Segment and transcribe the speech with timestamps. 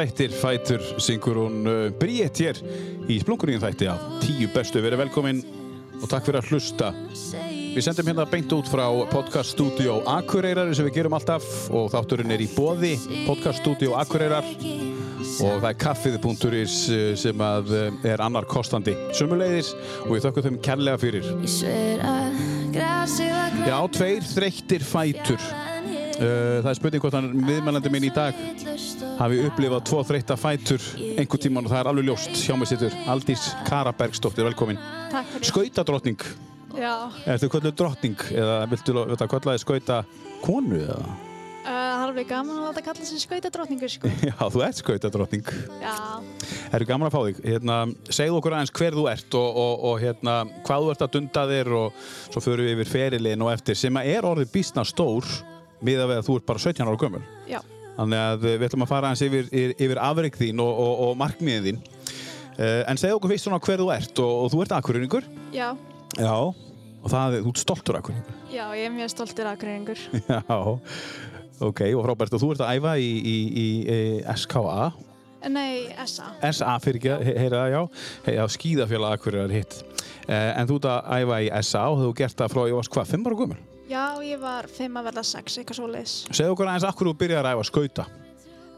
[0.00, 2.56] þrættir fætur syngur hún uh, Bríett hér
[3.10, 4.80] í splunkuríðin þætti af tíu bestu.
[4.80, 5.42] Verið velkomin
[6.00, 6.88] og takk fyrir að hlusta.
[7.74, 12.32] Við sendum hérna beint út frá Podcast Studio Akureyrar sem við gerum alltaf og þátturinn
[12.32, 12.94] er í boði
[13.26, 17.76] Podcast Studio Akureyrar og það er kaffið.is uh, sem uh,
[18.08, 19.74] er annar kostandi sumuleiðis
[20.06, 21.28] og við þökkum þeim kærlega fyrir.
[23.68, 25.50] Já, tveir þreyttir fætur.
[26.20, 28.36] Það er spurning hvort hann viðmælandi minn í dag
[29.20, 32.94] hafi upplifað tvo þreytta fætur einhvern tíman og það er alveg ljóst hjá mig sittur
[33.12, 34.80] Aldís Karabergsdóttir, velkomin.
[35.44, 36.22] Skautadrottning,
[36.78, 40.04] Já, ertu kvöldu drottning eða viltu að kvallaði skauta
[40.44, 41.02] konu eða?
[41.02, 44.12] uh, það er alveg gaman að láta kalla sig skautadrottningur, sko.
[44.30, 45.50] Já, þú ert skautadrottning
[45.82, 45.96] Já,
[46.70, 49.98] Herru, gaman að fá þig hérna, segðu okkur aðeins hver þú ert og, og, og
[50.04, 50.36] hérna,
[50.68, 54.00] hvað þú ert að dunda þér og svo förum við yfir ferilin og eftir sem
[54.00, 55.28] að er orðið bísna stór
[55.84, 57.60] miða við að þú ert bara 17 ára gömul já.
[58.00, 61.16] Þannig að við ætlum að fara aðeins yfir, yfir, yfir afreik þín og, og, og
[61.20, 61.80] markmiðin þín.
[62.60, 65.26] Uh, en segð okkur fyrst svona hver þú ert og, og þú ert akureyringur.
[65.56, 65.68] Já,
[66.18, 66.32] Já.
[67.00, 68.40] Og það, er- þú ert stoltur akureyringur.
[68.56, 70.00] já, ég er mjög stoltur aðgreiningur.
[70.32, 70.40] Já.
[71.60, 72.34] Ok, og frábært.
[72.36, 74.90] Og þú ert að æfa í, í, í, í SKA.
[75.52, 76.30] Nei, SA.
[76.52, 77.80] SA fyrir ekki, he- heyra það, já.
[78.26, 79.76] Hey, já, skíðafélag akureyrar hitt.
[80.24, 82.92] Uh, en þú ert að æfa í SA og þú gert það frá, ég varst
[82.96, 83.60] hvað, 5 ára gömul?
[83.90, 86.12] Já, ég var 5 að verða 6, eitthvað svo leiðis.
[86.30, 88.04] Segð okkur aðeins akkur þú byrjar að æfa skauta.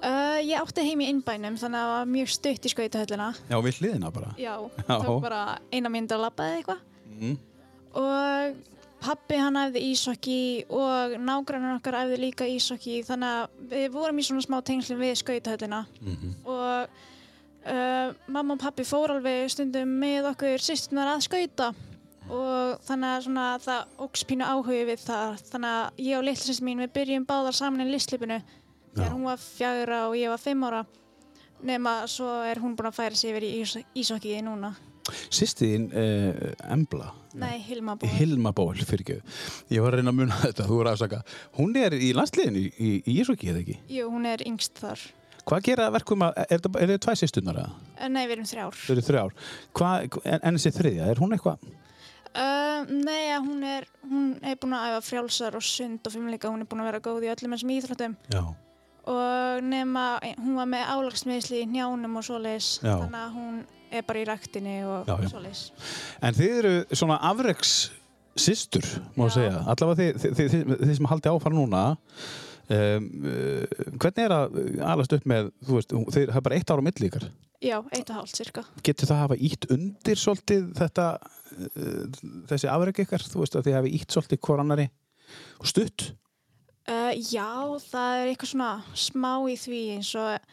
[0.02, 3.26] Uh, ég átti heim í innbænum, þannig að það var mjög stutt í skautahöllina.
[3.50, 4.30] Já, við hliðina bara.
[4.40, 4.94] Já, Já.
[5.04, 6.80] tók bara eina mínúti að labba eða eitthvað.
[7.12, 7.36] Mm.
[8.00, 8.56] Og
[9.02, 10.40] pappi hann æfði ísokki
[10.72, 15.18] og nágrannar okkar æfði líka ísokki, þannig að við vorum í svona smá tengslum við
[15.20, 15.84] skautahöllina.
[16.00, 16.34] Mhm.
[16.48, 16.98] og
[17.68, 21.74] uh, mamma og pappi fór alveg stundum með okkur sýstunar að skauta
[22.32, 26.62] og þannig að svona, það óks pínu áhugi við það þannig að ég og litlisins
[26.64, 28.40] mín við byrjum báðar saman í listlipinu
[28.92, 30.84] þegar hún var fjagra og ég var fimm ára
[31.62, 34.72] nema svo er hún búin að færa sig yfir í ís ísokkiði núna
[35.32, 37.08] Sýstiðin uh, Embla.
[37.34, 39.16] Nei, Hilma búin Hilma Ból, fyrir ekki.
[39.74, 41.18] Ég var að reyna að muna þetta, þú voru að afsaka.
[41.58, 43.76] Hún er í landsliðinu í, Ísóki, eða ekki?
[43.90, 45.02] Jú, hún er yngst þar
[45.42, 47.72] Hvað gera verkum að, er þetta tvær sýstunar eða?
[47.98, 49.32] uh, Nei, við erum þrjár Þau eru þrjár.
[49.80, 51.66] Hvað, en, en þessi þriðja, er hún eitthvað?
[52.38, 56.50] Uh, Nei, að hún er hún er búin að æfa frjálsar og sund og fimmleika
[56.52, 58.42] hún er búin að vera góð í öllum þessum íþróttum Já.
[59.12, 60.06] og nema
[60.36, 63.58] hún var með álagsmiðsli í njánum og svoleiðis þannig að hún
[63.92, 65.66] er bara í ræktinni og svoleiðis
[66.22, 67.74] En þið eru svona afreks
[68.38, 69.34] systur, má Já.
[69.36, 69.58] segja.
[69.68, 71.82] Allavega þið, þið, þið, þið, þið sem haldi áfara núna.
[72.72, 73.08] Um,
[74.00, 74.54] hvernig er að
[74.86, 77.26] alast upp með, þú veist, það er bara eitt ára á milli ykkar.
[77.62, 81.04] Já, eitt og hálft cirka Getur það hafa ítt undir svolítið þetta,
[81.52, 82.06] uh,
[82.50, 83.22] þessi afrek ykkar?
[83.28, 84.88] Þú veist að þið hafi ítt svolítið
[85.60, 86.06] og stutt?
[86.88, 87.50] uh, Já,
[87.90, 90.48] það er eitthvað svona smá í því eins og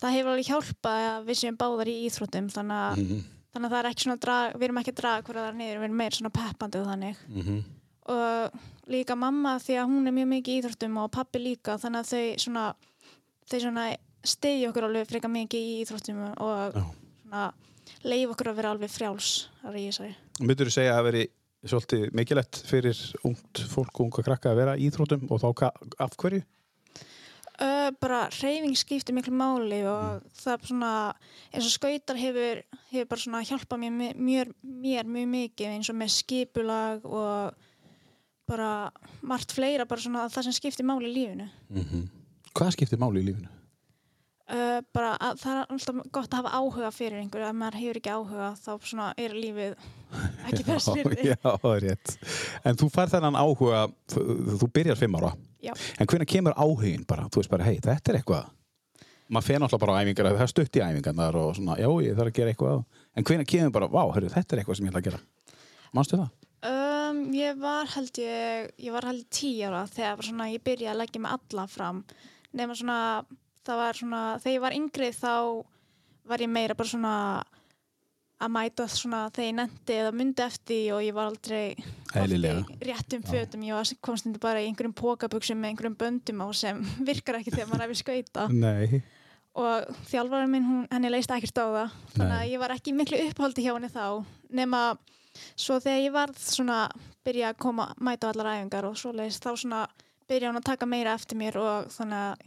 [0.00, 3.20] það hefur alveg hjálpað að við séum báðar í íþróttum þannig að, Mhm.
[3.52, 5.78] þannig að það er ekki svona drag, við erum ekki að draga hverja þar niður,
[5.78, 7.64] við erum meira svona peppandi og þannig Mhm.
[8.08, 8.58] Og
[8.88, 12.12] líka mamma því að hún er mjög mikið í íþróttum og pappi líka þannig að
[12.12, 12.66] þau svona
[13.48, 13.86] þau svona
[14.24, 17.48] stegi okkur alveg freka mikið í íþróttum og svona
[18.04, 19.32] leif okkur að vera alveg frjáls
[20.40, 20.96] Myndur þú segja.
[20.98, 21.24] Að veri
[21.68, 25.74] svolítið mikilvægt fyrir ungt fólk og unga krakka að vera í íþrótum og þá ka-
[25.98, 26.44] af hverju?
[27.58, 30.92] uh, bara reyfing skiptir miklu máli og það er svona
[31.52, 32.62] eins og skautar hefur,
[32.92, 37.67] hefur bara svona hjálpað mér, mér mjög mikið eins og með skipulag og
[38.48, 38.70] bara
[39.22, 41.48] margt fleira bara svona það sem skiptir máli í lífinu
[42.56, 43.50] Hvað skiptir máli í lífinu?
[44.48, 47.98] Uh, bara að það er alltaf gott að hafa áhuga fyrir einhverju, ef maður hefur
[48.00, 49.74] ekki áhuga þá svona er lífið
[50.48, 52.14] ekki fyrir Já, já, er rétt.
[52.64, 54.22] En þú fær þennan áhuga, þú,
[54.62, 55.34] þú byrjar fimm ára.
[55.60, 55.74] Já.
[56.00, 57.26] En hvernig kemur áhugin bara?
[57.28, 58.48] Þú veist bara, hei, þetta er eitthvað.
[59.28, 62.16] Maður fer náttúrulega bara á æfingar, það er stutt í æfingarnar og svona, já, ég
[62.16, 62.84] þarf að gera eitthvað.
[63.12, 65.20] En hvernig kemur bara, vá, hörru, þetta er eitthvað sem ég ætla að gera.
[65.92, 66.30] Manstu það?
[67.18, 70.94] Um, ég var held ég ég var held ég tíu ára þegar svona, ég byrjaði
[70.94, 72.02] að leggja mig alla fram.
[72.56, 72.98] Nema svona,
[73.66, 75.34] það var svona þegar ég var yngri þá
[76.28, 77.14] var ég meira bara svona
[78.38, 81.74] að mæta svona þegar ég nendi eða myndi eftir og ég var aldrei
[82.86, 83.64] réttum fötum.
[83.66, 87.56] Ég var komst undir bara í einhverjum pókabuxum með einhverjum böndum á sem virkar ekki
[87.56, 88.46] þegar maður við skauta.
[88.52, 89.02] Nei.
[89.58, 93.20] Og þjálfarinn minn, hún, henni leist ekkert á það þannig að ég var ekki miklu
[93.28, 94.04] upphaldi hjá henni þá
[94.60, 94.82] nema
[95.58, 96.78] svo þegar ég varð svona
[97.26, 99.82] byrja að koma, mæta á allar æfingar og svo leist þá svona
[100.28, 102.46] byrja hún að taka meira eftir mér og þannig að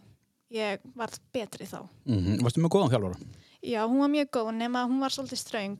[0.51, 1.79] ég varð betri þá.
[2.09, 3.19] Mm Varstu með góðan þjálfara?
[3.61, 5.77] Já, hún var mjög góð nema hún var svolítið ströng.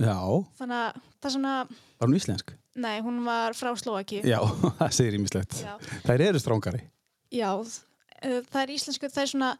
[0.00, 0.16] Já.
[0.60, 1.54] Þannig að það svona,
[1.98, 2.52] Var hún íslensk?
[2.76, 4.20] nei, hún var frá Slovaki.
[4.24, 4.38] Já,
[4.78, 5.58] það segir ímislegt.
[6.06, 6.82] Þær eru strángari.
[7.34, 7.50] Já,
[8.22, 9.50] það er íslensku, það er svona,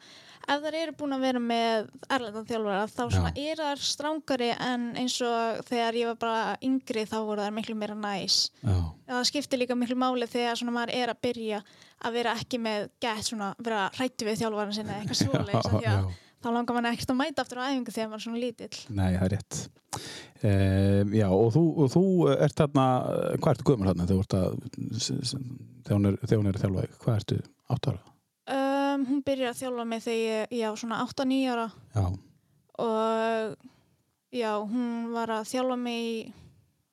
[0.47, 3.47] ef þær eru búin að vera með erlendan þjálfara, þá svona Já.
[3.53, 7.79] er þær strángari en eins og þegar ég var bara yngri þá voru þær miklu
[7.79, 8.39] meira næs.
[8.63, 8.77] Já.
[9.09, 11.65] Það skiptir líka miklu máli þegar svona maður er að byrja
[12.07, 16.15] að vera ekki með gett svona, vera hrættu við þjálfaran sinna eða eitthvað að
[16.47, 18.81] þá langar mann ekkert að mæta aftur á æfingu þegar maður er svona lítill.
[18.93, 19.61] Nei, það er rétt.
[20.47, 22.03] Um, já, og þú, og þú
[22.37, 22.85] ert þarna,
[23.41, 24.09] hvað ertu gömur þarna
[25.87, 26.99] þegar hún er, þegar hún að þjálfa þig?
[27.03, 27.41] Hvað ertu?
[27.73, 28.16] Átt ára?
[28.97, 32.05] Um, hún byrjar að þjálfa mig þegar ég, já, svona 8-9 ára Já.
[32.79, 33.57] og
[34.33, 36.33] já, hún var að þjálfa mig í,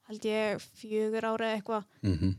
[0.10, 2.34] held ég, fjögur ára eitthvað Mm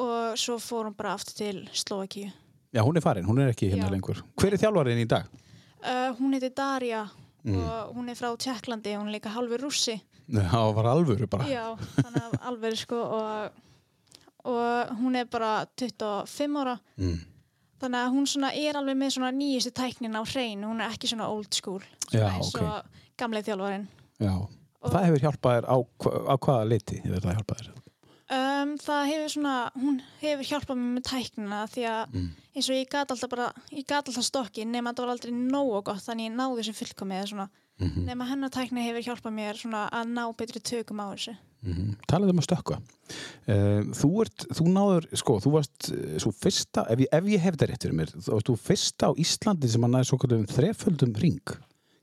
[0.00, 2.30] og svo fór hún bara aftur til Slovakíu.
[2.72, 3.92] Já, hún er farin, hún er ekki hérna Já.
[3.92, 4.20] lengur.
[4.38, 5.26] Hver er þjálfarinn í dag?
[5.82, 7.08] Uh, hún heitir Darja
[7.44, 7.56] Mm.
[7.56, 9.94] og hún er frá Tjekklandi, hún er líka halvur rússi.
[10.30, 11.44] Það var alvöru bara.
[11.48, 13.50] Já, þannig að alveg sko og,
[14.44, 17.18] og hún er bara 25 ára Mm.
[17.80, 21.08] Þannig að hún svona er alveg með svona nýjustu tæknin á hrein, hún er ekki
[21.10, 21.80] svona old school
[22.10, 22.62] Já, svona eins ok.
[22.62, 22.84] og
[23.18, 23.86] gamleið þjálfarinn.
[24.20, 24.32] Já.
[24.80, 25.76] Og- Það hefur hjálpað þér á,
[26.32, 27.76] á hvaða liti hefur það hjálpað þér?
[28.30, 32.28] Um, það hefur svona, hún hefur hjálpað mér með tæknina því að Mm.
[32.54, 35.82] eins og ég gat alltaf bara, ég gat alltaf stokki nema þetta var aldrei nógu
[35.84, 37.48] gott þannig ég náði þessu fullkomið svona,
[37.80, 41.34] Mm nema hennar tækni hefur hjálpað mér svona að ná betri tökum á þessu.
[41.64, 41.94] -hmm.
[42.08, 42.76] Talaðu um að stökkva.
[43.50, 47.40] Uh, þú, ert, þú náður, sko, þú varst uh, svo fyrsta, ef ég, ef ég
[47.40, 50.20] hef þetta rétt fyrir mér, þú varst þú fyrsta á Íslandi sem að næði svo
[50.22, 51.56] kallum þreföldum ring.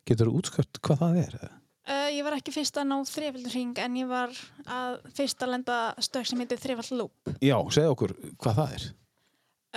[0.08, 1.40] Getur þú útskjöpt hvað það er?
[1.88, 4.32] Uh, ég var ekki fyrst að ná þrefaldur hring en ég var
[4.68, 7.36] að fyrst að lenda stök sem heitir þrefald lúp.
[7.40, 8.88] Já, segð okkur hvað það er.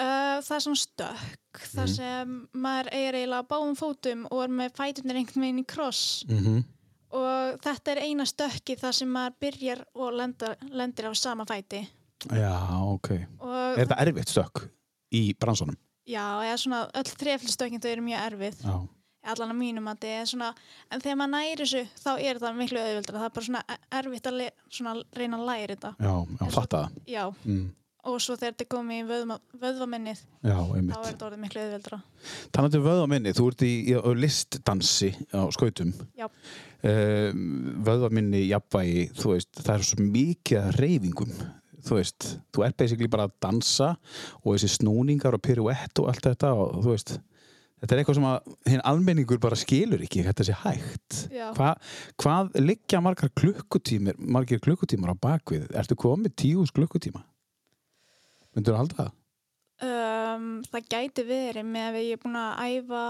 [0.00, 1.94] Uh, það er svona stökk, þar Mhm.
[1.94, 6.24] sem maður er eiginlega á báðum fótum og er með fæturnir einhvern veginn í kross
[6.28, 6.64] Mm -hmm.
[7.12, 11.86] og þetta er eina stökki þar sem maður byrjar og lendir, lendir á sama fæti.
[12.30, 12.54] Já,
[12.94, 13.10] ok.
[13.40, 14.68] Og Er þetta erfitt stökk
[15.12, 15.76] í bransunum?
[16.06, 18.88] Já, eða svona öll þrefaldstökkin þau eru mjög erfið, Já.
[19.24, 20.54] allan að mínum að þetta er svona,
[20.90, 24.26] en þegar maður næri þessu þá er það miklu auðvöldra, það er bara svona erfitt
[24.26, 25.94] að svona reyna að læra þetta.
[26.00, 26.90] Já, já, fatta það.
[27.06, 27.70] Já, Mm.
[28.08, 32.00] Og svo þegar þetta komið í vöðva, vöðvaminnið, Já, þá er þetta orðið miklu auðvöldra.
[32.56, 35.94] Þannig að vöðvaminni, þú ert í, í á listdansi á skautum.
[36.18, 36.28] Já.
[36.80, 37.40] Um,
[37.84, 41.34] vöðvaminni, jafnvægi, þú veist, það er svo mikið reyfingum.
[41.80, 43.94] Þú veist, þú ert basically bara að dansa
[44.42, 47.14] og þessi snúningar og piruett og allt þetta og þú veist,
[47.80, 51.22] þetta er eitthvað sem að hinn almenningur bara skilur ekki, þetta sé hægt.
[51.56, 51.72] Hva,
[52.20, 55.70] hvað liggja margar klukkutímir, margir klukkutímar á bakvið?
[55.72, 57.24] Ertu komið tíus klukkutíma?
[58.56, 59.10] Myndur þú halda það?
[59.80, 63.04] Um, það gæti verið með að ég er búin að æfa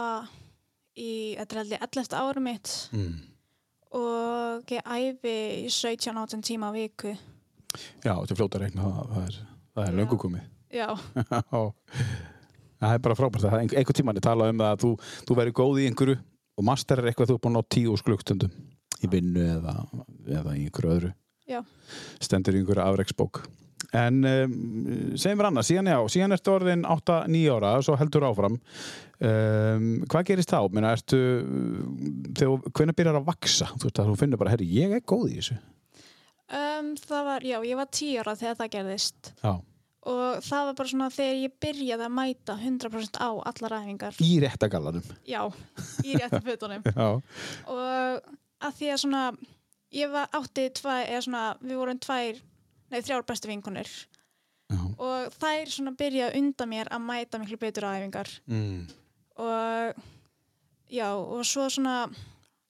[1.01, 1.11] í,
[1.41, 2.17] þetta er ég 11.
[2.21, 3.17] ára mitt Mm.
[3.99, 7.15] og ég æfi í 17-18 tíma á viku.
[8.05, 9.39] Já, þetta er fljóta að reikna það, er,
[9.75, 10.47] það er löngu komið.
[10.81, 10.87] Já,
[12.81, 14.91] það er bara frábært það er einhver, tíman er talað um að þú,
[15.27, 16.19] þú verður góð í einhverju
[16.61, 18.53] og master er eitthvað þú er búin á tíu skluktundum
[19.03, 19.75] í vinnu eða,
[20.39, 21.11] eða í einhverju öðru
[21.51, 21.61] Já.
[22.23, 23.43] stendur í einhverju afreiksbók
[23.97, 24.53] en um,
[25.19, 30.29] segjum mér annað, síðan síðan ertu orðin 8-9 ára og svo heldur áfram um, hvað
[30.31, 30.61] gerist þá?
[30.71, 31.19] Meina, ertu,
[32.39, 33.71] þegar, hvernig byrjar að vaksa?
[33.81, 37.81] Þú, þú finnur bara, herri, ég er góð í þessu um, það var, já, ég
[37.81, 39.53] var 10 ára þegar það gerðist já.
[40.15, 44.21] og það var bara svona þegar ég byrjaði að mæta 100% á allar æfingar.
[44.23, 45.43] í réttagallanum Já,
[46.05, 46.87] í réttu fötunum.
[46.95, 47.09] já.
[47.71, 49.25] og að því að svona,
[49.97, 52.41] ég var átti tvær, eða svona, við vorum tvær,
[52.91, 53.91] nei þrjár bestu vinkonir
[54.71, 54.79] Já.
[54.99, 58.87] og þær svona byrjaði undan mér að mæta miklu betur á æfingar Mm.
[59.37, 59.95] og
[60.91, 62.09] já, og svo svona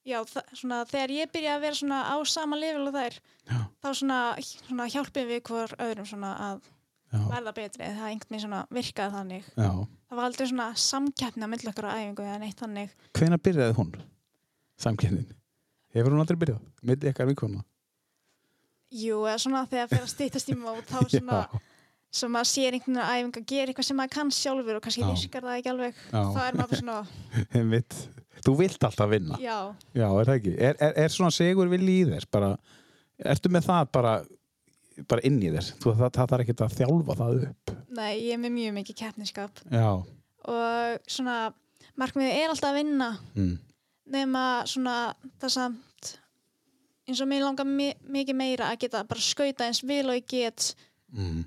[0.06, 0.20] já,
[0.56, 3.18] svona þegar ég byrjaði að vera svona á sama level og þær
[3.50, 3.58] Já.
[3.82, 6.60] þá svona, svona hjálpum við hvort öðrum svona að
[7.10, 7.20] Já.
[7.26, 9.70] verða betri það einhvern veginn svona virkaði þannig Já.
[10.08, 13.74] það var aldrei svona samkeppni á milli okkar á æfingu eða neitt þannig Hvenær byrjaði
[13.76, 13.92] hún?
[14.80, 15.26] Samkynnin.
[15.92, 16.60] Hefur hún aldrei byrjað?
[16.86, 17.64] Milli ykkar vikona?
[18.90, 21.40] Jú, eða svona þegar fyrir að stýttast í mót þá svona,
[22.20, 25.46] sem maður sér einhvern veginn að gera eitthvað sem maður kann sjálfur og kannski virkar
[25.46, 26.22] það ekki alveg Já.
[26.34, 26.98] þá er maður svona.
[28.40, 29.36] Þú vilt alltaf vinna.
[29.36, 29.56] já
[29.92, 30.52] Já, er það ekki?
[30.64, 32.24] Er, er, er svona segur vilji í þér?
[32.32, 32.48] Bara,
[33.34, 34.12] ertu með það bara,
[35.10, 35.66] bara inn í þér?
[35.82, 37.74] Þú, það, það þarf ekki að þjálfa það upp.
[37.98, 39.90] nei, ég er með mjög mikið keppniskap Já.
[40.54, 41.36] og svona
[42.00, 43.52] markmiðið er alltaf að vinna Mm.
[44.16, 44.96] nema svona
[45.42, 46.10] það samt
[47.08, 50.26] eins og mér langar mi mikið meira að geta bara skauta eins vil og ég
[50.28, 50.74] get
[51.12, 51.40] Mm.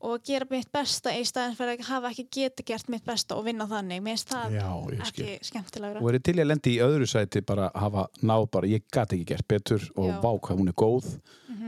[0.00, 3.44] og gera mitt besta í staðin fyrir að hafa ekki geta gert mitt besta og
[3.44, 6.72] vinna þannig mér finnst það Já, ég ekki skemmtilegra Og er til ég að lendi
[6.72, 10.20] í öðru sæti bara að hafa náð bara, ég gat ekki gert betur og Já.
[10.22, 11.10] Vá hvað hún er góð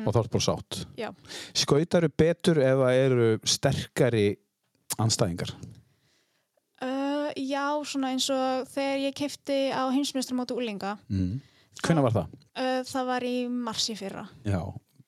[0.07, 0.87] og þá er bara sátt.
[0.97, 1.11] Já.
[1.55, 4.25] Skautaru betur ef það eru sterkari
[4.99, 5.53] anstæðingar?
[6.83, 11.37] Uh, já, svona eins og þegar ég kefti á heimsmeistaramóti úlinga Mm.
[11.83, 12.35] Hvenær var það?
[12.87, 14.61] það var í marsi fyrra Já,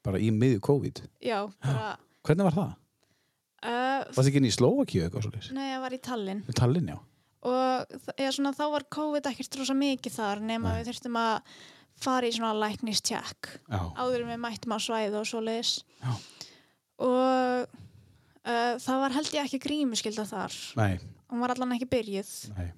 [0.04, 1.02] bara í miðju COVID.
[1.22, 1.90] já, bara
[2.24, 2.70] Hvernig var það?
[3.64, 5.50] uh, Varst ekki inn í Slovakíu eitthvað svolítið?
[5.58, 6.98] nei, ég var í Tallinn Tallinn, já.
[7.44, 10.78] og eða svona, þá var COVID ekkert rosa mikið þar nema Nei.
[10.80, 11.54] við þurftum að
[12.04, 13.80] fara í svona læknistjekk Já.
[14.00, 16.14] áður við mættum á svæði og svo leiðis Já.
[17.04, 20.96] og uh, það var held ég ekki grímuskylda þar Nei,
[21.30, 22.68] hún var allan ekki byrjuð nei.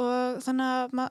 [0.00, 1.10] og þannig að ma-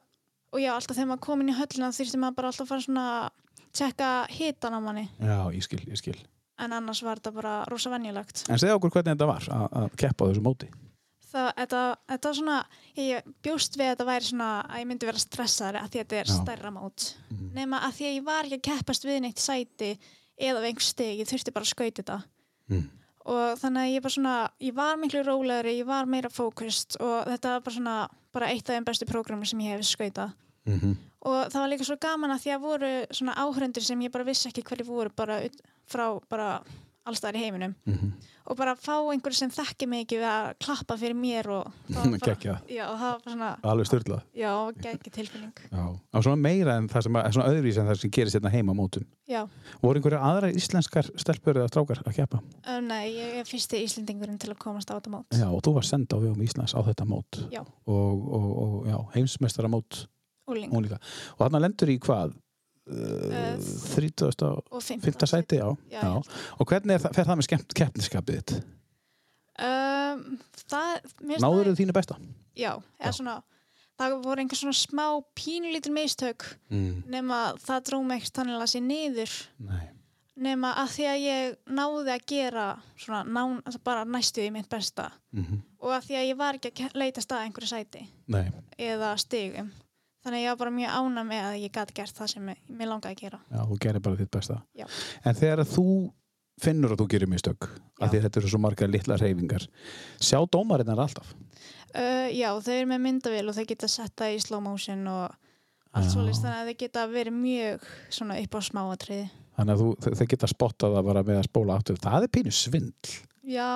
[0.53, 2.85] og já, alltaf þegar maður kom inn í höllina þurfti maður bara alltaf að fara
[2.87, 3.31] svona að
[3.79, 6.17] tjekka hitan á manni Já, ég skil, ég skil.
[6.59, 10.25] en annars var þetta bara rosa venjulegt En segja okkur hvernig þetta var að, keppa
[10.25, 10.69] á þessu móti.
[11.29, 12.57] það, þetta, þetta var svona
[12.97, 16.07] ég bjóst við að þetta væri svona að ég myndi vera stressaðari að því að
[16.07, 16.37] þetta er Já.
[16.41, 17.51] stærra mót Mhm.
[17.53, 19.91] nema að því að ég var ekki að keppast við neitt sæti
[20.39, 22.23] eða við einhver steg, ég þurfti bara að skauta þetta
[22.69, 22.89] Mm.
[23.25, 27.27] Og þannig að ég bara svona ég var miklu rólegri, ég var meira fókust og
[27.27, 27.97] þetta var bara svona
[28.33, 30.35] bara eitt af þeim bestu prógrammi sem ég hef skautað.
[30.69, 30.97] Mm
[31.27, 34.27] og það var líka svo gaman að því að voru svona áhörundur sem ég bara
[34.27, 35.41] vissi ekki hverju voru bara
[35.89, 36.49] frá bara
[37.09, 38.11] allstaðar í heiminum -hmm.
[38.49, 41.71] og bara fá einhverju sem þekki mig ekki við að klappa fyrir mér og
[43.63, 44.21] Alveg styrlað.
[44.35, 45.85] já, geggi tilfinning Já.
[46.13, 48.71] Og svona meira en það sem, að- svona öðruvís en það sem gerist hérna heima
[48.73, 49.05] á mótum.
[49.29, 49.47] já,
[49.81, 52.39] Voru einhverja aðra íslenskar stelpur eða strákar að keppa?
[52.67, 55.73] um, nei, ég er fyrsti Íslendingurinn til að komast á þetta mót Já, og þú
[55.73, 57.43] var senda á vegum Íslands á þetta mót.
[57.51, 57.61] Já.
[57.85, 60.07] Og, og, og já, heimsmeistara mót
[60.49, 60.97] líka.
[61.37, 62.33] Og þarna lendur í hvað?
[62.89, 64.45] 30.
[64.49, 65.01] og og 15.
[65.13, 65.27] 5.
[65.27, 65.69] sæti, já.
[65.91, 66.21] Já, já.
[66.59, 68.55] Og hvernig er það, fer það með skemmt keppniskapið þitt?
[69.59, 70.39] um,
[71.39, 72.15] Náður þau þínu besta?
[72.59, 72.73] já,
[73.11, 73.37] svona
[73.99, 75.05] það voru einhver svona smá
[75.35, 77.03] pínulítil mistök Mm.
[77.07, 79.89] nema það dró mig ekkert þannig að sé niður Nei.
[80.39, 82.67] nema að því að ég náði að gera
[82.97, 86.53] svona ná, altså bara næstu í mitt besta Mm og að því að ég var
[86.57, 88.51] ekki að leita stað einhverju sæti Nei.
[88.77, 89.69] eða stigum
[90.23, 92.61] þannig að ég var bara mjög ána með að ég gæti gert það sem ég,
[92.69, 94.57] mér langaði að gera Já, þú gerir bara þitt besta.
[94.75, 94.85] Já.
[95.25, 95.85] En þegar að þú
[96.59, 97.67] finnur að þú gerir mistök,
[98.01, 99.67] af því að þetta eru svo margar litla reyfingar,
[100.19, 101.29] sjá dómarinnar alltaf?
[101.95, 105.29] uh, já, þau eru með myndavél og þau geta sett það í slow motion og
[105.95, 106.11] allt Já.
[106.13, 110.47] svolítið þannig að þau geta verið mjög svona upp á smáatriði Þannig að þau- geta
[110.47, 111.97] spottað það bara með að spóla aftur.
[111.99, 113.15] Það er pínu svindl.
[113.49, 113.69] Já,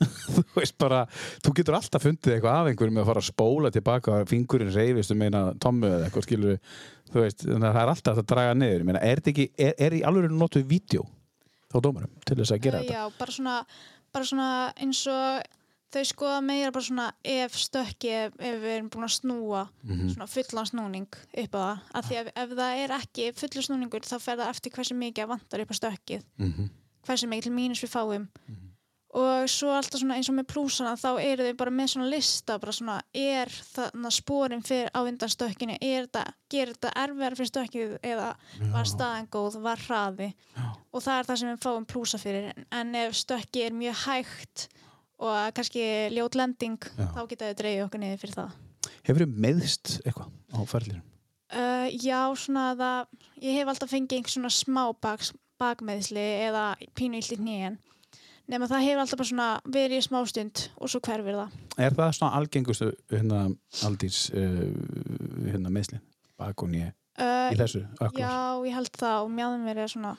[0.34, 1.02] þú veist bara,
[1.44, 4.72] þú getur alltaf fundið eitthvað af einhverjum með að fara að spóla tilbaka og fingurinn
[4.72, 6.58] reyfist um eina tommu eða eitthvað skilur
[7.12, 8.84] þú veist, þannig að það er alltaf að draga niður.
[8.88, 11.04] Meina, er, þetta ekki, er, er í alveg notuð vídeo
[11.70, 13.00] þá dómarum til þess að gera uh, þetta?
[13.00, 13.56] já bara, svona,
[14.14, 14.48] bara svona
[14.80, 15.56] eins og
[15.90, 20.12] þau skoða meira bara svona ef stökki ef, ef við erum búin að snúa Mhm.
[20.14, 21.80] svona fullan snúning upp á það.
[21.98, 25.30] Að því að ef það er ekki fullur snúningur þá fer það eftir hversu mikið
[25.34, 26.22] vantar upp á stökkið.
[26.38, 26.68] Mhm.
[27.10, 28.28] hversu mikið mínus við fáum.
[28.48, 28.69] Mhm.
[29.10, 32.74] Og svo alltaf eins og með plúsana þá eru þau bara með svona lista bara
[32.76, 37.96] svona er þarna sporin fyrir á undan stökkinu er þetta, gerir þetta erfiðar fyrir stökkið
[38.06, 38.28] eða
[38.70, 40.68] var staðan góð, var hraði Já.
[40.92, 44.68] og það er það sem við fáum plúsa fyrir en- ef stökkið er mjög hægt
[45.18, 47.06] og kannski ljót lending Já.
[47.10, 48.58] þá geta þau dreigið okkur niður fyrir það
[49.02, 51.04] Hefur þið meðst eitthvað á ferðlirum?
[51.50, 53.06] Uh, já, svona það,
[53.42, 55.24] ég hef alltaf fengið einhver svona smá bak,
[55.58, 57.40] bakmeðsli eða pínu illt í
[58.50, 58.60] hnýjan.
[58.60, 61.58] Nefn það hefur alltaf bara svona verið í smástund og svo hverfir það.
[61.78, 63.42] Er það svona algengustu hérna
[63.88, 64.64] aldís uh,
[65.46, 66.02] hérna meðslin?
[66.40, 67.80] Bak og nýja Uh, í þessu?
[68.00, 68.20] Akkur?
[68.22, 68.32] já,
[68.64, 70.12] ég held það og mjáðum er svona,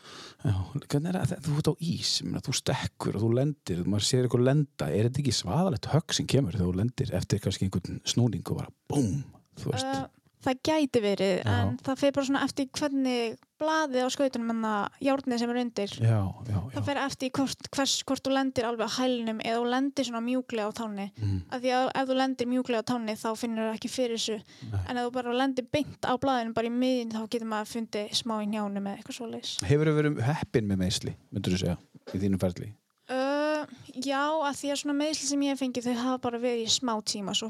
[0.44, 0.52] Já,
[0.92, 4.06] hvernig er það, þú ert á ís, ég meina, þú stekkur og þú lendir, maður
[4.06, 7.66] sér eitthvað lenda, er þetta ekki svaðalegt högg sem kemur þegar þú lendir eftir kannski
[7.66, 9.24] einhvern snúning og bara búm,
[9.64, 10.04] þú veist, uh,
[10.46, 11.50] það gæti verið Já.
[11.56, 15.60] en það fer bara svona eftir hvernig blaðið á skautunum en það járnið sem er
[15.62, 15.94] undir.
[16.02, 16.18] já,
[16.50, 19.70] já, já, Það fer eftir hvort, hvers, hvort þú lendir alveg á hælnum eða þú
[19.76, 21.08] lendir svona mjúklega á tánni.
[21.22, 24.18] mm, Af því að ef þú lendir mjúklega á tánni þá finnur það ekki fyrir
[24.18, 24.38] þessu.
[24.72, 24.82] nei.
[24.90, 28.14] En ef þú bara lendir beint á blaðinu bara í miðin þá getur maður fundið
[28.22, 29.56] smá í njánum eða eitthvað svoleiðis.
[29.64, 31.78] Hefur þið verið heppin með meðsli, myndur þú segja,
[32.14, 32.74] í þínum ferli?
[33.12, 33.66] Uh,
[34.00, 36.72] já, að því að svona meðsli sem ég hef fengið þau hafa bara verið í
[36.72, 37.50] smá tíma svo.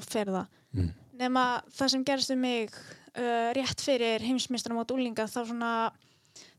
[0.73, 0.89] Mm.
[1.21, 2.71] Nema það sem gerist um mig
[3.17, 5.71] uh, rétt fyrir heimsmeistarum á úlinga þá svona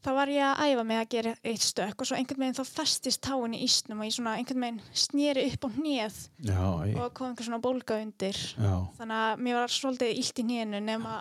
[0.02, 2.64] þá var ég að æfa mig að gera eitt stökk og svo einhvern veginn þá
[2.68, 6.18] festist táin í ísnum og ég svona einhvern veginn snýri upp á hnið
[6.50, 8.36] Já, ég, og kom einhver svona bólga undir.
[8.58, 11.14] já, þannig að mér var svolítið illt í nýjunu nema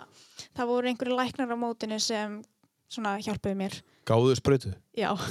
[0.52, 2.40] það voru einhverju læknar á mótinu sem
[2.92, 4.74] svona hjálpuðu mér gáðu sprautu?
[4.92, 5.14] já,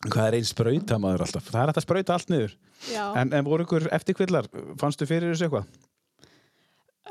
[0.00, 1.48] Hvað er einn sprauta maður alltaf?
[1.52, 2.52] Það er hægt að sprauta allt niður.
[2.88, 4.46] Já, En, en voru ykkur eftirkvillar?
[4.80, 5.66] Fannstu fyrir þessu eitthvað?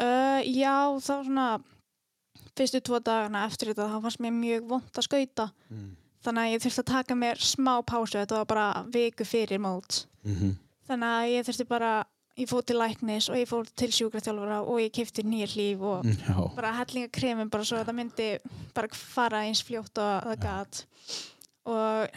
[0.02, 1.48] Uh, já þá svona
[2.58, 5.96] fyrstu tvo dagana eftir þetta þá fannst mér mjög vond að skauta Mm.
[6.26, 10.06] þannig að ég þurfti að taka mér smá pásu þetta var bara viku fyrir mót
[10.26, 10.56] Mm -hmm.
[10.88, 12.06] þannig að ég þurfti bara
[12.38, 16.04] ég fór til læknis og ég fór til sjúkraþjálfara og ég kefti nýja hlíf og
[16.06, 16.56] Já.
[16.56, 18.38] bara hellinga kremum bara svo að það myndi
[18.76, 20.86] bara fara eins fljótt og það gat
[21.66, 22.08] og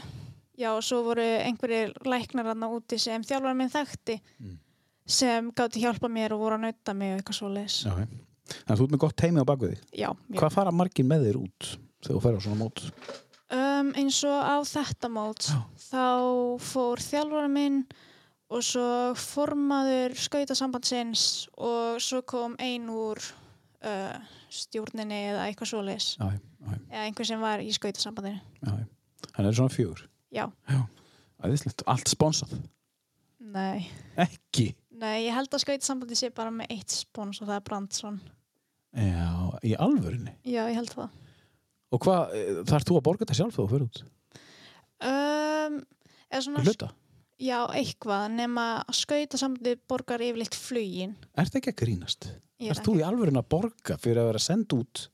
[0.58, 4.58] já, og svo voru einhverjir læknar aðna úti sem þjálfara minn þekkti Mm.
[5.06, 7.92] Sem gátti hjálpa mér og voru að nauta mig og eitthvað svo leis Já,
[8.52, 10.38] Þannig að þú ert með gott heimi á bakvið já, já.
[10.38, 11.68] Hvað fara margir með þér út
[12.02, 12.82] þegar þú fer á svona mót?
[13.52, 15.58] Um, eins og á þetta mót Já.
[15.90, 16.06] þá
[16.64, 17.82] fór þjálfara minn
[18.52, 21.22] og svo formaður skautasambandsins
[21.56, 24.16] og svo kom ein úr uh,
[24.52, 26.28] stjórninni eða eitthvað svo leis Já,
[26.90, 28.40] eða einhver sem var í skautasambandinu.
[29.32, 30.02] Þannig er svona fjögur.
[30.32, 30.46] já,
[31.42, 31.82] Æðislegt.
[31.90, 32.52] Allt sponsað.
[33.40, 33.88] nei
[34.20, 34.72] Ekki.
[35.02, 38.18] Nei, ég held að skautasambandi sé bara með eitt spons og það er Brandsson.
[38.92, 39.28] Já,
[39.64, 40.34] í alvörinni.
[40.46, 41.14] Já, ég held það.
[41.92, 42.34] Og hvað,
[42.70, 44.02] þarf þú að borga þetta sjálf þú fyrir út?
[45.02, 45.78] Um,
[46.32, 46.90] svona, hluta?
[47.42, 51.16] já, eitthvað, nema að skautasambandi borgar yfirleitt flugin.
[51.34, 52.28] Er þetta ekki að grínast?
[52.62, 55.08] Þarf þú í alvörin að borga fyrir að vera send út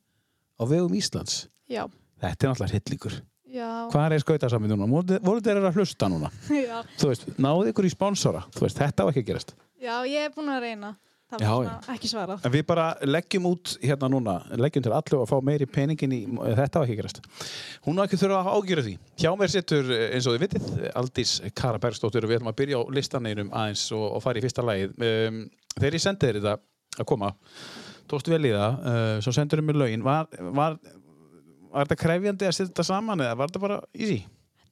[0.61, 1.47] á vegum Íslands?
[1.71, 1.87] Já,
[2.19, 3.15] Þetta er náttúrulega hittlíkur.
[3.47, 4.89] já, Hvað er skautasamið núna?
[5.23, 6.31] Voru þeir að hlusta núna?
[6.67, 6.83] já.
[6.99, 8.43] Þú veist, náðu ykkur í sponsora.
[8.59, 9.55] Veist, þetta á ekki að gerast.
[9.79, 10.97] Já, ég er búin að reyna.
[11.29, 12.45] Það Já, var svona ekki svarað.
[12.49, 16.21] En við bara leggjum út hérna núna, leggjum til allu að fá meiri peningin í,
[16.57, 17.19] þetta á ekki að gerast.
[17.85, 18.95] Hún á ekki þurfa að ágjöra því.
[19.21, 22.81] Hjá mér sittur, eins og þið vitið, Aldís Kara Bergsdóttir og við ætlum að byrja
[22.81, 24.97] á listaneinum aðeins og, og fara í fyrsta lagið.
[24.97, 25.43] Um,
[25.75, 26.57] þegar ég sendi þér þetta
[27.05, 27.31] að koma,
[28.09, 30.09] tókstu vel í það, uh, svo sendur þér mér lögin.
[30.09, 30.81] Var, var,
[31.69, 34.23] var þetta krefjandi að setja þetta saman eða var þetta bara easy?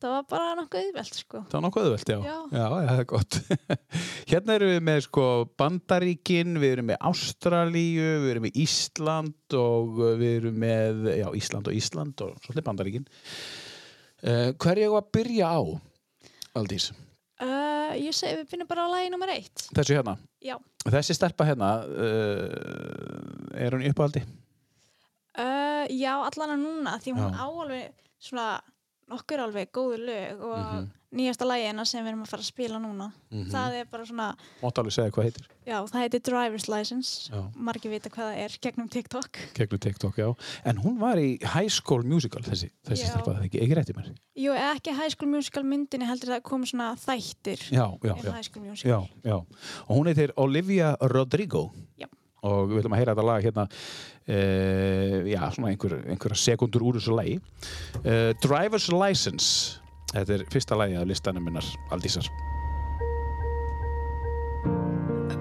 [0.07, 1.39] Það var bara nokkuð auðvelt, sko.
[1.51, 2.19] Það var nokkuð auðvelt, já.
[2.23, 2.35] Já.
[2.55, 3.39] Já, já, það er gott.
[4.31, 5.25] hérna erum við með sko
[5.59, 11.71] Bandaríkin, við erum með Ástralíu, við erum með Ísland og við erum með, já, Ísland
[11.73, 13.09] og Ísland og svolítið Bandaríkin.
[14.23, 15.61] Uh, hver ég á að byrja á,
[16.63, 16.87] Aldís?
[17.43, 19.67] Uh, ég segi, við finnum bara á lagi nummer eitt.
[19.75, 20.15] Þessu hérna.
[20.39, 20.55] Já.
[20.87, 24.23] Þessi stelpa hérna, uh, er hún uppáhaldi?
[25.93, 27.43] Já, allan að núna, því hún Já.
[27.43, 28.47] á alveg svona
[29.11, 30.91] nokkur alveg góðu lög og Mhm.
[31.17, 33.13] nýjasta lagina sem við erum að fara að spila núna.
[33.31, 33.51] Mhm.
[33.51, 35.47] Það er bara svona, Mátt alveg segja hvað heitir.
[35.67, 37.31] já, það heitir Driver's License.
[37.31, 37.53] Já.
[37.57, 39.39] Margir vita hvað það er gegnum TikTok.
[39.55, 40.35] Gegnum TikTok, já.
[40.65, 44.15] En hún var í High School Musical, þessi, þessi það ekki, ekki rétti mér.
[44.37, 48.33] Jú, ekki High School Musical myndinni heldur það kom svona þættir Já, já, um já.
[48.33, 48.91] High School Musical.
[48.91, 49.37] Já, já.
[49.89, 51.73] Og hún heitir Olivia Rodrigo.
[51.99, 52.07] Já.
[52.47, 53.67] Og við ætlum að heyra þetta lag hérna,
[54.27, 57.41] uh, já, svona einhver, einhverja sekundur úr þessu lagi.
[58.05, 59.81] Uh, Driver's License.
[60.13, 62.29] Þetta er fyrsta lagi af listanum minnar, Aldísar.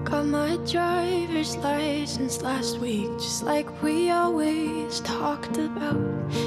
[0.06, 5.98] Got my driver's license last week, just like we always talked about.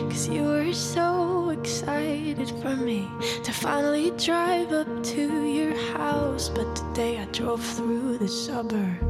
[0.10, 3.06] Cause you were so excited for me
[3.44, 6.48] to finally drive up to your house.
[6.48, 9.09] But today I drove through the suburbs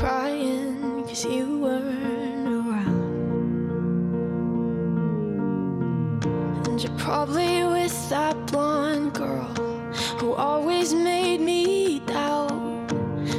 [0.00, 3.04] crying cause you weren't around.
[6.66, 9.52] And you're probably with that blonde girl
[10.18, 12.90] who always made me doubt.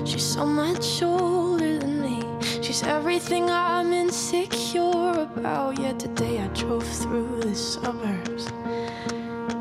[0.06, 2.22] She's so much older than me.
[2.62, 5.80] She's everything I'm insecure about.
[5.80, 8.46] Yet today I drove through the suburbs.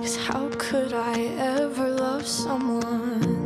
[0.02, 1.16] Cause how could I
[1.56, 3.39] ever love someone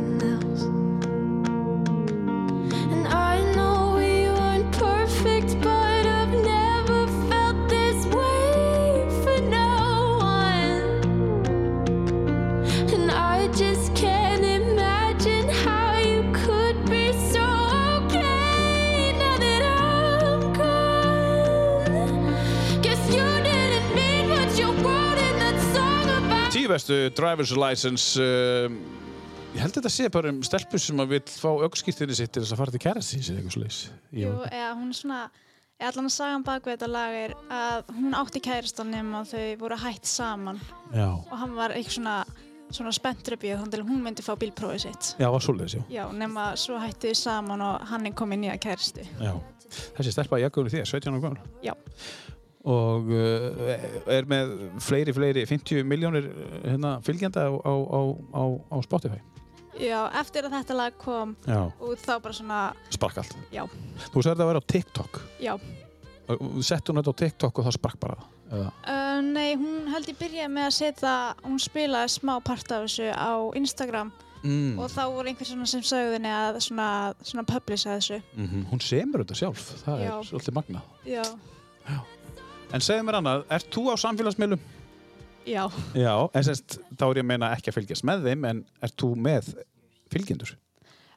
[26.75, 28.19] bestu Driver's License.
[28.19, 28.69] Uh,
[29.55, 32.55] ég held þetta sé bara um stelpur sem að vil fá aukskýrtinni sitt til þess
[32.55, 33.81] að fara til kærastins eða eitthvað slags.
[34.15, 35.19] Jú, eða hún er svona,
[35.79, 39.31] eða allan að sagan bak við þetta lag er að hún átti kærastan nema að
[39.31, 40.59] þau voru hætt saman
[40.91, 41.07] Já.
[41.07, 42.17] og hann var eitthvað svona,
[42.75, 45.11] svona í þannig að hún myndi fá bílprófið sitt.
[45.21, 45.83] Já, var svoleiðis, já.
[46.01, 49.07] Já, nema svo hættu þau saman og hann er komið nýja kærastu.
[49.21, 49.35] já.
[49.95, 51.45] Þessi stelpa í jakkunum þér, 17 ára gamla.
[51.65, 51.73] Já.
[52.65, 56.31] Og uh, er með fleiri, fleiri, 50 miljónir
[56.63, 57.73] hérna, fylgjanda á, á,
[58.33, 59.19] á, á, Spotify.
[59.77, 61.65] Já, eftir að þetta lag kom Já.
[61.83, 63.35] út þá bara svona, Sprakk allt.
[63.53, 63.65] Já.
[64.07, 65.21] Þú sagði þetta að vera á TikTok.
[65.43, 65.53] já.
[66.25, 68.15] Og sett hún þetta á TikTok og það sprakk bara?
[68.49, 71.11] Uh, nei, hún held ég byrjaði með að setja,
[71.43, 74.13] hún spilaði smá part af þessu á Instagram
[74.45, 74.75] Mm.
[74.77, 76.87] og þá voru einhver svona sem sögðu henni að svona,
[77.25, 78.19] svona publisa þessu.
[78.37, 80.09] Mm Hún semur þetta sjálf, það Já.
[80.11, 80.83] er svolítið magnað.
[81.09, 81.23] Já.
[82.75, 84.63] En segðu mér annað, ert þú á samfélagsmiðlum?
[85.47, 85.63] Já.
[85.95, 88.95] Já, en semst, þá er ég að meina ekki að fylgjast með þeim, en ert
[88.99, 89.51] þú með
[90.11, 90.55] fylgjendur?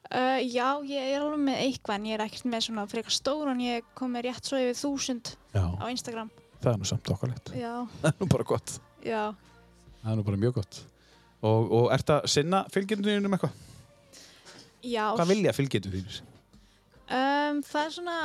[0.09, 3.51] Uh, já, ég er alveg með eitthvað en ég er ekkert með svona frekar stór
[3.51, 5.65] en ég kom með rétt svo yfir þúsund Já.
[5.67, 6.31] á Instagram.
[6.63, 7.51] Það er nú samt okkarlegt.
[7.59, 7.73] Já.
[8.01, 8.73] Það er nú bara gott.
[9.05, 9.21] Já.
[9.99, 10.79] Það er nú bara mjög gott.
[11.39, 13.59] Og, og ert að sinna fylgjendunum eitthvað?
[14.87, 15.05] Já.
[15.19, 16.23] Hvað vilja fylgjendur þínir?
[17.09, 18.17] Um, það er svona,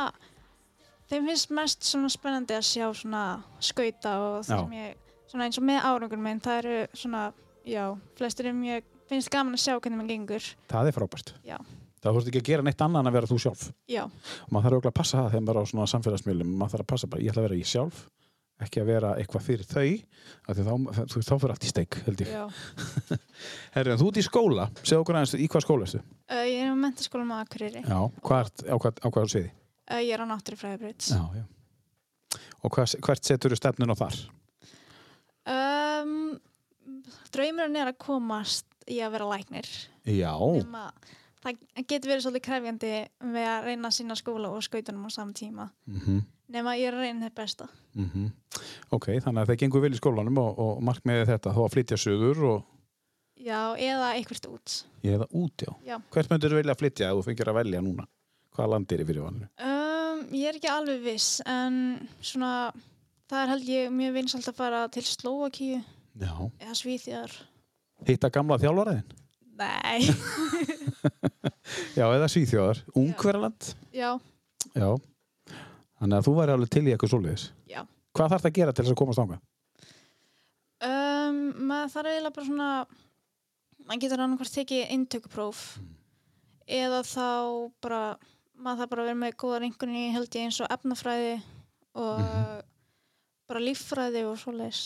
[1.11, 3.23] þeim finnst mest svona spennandi að sjá svona
[3.63, 4.97] skauta og það sem ég,
[5.31, 7.23] svona eins og með árangur minn, það eru svona,
[7.69, 7.85] já,
[8.19, 10.51] flestir er mjög, finnst gaman að sjá hvernig maður gengur.
[10.73, 11.35] Það er frábært.
[11.45, 11.57] Já.
[12.05, 13.63] Það voruð ekki að gera neitt annað en að vera þú sjálf.
[13.89, 16.51] Já, Og maður þarf auðvitað að passa það þegar maður er á svona samfélagsmiðlum.
[16.61, 18.03] Maður þarf að passa bara, ég ætla að vera ég sjálf,
[18.65, 19.87] ekki að vera eitthvað fyrir þau,
[20.45, 22.35] þá, þú veist, þá fyrir allt í steik, held ég.
[22.35, 22.45] já.
[23.75, 26.03] Herri, en þú ert í skóla, segð okkur aðeins, í hvað skóla ertu?
[26.29, 27.83] Uh, ég er á mentaskóla með Akureyri.
[27.89, 29.33] Já, hvað á hvað, á hvað
[30.05, 30.27] ég er á
[31.37, 31.45] já.
[32.65, 34.17] Og hvað, hvert setur þú stefnun á þar?
[35.45, 36.15] Um,
[37.35, 39.69] draumurinn er að komast í að vera læknir.
[40.09, 40.33] Já,
[41.45, 42.93] það getur verið svolítið krefjandi
[43.35, 45.69] við að reyna að sinna skóla og skautunum á saman tíma.
[45.87, 46.23] mhm,
[46.55, 47.69] Nema ég er að reyna þetta besta.
[47.95, 48.31] mhm.
[48.93, 51.97] Ok, þannig að það gengur vel í skólanum og, og markmiðið þetta, þó að flytja
[52.01, 52.65] söður og
[53.45, 54.75] Já, eða eitthvað út.
[55.21, 55.73] það út, já.
[55.85, 55.97] Já.
[56.15, 58.07] Hvert myndir þú vilja flytja ef þú fengir að velja núna?
[58.55, 59.49] Hvaða land er í fyrir valinu?
[60.33, 61.77] Ég er ekki alveg viss, en
[62.25, 62.71] svona,
[63.31, 65.81] það er held ég mjög vinsalt að fara til Slovakíu
[66.21, 67.35] eða Svíþjóðar.
[68.09, 69.17] Hitta gamla þjálfaraðin?
[69.59, 70.07] Nei.
[71.99, 72.81] Já, eða Svíþjóðar.
[72.99, 73.75] Ungverjaland?
[73.95, 74.15] Já,
[74.75, 74.89] Já.
[76.01, 77.43] Þannig að þú væri alveg til í eitthvað svoleiðis.
[77.71, 77.81] já.
[78.15, 79.37] Hvað þarf það að gera til þess að komast ánga?
[80.85, 81.39] Um,
[81.71, 82.69] maður þarf eiginlega bara svona,
[83.87, 85.63] maður getur annarkvært tekið inntökupróf
[86.67, 87.29] eða þá
[87.85, 88.01] bara,
[88.59, 91.35] maður þarf bara að vera með góðar einhverjum held ég eins og efnafræði
[91.95, 92.21] og
[93.51, 94.83] bara líffræði og svoleiðis.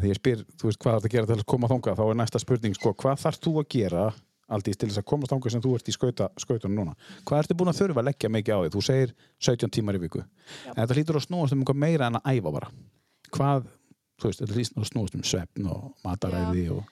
[0.00, 1.96] Því ég spyr, þú veist, hvað þarf að gera til að koma þánga?
[1.98, 4.04] Þá er næsta spurning, sko, hvað þarf þú að gera
[4.50, 6.94] aldrei til þess að komast ánga sem þú ert í skauta, skautunum núna?
[7.26, 8.72] Hvað ertu búin að þurfa að leggja mikið á því?
[8.74, 9.14] Þú segir
[9.50, 10.22] 17 tímar í viku.
[10.22, 10.72] Já.
[10.72, 12.72] En þetta hlýtur að snúast um eitthvað meira en að æfa bara.
[13.36, 13.70] Hvað,
[14.18, 16.84] þú veist, þetta hlýtur að snúast um svefn og mataræði og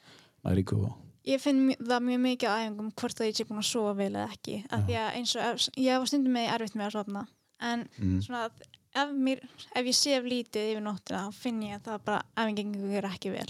[0.46, 0.96] næringu og...
[1.28, 4.12] Ég finn það mjög mikið á æfingum hvort að ég sé búin að sofa vel
[4.14, 4.56] eða ekki.
[4.72, 7.22] Af því að eins og ég var stundum með erfitt með að sofna.
[7.60, 8.20] En Mm.
[8.24, 8.52] svona að
[8.94, 9.42] ef, mér,
[9.76, 13.30] ef ég sef lítið yfir nóttina þá finn ég að það bara æfingin er ekki
[13.34, 13.48] vel.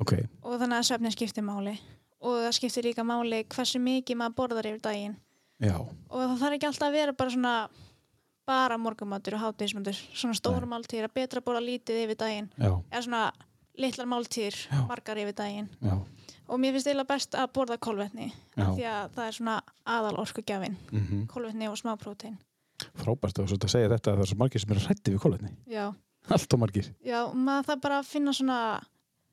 [0.00, 1.78] Ok, Og þannig að svefnin skiptir máli.
[2.20, 5.16] Og það skiptir líka máli hversu mikið maður borðar yfir daginn.
[5.62, 5.76] já,
[6.10, 7.68] Og það þarf ekki alltaf að vera bara svona
[8.46, 9.94] bara morgumatur og hátíðismatur.
[10.14, 12.48] Svona stóra máltíðir að betra að borða lítið yfir daginn.
[12.58, 13.32] já, Eða svona
[13.78, 14.56] litlar máltíðir,
[14.88, 15.68] margar yfir daginn.
[15.80, 16.04] já.
[16.48, 17.76] Og mér finnst eiginlega best að borða
[18.56, 22.38] af því að það er svona aðal orkugjafin Mm kolvetni og smá prótein.
[22.98, 25.52] Frábært að að segja þetta að það er svo margir sem eru hrætti við kólvetni.
[26.28, 26.94] Allt og margir.
[27.04, 28.80] já maður það bara að finna svona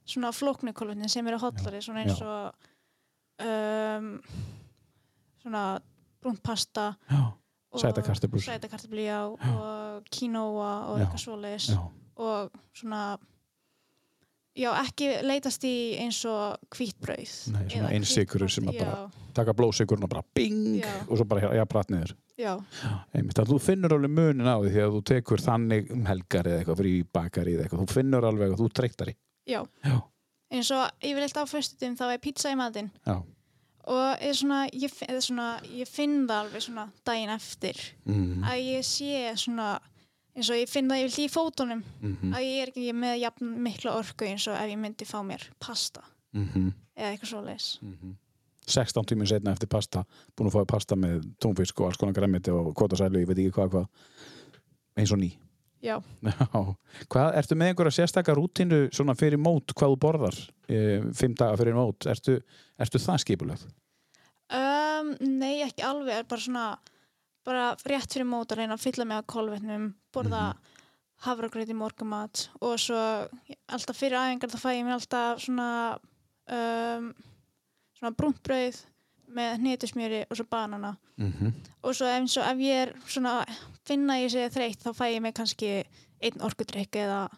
[0.10, 2.54] svona flóknu kolvetni sem eru hotlari svona eins og
[3.46, 4.22] um,
[5.42, 5.64] svona
[6.22, 7.22] brúnt pasta Já,
[7.72, 7.80] og
[9.60, 11.70] og quinoa og eitthvað svoleiðis.
[11.76, 11.84] Já,
[12.20, 13.18] og svona
[14.58, 19.54] já, ekki leitast í eins og hvítbrauð Nei, svona eða einsykrur sem að bara- taka
[19.54, 20.90] blóðsigurinn og bara bing Já.
[21.08, 22.14] og svo bara, já, pratt niður.
[22.38, 22.58] já,
[23.14, 26.60] Einmitt, að þú finnur alveg munin á því þegar þú tekur þannig um helgar eða
[26.64, 29.16] eitthvað fyrir bakari eða eitthvað, þú finnur alveg að þú treyktari.
[29.48, 30.02] já, Já,
[30.52, 33.22] eins og yfirleitt á föstutum þá er pizza í matinn já.
[33.90, 38.60] og svona, ég, fi- eða svona, ég finn það alveg svona daginn eftir Mm að
[38.66, 39.80] ég sé svona
[40.40, 42.32] eins og ég finn það yfirleitt í fótunum -hmm.
[42.34, 45.50] að ég er ekki með jafn mikla orku eins og ef ég myndi fá mér
[45.60, 47.68] pasta Mm eða eitthvað svoleiðis.
[48.70, 50.04] 16 tíminn setna eftir pasta,
[50.38, 53.56] búin að fá pasta með tónfisk og alls konar græmiti og kvotasælu, ég veit ekki
[53.56, 53.88] hvað, hvað,
[55.00, 55.30] eins og ný.
[55.82, 55.96] já,
[56.28, 56.76] Já,
[57.08, 61.58] hvað, ertu með einhverja sérstakar rútínu svona fyrir mót hvað þú borðar e, fimm daga
[61.58, 62.42] fyrir mót, ertu,
[62.78, 63.68] ertu það skipulegt?
[64.52, 66.66] um, nei ekki alveg er bara svona
[67.50, 70.76] bara rétt fyrir mót að reyna að fylla mig á kolvetnum borða mm
[71.74, 73.00] í morgumat og svo
[73.68, 75.70] alltaf fyrir æfingar þá fæ ég mér alltaf svona
[76.48, 77.10] um,
[77.98, 78.80] svona brúntbrauð
[79.30, 80.96] með hnetusmjöri og svo banana.
[81.20, 81.52] Mm -hmm.
[81.84, 83.46] og svo eins og ef ég er svona
[83.86, 85.84] finna ég sé þreytt þá fæ ég mig kannski
[86.22, 87.30] einn orkudrykk eða,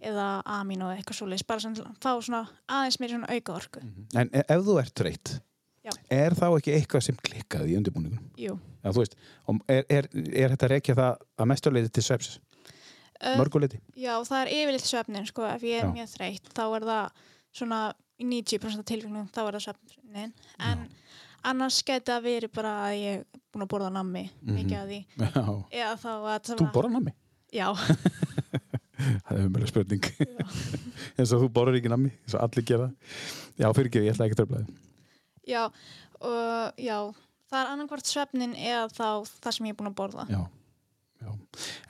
[0.00, 3.80] eða amín og eitthvað svoleiðis bara að fá svona aðeins mér svona auka orku
[4.14, 5.40] En e- ef þú ert þreytt,
[5.86, 5.92] Já.
[6.12, 8.24] er þá ekki eitthvað sem klikkaði í undirbúningunum?
[8.36, 8.58] Jú.
[8.84, 9.14] Já, þú veist,
[9.72, 12.34] er, er, er þetta að rekja það að mestuleiti til sveps?
[13.20, 13.80] Uh, mörguleiti?
[14.00, 15.92] Já, það er yfirleitt svefnin, sko, ef ég er Já.
[15.96, 17.24] mjög þreytt, þá er það
[17.60, 17.80] svona
[18.20, 20.32] í 90% af tilfellum, þá er það svefnin,
[20.68, 20.84] en
[21.50, 25.00] annars geti það verið bara að ég er búin að borða nammi, mikið af því,
[25.80, 26.60] eða þá að Mhm.
[26.60, 27.14] Þú borðar nammi?
[27.56, 27.68] Já,
[29.00, 30.08] Það er umhverfið spurning.
[31.16, 32.88] eins og þú borðar ekki nammi, eins og allir gera.
[33.56, 34.74] Já, fyrir ekki, ég ætla ekki að tröfla þið.
[35.48, 35.62] Já,
[36.20, 36.96] og já,
[37.50, 39.06] það er annarkvart svefnin eða þá
[39.40, 40.26] það sem ég er búin að borða.
[40.30, 40.42] Já.
[41.20, 41.32] Já.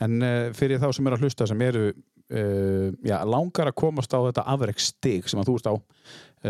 [0.02, 4.14] En uh, fyrir þá sem eru að hlusta sem eru uh, já, langar að komast
[4.14, 5.82] á þetta afreksstig sem að þú ert á uh,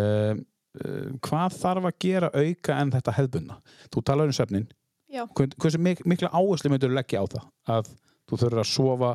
[0.01, 3.59] uh, hvað þarf að gera auka en þetta hefðbunna?
[3.91, 4.69] Þú talar um svefnin
[5.11, 7.93] hversu mik mikla áherslu myndur leggja á það að
[8.31, 9.13] þú þurfur að sofa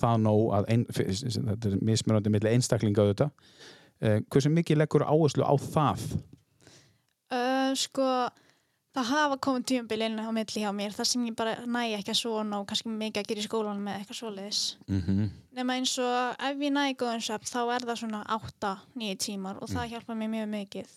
[0.00, 5.44] það nóg að ein, þetta er mismunandi milli einstaklinga auðvitað uh, hversu mikið leggur áherslu
[5.44, 6.04] á það
[7.34, 8.06] uh, sko,
[8.96, 12.14] það hafa komið tímabili inn á milli hjá mér, þar sem ég bara næ ekki
[12.14, 14.62] að svona og kannski mikið að gera í skólanum með eitthvað svoleiðis.
[14.86, 15.30] mm -hmm.
[15.56, 19.68] Nefna eins og ef ég næ góðan svefn þá er það svona 8-9 tímar og
[19.68, 20.88] það hjálpar mér mjög mikið.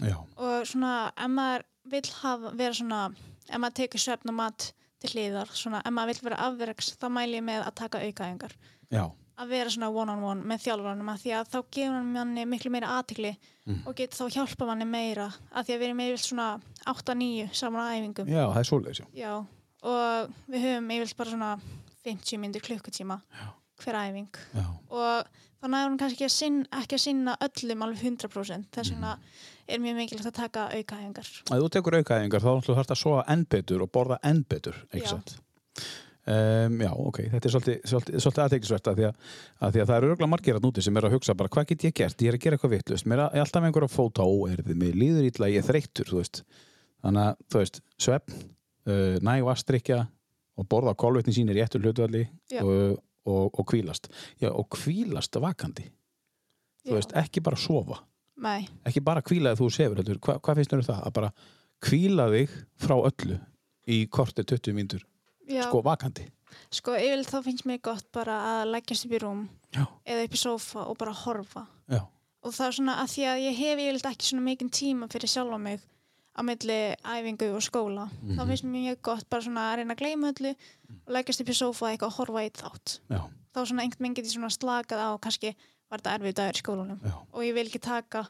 [0.00, 3.12] Já, Og svona ef maður vill hafa, vera svona,
[3.48, 7.08] ef maður tekur svefn og mat til hliðar, svona ef maður vill vera afverks þá
[7.08, 8.52] mæli ég með að taka aukaðingar.
[8.90, 12.70] já, Að vera svona one-on-one með þjálfurunum að því að þá gefur hann manni miklu
[12.74, 13.36] meira aðtikli
[13.68, 13.82] Mm.
[13.84, 16.44] og getur þá hjálpa manni meira að því að við erum yfirleitt svona
[16.88, 18.28] 8-9 saman á æfingum.
[18.32, 19.06] já, það er svoleiðis já.
[19.12, 19.32] Já,
[19.84, 21.50] og við höfum yfirleitt bara svona
[22.08, 23.18] 50 myndir klukkutíma
[23.84, 24.64] hver æfing Já.
[24.88, 25.28] og
[25.60, 29.12] þá næður hún kannski ekki að, sinna, ekki að sinna öllum alveg 100% þess vegna
[29.68, 33.24] er mjög mikilvægt að taka aukaæfingar Ef þú tekur aukaæfingar þá ætlum þú að sofa
[33.28, 35.36] enn betur og borða enn betur, ekki satt?
[36.28, 39.20] Um, já, ok, þetta er svolítið, svolítið, svolítið aðteklisvert að að,
[39.72, 41.86] því að það eru örgulega margir að núti sem er að hugsa bara hvað get
[41.86, 44.76] ég gert, ég er að gera eitthvað vittlust, mér er alltaf með einhverja fóta óerði,
[44.76, 46.42] mér líður ítla, ég er þreyttur, þú veist,
[47.06, 48.44] þannig að, þú veist, svefn,
[48.92, 50.02] uh, næg vastrykja
[50.58, 52.60] og borða kolvetni sín í réttur hlutvalli Já.
[52.60, 54.12] og, og, og kvílast.
[54.42, 55.88] Já, og kvílast vakandi,
[56.84, 56.98] þú Já.
[56.98, 58.02] veist, ekki bara sofa
[58.38, 60.18] Nei, ekki bara kvíla þegar þú sefur heldur.
[60.22, 60.98] Hva, hvað finnst þér um það?
[61.08, 61.30] Að bara
[61.82, 62.52] kvíla þig
[62.84, 63.38] frá öllu
[63.88, 65.08] í kortir 20 mínútur
[65.48, 66.26] já, sko vakandi.
[66.70, 69.42] Sko yfirleitt þá finnst mér gott bara að leggjast upp í rúm
[69.74, 71.66] já, eða upp í sófa og bara horfa.
[71.88, 72.00] Já,
[72.42, 75.28] og það er svona að því að ég hef yfirleitt ekki svona mikinn tíma fyrir
[75.32, 75.80] sjálfa mig
[76.38, 78.08] á milli æfingu og skóla.
[78.22, 78.46] Þá Mhm.
[78.48, 80.52] finnst mér mjög gott bara svona að reyna að gleyma öllu
[81.06, 82.98] og leggjast upp í sófa eitthvað og horfa eitt þátt.
[83.10, 83.20] Já,
[83.54, 85.54] þá svona einhvern veginn get ég svona slakað á kannski
[85.90, 88.20] var þetta erfið dagur í skólanum já, og ég vil ekki taka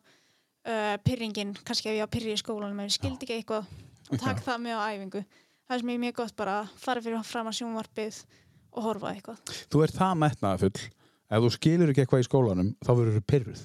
[0.68, 3.64] uh, pyrringin, kannski ef ég á pyrri í skólanum ef ég skildi ekki eitthvað
[4.12, 5.24] og taka það með á æfingu
[5.68, 8.20] það er ég mjög gott bara að fara fyrir fram að sjónvarpið
[8.78, 9.42] og horfa eitthvað.
[9.72, 10.86] Þú ert það metnaða full
[11.28, 13.62] ef þú skilur ekki eitthvað í skólanum þá verður þú pyrruð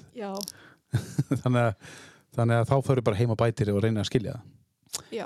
[1.43, 1.95] þannig, að,
[2.35, 5.07] þannig að þá fyrir bara heima bætir og reyna að skilja það.
[5.15, 5.25] Já,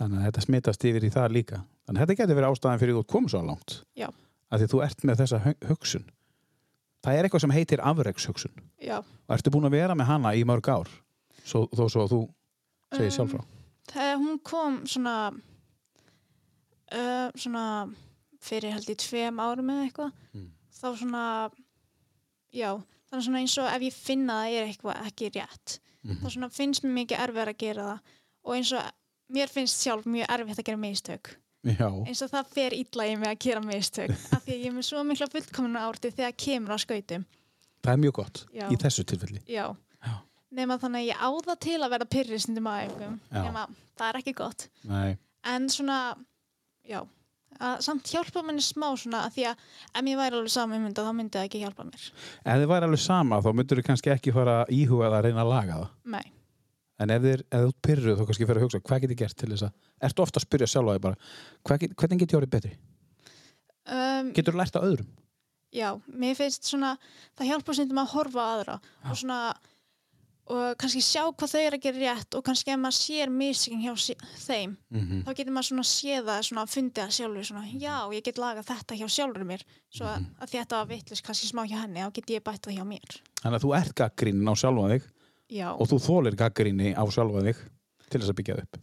[0.00, 1.60] þannig að þetta smitast yfir í það líka.
[1.86, 3.76] Þannig að þetta getur verið ástæðan fyrir þú komið svo langt.
[3.96, 4.08] Já.
[4.52, 6.04] að því þú ert með þessa hu- hugsun.
[7.06, 8.52] Það er eitthvað sem heitir afrekshugsun.
[8.82, 8.96] Já.
[9.00, 10.90] Og ertu búin að vera með hana í mörg ár?
[11.46, 12.20] Svo, þó svo að þú
[12.96, 13.42] segir Um, sjálf frá.
[13.92, 15.14] þegar hún kom svona
[16.92, 17.64] uh, svona
[18.46, 20.50] fyrir held í tveim árum eða eitthvað Mm.
[20.76, 21.22] þá svona
[22.52, 22.70] já,
[23.10, 26.20] þannig svona eins og ef ég finna að það er eitthvað ekki rétt Mhm.
[26.22, 27.98] þá svona finnst mér mikið erfið að gera það
[28.44, 28.82] og eins og
[29.34, 31.32] mér finnst sjálf mjög erfitt að gera mistök
[31.66, 34.66] Já, eins og það fer illa í mig að gera mistök af því að ég
[34.66, 37.24] er með svo mikla fullkomna árti þegar kemur á skautum
[37.82, 38.68] það er mjög gott Já.
[38.70, 39.40] í þessu tilfelli.
[39.48, 39.74] já,
[40.06, 40.14] Já.
[40.52, 43.42] nema þannig að ég á það til að vera pyrristundum að æfingum Já.
[43.42, 43.66] nema
[43.98, 45.98] það er ekki gott Nei, en svona,
[46.90, 47.00] já
[47.56, 49.60] að samt hjálpa manni smá svona að því að
[49.96, 52.88] ef ég væri alveg saman mynda þá myndi það ekki hjálpa mér ef þið væri
[52.90, 55.78] alveg sama þá myndur þið kannski ekki fara að íhuga það að reyna að laga
[55.78, 55.86] það.
[56.16, 56.26] nei,
[56.96, 59.48] En ef þið þú pyrruð þá kannski fyrir að hugsa hvað get ég gert til
[59.52, 59.72] þess að,
[60.08, 61.18] ertu ofta að spyrja sjálfa þig bara,
[61.68, 62.70] hvað get, hvernig get ég orðið betri?
[63.92, 65.08] um, Getur þú lært á öðrum?
[65.76, 66.94] já, mér finnst svona
[67.36, 68.76] það hjálpa stundum að horfa á aðra
[69.10, 69.40] og svona
[70.46, 73.82] og kannski sjá hvað þau eru að gera rétt og kannski ef maður sér mistökin
[73.82, 73.94] hjá
[74.46, 75.24] þeim Mm -hmm.
[75.26, 78.38] þá getur maður svona séð það svona að fundi það sjálfur svona, já, ég get
[78.38, 82.00] lagað þetta hjá sjálfur mér svo að, að þetta var vittlust kannski smá hjá henni
[82.00, 85.02] þá get ég bætt það hjá mér Þannig að þú ert gaggrínin á sjálfa þig
[85.50, 87.56] já, og þú þólir gaggríni á sjálfa þig
[88.10, 88.76] til þess að byggja það upp.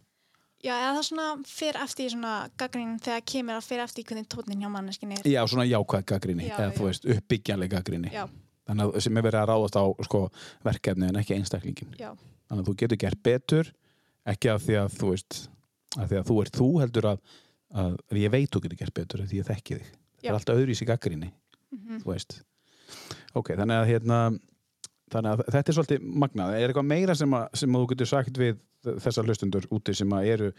[0.64, 4.60] já eða það svona fer eftir svona gaggrín þegar kemur að fer eftir hvernig tónin
[4.62, 6.86] hjá manneskinni er Já, svona jákvæð gaggríni, Já, eða þú já.
[6.86, 8.10] veist, uppbyggjanleg gaggríni.
[8.64, 10.20] Þannig að sem er verið að ráðast á sko,
[10.64, 11.96] verkefni en ekki einstaklingin.
[12.00, 12.10] já,
[12.48, 13.72] Þannig að þú getur gert betur,
[14.32, 15.38] ekki af því að þú veist,
[15.98, 17.20] af því að þú ert þú heldur að,
[17.74, 19.92] að, að ég veit þú getur gert betur af því ég þekki þig.
[19.92, 20.30] Það Já.
[20.30, 20.88] er alltaf öðru í sig
[21.74, 22.38] mhm, þú veist.
[23.34, 24.18] Ok, þannig að hérna,
[25.12, 26.54] þannig að þetta er svolítið magnað.
[26.58, 30.10] Er eitthvað meira sem, að, sem að þú getur sagt við þessar hlustundur úti sem
[30.20, 30.50] eru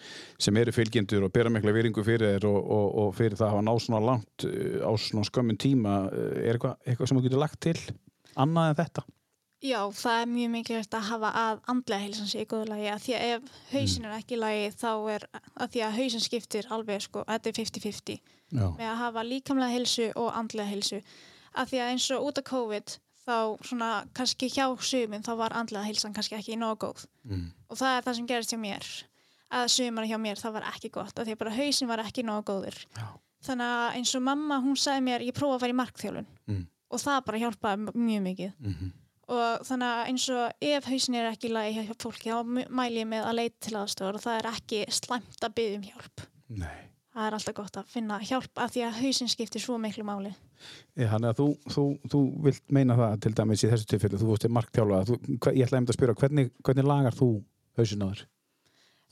[0.41, 3.53] sem eru fylgjendur og bera mikla viringu fyrir þér og, og, og fyrir það að
[3.53, 7.27] hafa náð svona langt uh, á svona skömmun tíma uh, er eitthvað, eitthvað sem þú
[7.27, 7.77] getur lagt til
[8.35, 9.05] annað en þetta?
[9.65, 12.89] Já, það er mjög mikilvægt að hafa að andlega heilsan sé í góðu lagi.
[12.91, 16.67] Að því að ef hausin er ekki lagi þá er að því að hausin skiptir
[16.75, 20.99] alveg sko, þetta er 50-50 Já, með að hafa líkamlega heilsu og andlega heilsu.
[21.55, 23.35] Að því að eins og út af COVID þá
[23.65, 27.05] svona kannski hjá sumum þá var andlega heilsan kannski ekki nógu góð.
[27.25, 27.51] Mm.
[27.69, 28.89] og það er það sem gerist hjá mér
[29.55, 32.23] að sumar hjá mér það var ekki gott að því að bara hausin var ekki
[32.25, 32.77] nógu góður.
[32.97, 33.07] Já.
[33.45, 36.63] þannig að eins og mamma hún sagði mér ég prófa að fara í markþjálun Mm.
[36.89, 38.53] og það bara hjálpaði mjög mikið.
[38.59, 38.93] Mm
[39.25, 42.67] og þannig að eins og ef hausin er ekki í lagi hjá fólki þá m-
[42.69, 45.85] mæli ég með að leita til aðstofar og það er ekki slæmt að byggja um
[45.87, 46.21] hjálp.
[46.61, 46.81] Nei
[47.15, 50.33] það er alltaf gott að finna hjálp af því að hausin skiptir svo miklu máli
[50.95, 54.29] Já, Þannig að þú, þú, þú vilt meina það til dæmis í þessu tilfellu, þú
[54.31, 57.29] vorst marktjálfa þú, hva- ég ætla einmitt að spyrja, hvernig, hvernig lagar þú
[57.79, 58.23] hausin á þér?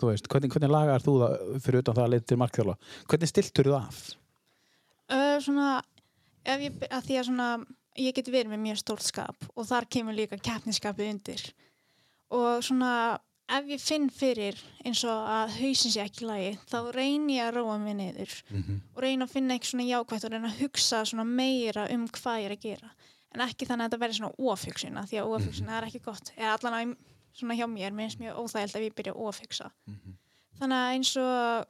[0.02, 2.76] Þú veist, hvernig, hvernig lagar þú það fyrir utan það að leita til marktjálfa?
[3.12, 4.00] Hvernig stiltur þú af?
[5.13, 5.68] uh, svona
[6.44, 7.50] ef ég, að því að svona
[8.02, 11.44] ég get verið með mjög stórt skap og þar kemur líka keppniskapið undir
[12.34, 12.94] og svona
[13.54, 17.56] ef ég finn fyrir eins og að hausin sé ekki lagi þá reyni ég að
[17.60, 18.82] róa mig niður Mhm.
[18.96, 22.39] og reyna að finna eitthvað svona jákvætt og reyna að hugsa svona meira um hvað
[22.42, 22.92] ég er að gera.
[23.34, 24.38] En ekki þannig að þetta verði svona
[24.98, 26.32] af því að ofhugsun er ekki gott.
[26.38, 26.98] Eða allan að
[27.34, 29.72] svona hjá mér, mér finnst mjög óþægild ef ég byrja að ofhugsa.
[30.60, 31.66] Þannig að eins og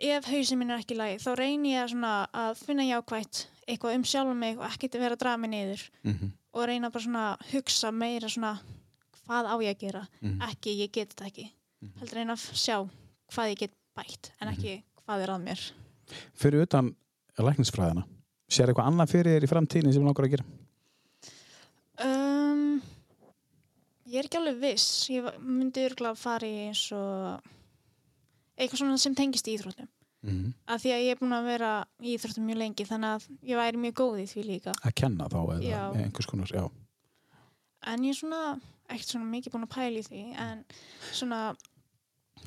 [0.00, 1.92] ef hausin minn er ekki lagi þá reyni ég að
[2.34, 6.32] að finna jákvætt eitthvað um sjálf mig og ekki vera að draga mig niður Mhm.
[6.54, 8.58] og reyna bara svona að hugsa meira svona
[9.26, 10.40] hvað á ég að gera Mhm.
[10.50, 11.50] ekki, ég get þetta ekki
[12.00, 12.76] heldur reyna að sjá
[13.32, 15.60] hvað ég get bætt en ekki hvað er að mér
[16.34, 16.94] Fyrir utan
[17.38, 18.02] læknisfræðina,
[18.50, 20.44] sér eitthvað annað fyrir þér í framtíðin sem langar að gera?
[22.02, 22.82] Um,
[24.08, 24.86] ég er ekki alveg viss.
[25.12, 27.40] Ég myndi örgulega fara í eins og
[28.58, 29.88] eitthvað svona sem tengist íþróttum.
[30.22, 30.52] Mm.
[30.70, 31.70] Af því að ég er búin að vera
[32.02, 34.74] í íþróttum mjög lengi þannig að ég væri mjög góð í því líka.
[34.86, 35.82] Að kenna þá eða Já.
[36.04, 36.68] einhvers konar, já.
[37.90, 38.42] En ég er svona
[38.92, 40.64] ekkert svona mikið búin að pæla í því en
[41.12, 41.40] svona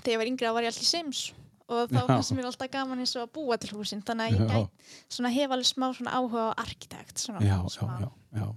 [0.04, 1.22] þegar ég var yngri þá var ég alltaf í Sims
[1.66, 2.06] og þá Já.
[2.12, 4.52] fannst mér alltaf gaman eins og að búa til húsin þannig að ég Já.
[4.54, 7.96] gæt, svona hef alveg smá svona áhuga á arkitekt svona, Já, já, smá.
[8.04, 8.48] já, já.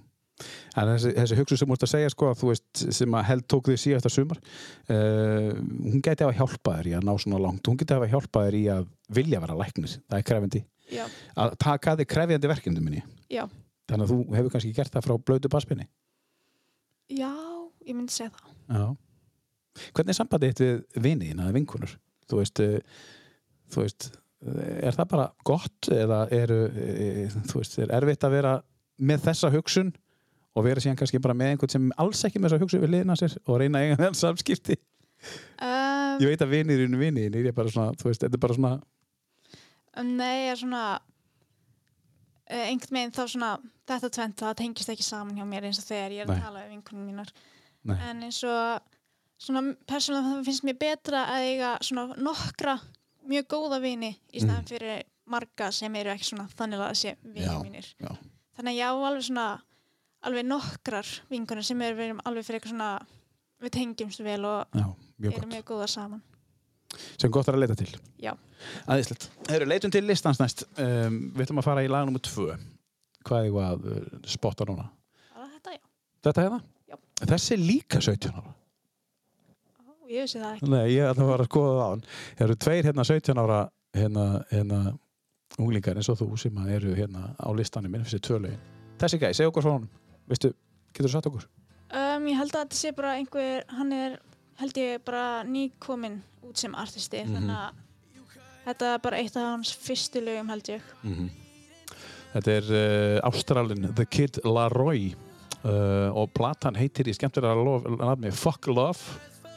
[0.79, 3.47] En þessi, þessi hugsun sem þú ert að segja sko að veist sem að held
[3.51, 5.49] tók því síðasta sumar uh,
[5.89, 8.59] hún gæti að hjálpa þér í að ná svona langt hún gæti að hjálpa þér
[8.59, 8.85] í að
[9.19, 11.05] vilja vera læknir það er krefendi Já,
[11.37, 13.43] að taka þig krefjandi verkefni minni já,
[13.91, 15.89] þannig að þú hefur kannski gert það frá blödu basspinni
[17.13, 17.31] já,
[17.87, 18.57] ég myndi segja það.
[18.69, 18.89] Já
[19.95, 21.93] Hvernig er sambandið þitt við viniðina eða vinkunur?
[22.29, 23.05] Þú veist, uh,
[23.71, 26.53] þú veist uh, er það bara gott eða er,
[27.47, 28.57] þú veist, er erfitt að vera
[28.99, 29.95] með þessa hugsun
[30.59, 33.19] og vera síðan kannski bara með einhvern sem alls ekki með þessa hugsun við liðina
[33.21, 34.79] sér og reyna að eiga þenn samskipti
[35.59, 38.73] Um, Ég veit að vinirinn viniðin er bara svona, þú veist, þetta er bara svona
[40.07, 40.83] Nei, ég er svona
[42.51, 43.51] einhvern veginn þá svona
[43.89, 46.37] þetta tvent það tengist ekki saman hjá mér eins og þegar ég er Nei.
[46.37, 47.33] að tala við vinkunum mínar
[47.85, 47.97] Nei.
[48.11, 48.81] en eins og
[49.39, 52.79] svona persónulega það finnst mér betra að eiga svona nokkra
[53.29, 54.69] mjög góða vini í staðan Mm.
[54.73, 58.13] fyrir marga sem eru ekki svona þannig að sé Já, vinir mínir já.
[58.57, 59.47] þannig að ég á alveg svona
[60.23, 63.07] alveg nokkrar vinkunum sem eru alveg fyrir eitthvað svona
[63.61, 64.87] við tengjumst vel og Já,
[65.35, 66.23] erum mjög góða saman
[67.21, 67.91] sem gott er að leita til
[68.23, 68.33] Já.
[68.91, 69.29] Æðislegt.
[69.47, 72.49] Þeir eru leitum til listans næst um, Við ætlum að fara í lag nummer tvö
[73.27, 74.87] Hvað er eitthvað að uh, spotta núna?
[75.39, 75.83] Er þetta, já.
[76.29, 76.61] Þetta hérna?
[76.89, 76.97] Já.
[77.33, 78.55] Þessi er líka 17 ára
[79.79, 80.71] Ó, ég vissi það ekki.
[80.73, 83.43] Nei, ég ætla að fara að skoða það á hann Það eru tveir hérna 17
[83.45, 83.61] ára
[83.99, 84.81] hérna, hérna
[85.59, 88.67] unglingar eins og þú sem að eru hérna á listanum minn fyrir tvölaugin
[88.99, 89.91] Þessi gæði, segja okkur frá honum
[90.29, 90.53] Veistu,
[90.93, 91.47] getur þú satt okkur?
[91.89, 94.19] Um, ég held að þetta sé bara einhver, hann er
[94.59, 97.35] held ég bara nýkominn út sem artisti Mhm.
[97.37, 97.71] þannig að
[98.67, 100.81] þetta er bara eitt af hans fyrstu lögum held ég.
[101.05, 101.31] -hmm.
[102.35, 102.67] Þetta er
[103.23, 105.15] uh, Ástralin The Kid Laroi
[105.65, 107.55] uh, og platan heitir í skemmtilega
[108.05, 109.01] nafni Fuck Love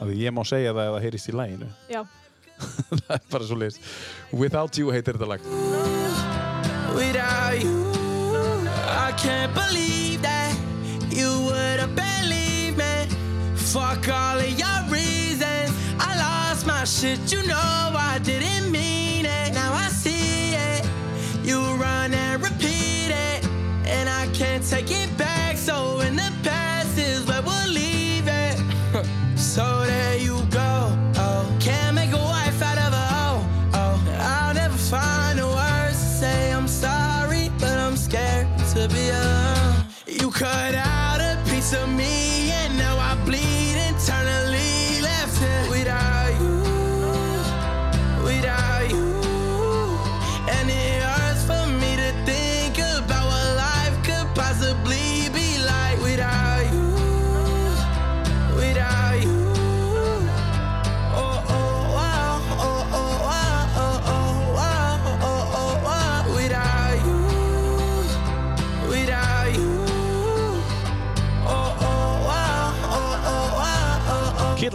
[0.00, 2.02] því ég má segja það ef það heyrist í læginu Já.
[3.06, 3.80] það er bara svo leiðist
[4.32, 5.40] Without You heitir þetta lag
[6.96, 7.92] Without you,
[8.88, 10.41] I can't believe that
[16.82, 18.61] lost my shit, you know I didn't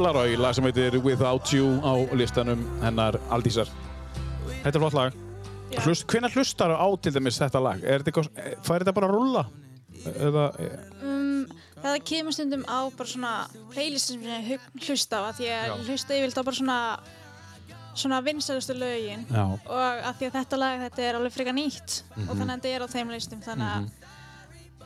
[0.01, 3.69] Laroi, lag sem heitir Without You á listanum hennar Aldísar.
[4.63, 5.15] Þetta er flott lag.
[5.83, 7.81] Hlust, hvenær hlustar á til dæmis þetta lag?
[7.83, 9.45] Er þetta bara að rulla?
[10.07, 10.45] Eða,
[11.01, 11.45] Um,
[11.83, 13.31] það kemur stundum á bara svona
[13.73, 16.77] playlistin sem ég hlusta á að því að ég hlusta yfirleitt á bara svona
[17.97, 22.01] svona vinsælustu lögin já, og að því að þetta lag þetta er alveg frekar nýtt
[22.15, 22.29] Mhm.
[22.29, 23.89] og þannig að þetta er á þeim listum þannig að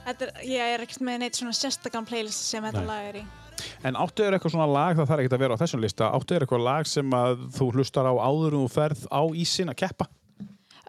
[0.05, 2.87] þetta er, ég er ekkert með neitt svona sérstakann playlist sem þetta Nei.
[2.87, 3.25] lag er í
[3.83, 6.35] En áttu þér eitthvað svona lag, það þarf ekki að vera á þessum lista, áttu
[6.35, 9.79] þér eitthvað lag sem að þú hlustar á áður og þú ferð á ísin að
[9.83, 10.07] keppa?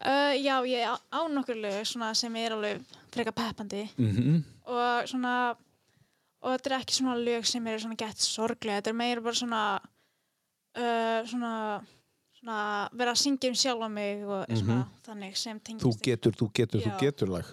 [0.02, 4.42] uh, Já, ég á, á nokkur lög sem er alveg frekar peppandi Mm -hmm.
[4.66, 5.56] og svona
[6.42, 9.34] og þetta er ekki svona lög sem eru svona gett sorglega, þetta er meira bara
[9.34, 9.80] svona
[10.76, 11.82] uh, svona
[12.42, 16.48] svona vera að syngja um sjálfa mig og svona þannig sem tengist Þú getur, þú
[16.52, 16.98] getur, þú Já.
[16.98, 17.44] getur lag.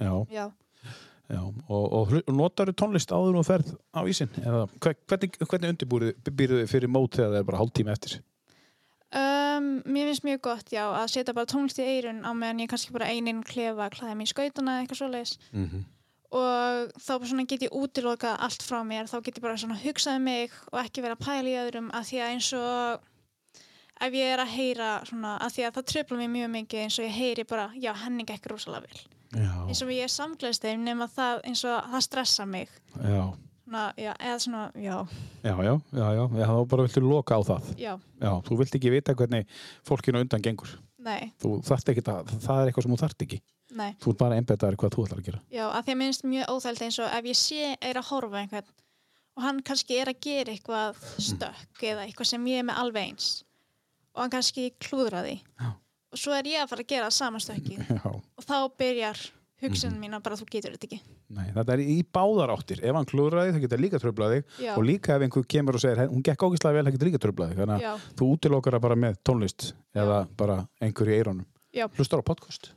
[0.00, 0.44] Já, Já.
[1.34, 1.40] Já.
[1.68, 4.30] Og, og notar þú tónlist áður og ferð á ísin?
[4.40, 8.20] Eða hve- hvernig, hvernig undirbúrið þið fyrir mót þegar það er bara hálftíma eftir?
[9.14, 12.70] Um, mér finnst mjög gott, já, að setja bara tónlist í eirun á meðan ég
[12.72, 15.84] kannski bara eininn klefa klæða mér í skautuna eða eitthvað svoleiðis Mm -hmm.
[16.34, 19.78] og þá bara svona get ég útilokað allt frá mér, þá get ég bara svona
[19.84, 23.00] hugsað um mig og ekki vera að pæla í öðrum að því að eins og
[24.00, 26.98] ef ég er að heyra svona, að því að það tröfla mér mjög mikið eins
[26.98, 29.00] og ég heyri bara, já, henni gekk rosalega vel.
[29.34, 32.68] Já, eins og ég er samgleðsteim nema það eins og það stressa mig.
[32.98, 33.24] Já,
[33.64, 34.96] svona, já, eða svona, já,
[35.42, 36.04] já, já, já,
[36.38, 37.70] já, þá bara viltu loka á það.
[37.78, 39.46] já, Já, þú vilt ekki vita hvernig
[39.88, 40.70] fólkinu undan gengur.
[41.04, 43.40] nei, Þú þarft ekki að, það er eitthvað sem þú þarft ekki.
[43.74, 43.90] nei.
[44.00, 45.40] Þú ert bara einbetaður hvað þú ætlar að gera.
[45.50, 48.38] Já, að því að minnst mjög óþælt eins og ef ég sé er að horfa
[48.38, 48.70] á einhvern
[49.34, 53.08] og hann kannski er að gera eitthvað stökk eða eitthvað sem ég er með alveg
[53.10, 53.28] eins
[54.14, 55.70] og hann kannski klúðra því Já.
[56.14, 59.24] og svo er ég að fara að gera sama stökki Já, og þá byrjar
[59.64, 61.00] hugsun mín að bara þú getur þetta ekki
[61.34, 62.82] nei, þetta er í báðar áttir.
[62.84, 64.74] Ef hann klúðraði, það getur líka tröflaði Já.
[64.76, 67.20] og líka ef einhver kemur og segir, "Hey, hún gekk ágæslega vel, það getur líka
[67.22, 67.56] tröflaði.
[67.58, 71.46] Þannig að Já, þú útilokar það bara með tónlist eða bara einhver í eirónum.
[71.72, 71.86] Já.
[71.96, 72.70] Hlustar á podcast?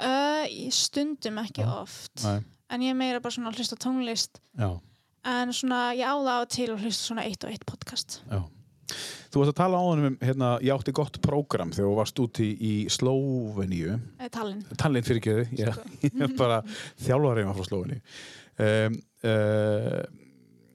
[0.00, 2.40] uh, stundum ekki oft Nei.
[2.72, 4.70] en ég meira bara svona að hlusta tónlist Já,
[5.28, 8.42] en svona ég áða á til að hlusta svona eitt og eitt podcast já.
[9.32, 12.18] Þú varst að tala á honum um, hérna, ég átti gott prógram þegar þú varst
[12.20, 13.98] úti í Slóveníu.
[14.34, 15.06] talin Tallinn.
[15.06, 16.58] Fyrir ekki þau, ég, ég er bara
[17.00, 18.02] þjálfarið maður frá Slóveníu.
[18.62, 20.02] Um, uh,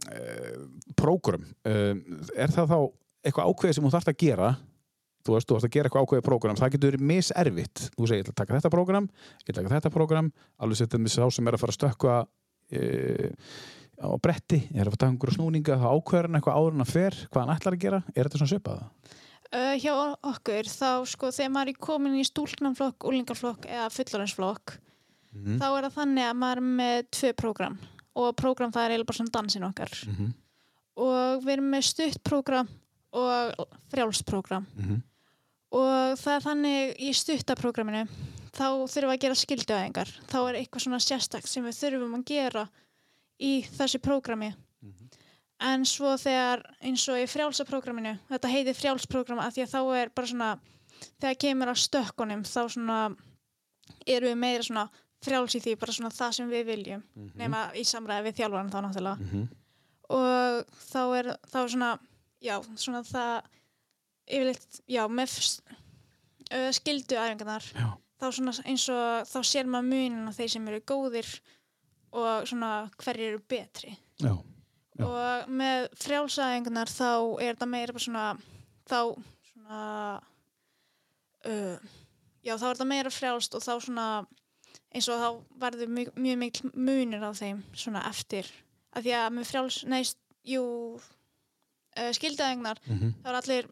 [0.09, 0.55] uh,
[0.97, 2.01] prógram, um,
[2.33, 2.79] er það þá
[3.27, 4.51] eitthvað ákveðið sem þú þarft að gera?
[5.27, 6.57] Þú veist, þú þarft að gera eitthvað ákveðið prógram.
[6.57, 9.67] Það getur verið miservitt, þú segir, ég ætla að taka þetta prógram ég ætla að
[9.67, 10.29] taka þetta prógram.
[10.63, 13.49] Alveg setjum við sá sem er að fara að stökkva uh,
[13.97, 16.85] á bretti er að fara að taka einhverja snúninga, þá ákveður hann eitthvað áður en
[16.85, 18.89] að fer, hvað hann ætlar að gera er þetta svona svipaða?
[19.47, 19.93] Uh, hjá
[20.27, 24.77] okkur þá sko þegar maður er komin í stúlknamflokk, úlingarflokk eða fullorðinsflokk
[25.37, 25.57] Mhm.
[25.59, 27.77] þá er það þannig að maður er með tvö prógram
[28.15, 30.33] og prógram það er eiginlega bara svona dansin okkar Mhm.
[30.97, 32.67] og við erum með stutt prógram
[33.13, 35.01] og frjálst prógram Mhm.
[35.71, 38.07] og það er þannig í stuttaprógraminu
[38.53, 42.25] þá þurfum við að gera skilduæðingar þá er eitthvað svona sérstakt sem við þurfum að
[42.25, 42.69] gera
[43.39, 44.53] í þessu prógrami
[45.59, 50.11] en svo þegar eins og í frjálsaprógraminu þetta heitir frjálsprógram að því að þá er
[50.15, 50.49] bara svona
[51.21, 52.97] þegar kemur að stökkunum þá svona
[54.05, 54.87] erum við meira svona
[55.25, 57.03] frjáls í því bara svona það sem við viljum
[57.41, 59.47] nema í samræði við þjálfaran þá náttúrulega Mhm.
[60.09, 61.91] og þá er þá er svona
[62.41, 63.41] já, svona það
[64.27, 65.33] yfirleitt, já, með
[66.53, 67.87] uh, skildu æfingarnar Já.
[68.21, 71.29] þá svona eins og þá sér maður munin á þeir sem eru góðir
[72.11, 72.71] og svona
[73.03, 74.33] hverjir eru betri Já.
[74.97, 75.05] Já.
[75.05, 77.09] og með frjálsæðingarnar þá
[77.43, 78.27] er þetta meira bara svona
[78.87, 78.99] þá
[79.51, 79.81] svona
[81.47, 81.77] uh,
[82.45, 84.07] já þá er þetta meira frjálst og þá svona
[84.95, 85.29] eins og þá
[85.61, 88.47] verður mjög, mjög mikil munir á þeim svona eftir
[88.95, 90.63] af því að með frjáls, neist, jú
[90.97, 93.13] uh, skildaðingnar Mhm.
[93.23, 93.67] þá er allir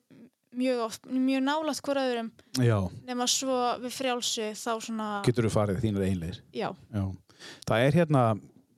[0.56, 2.30] mjög oft, mjög nálægt hver öðrum
[2.64, 2.78] Já,
[3.08, 7.04] nema svo við frjálsu þá svona, getur þú farið þínir einleir já, Já,
[7.68, 8.26] það er hérna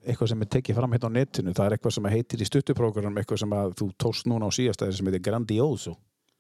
[0.08, 1.54] eitthvað sem er tekið fram hérna á netinu.
[1.56, 5.10] Það er eitthvað sem heitir í stuttuprógram eitthvað sem þú tókst núna á síðastæði sem
[5.10, 5.98] heitir Grandioso.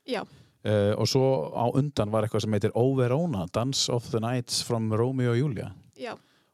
[0.07, 4.61] Já, uh, og svo á undan var eitthvað sem heitir Overona Dance of the Nights
[4.63, 5.71] from Romeo og Julia.
[5.99, 6.13] Já,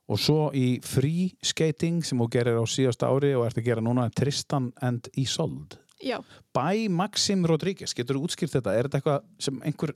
[0.10, 3.84] og svo í free skating sem þú gerir á síðasta ári og ert að gera
[3.84, 5.80] núna Tristan and Isolde.
[6.04, 6.18] Já,
[6.56, 8.74] by Maxim Rodríguez, getur þú útskýrt þetta?
[8.76, 9.94] Er þetta eitthvað sem einhver,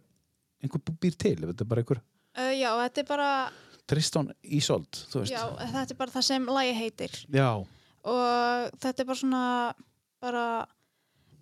[0.63, 3.32] einhver býr til, er þetta bara einhver uh, já, þetta er bara,
[3.88, 7.17] Tristan veist já, þetta er bara það sem lagi heitir.
[7.31, 7.49] já,
[8.07, 9.43] Og þetta er bara svona,
[10.23, 10.43] bara,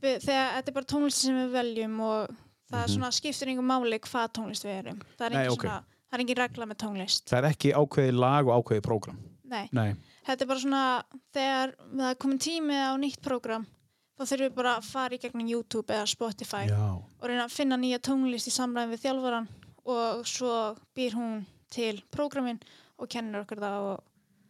[0.02, 2.32] við, þegar þetta er bara tónlist sem við veljum og
[2.72, 5.02] það er svona skiptir einhver máli hvað tónlist við erum.
[5.20, 5.36] Það er.
[5.36, 5.66] Nei, engin ok.
[5.68, 7.30] svona, það er engin regla með tónlist.
[7.30, 9.92] það er ekki ákveðið lag og ákveðið prógram Nei, nei,
[10.26, 10.84] þetta er bara svona,
[11.38, 13.68] þegar það er komin tími á nýtt prógram,
[14.18, 17.54] þá þurfum við bara að fara í gegnum YouTube eða Spotify já, og reyna að
[17.54, 19.48] finna nýja tónlist í samræðin við þjálfaran
[19.86, 20.56] og svo
[20.98, 21.44] býr hún
[21.76, 22.60] til prógramin
[22.98, 24.04] og kennir okkur það og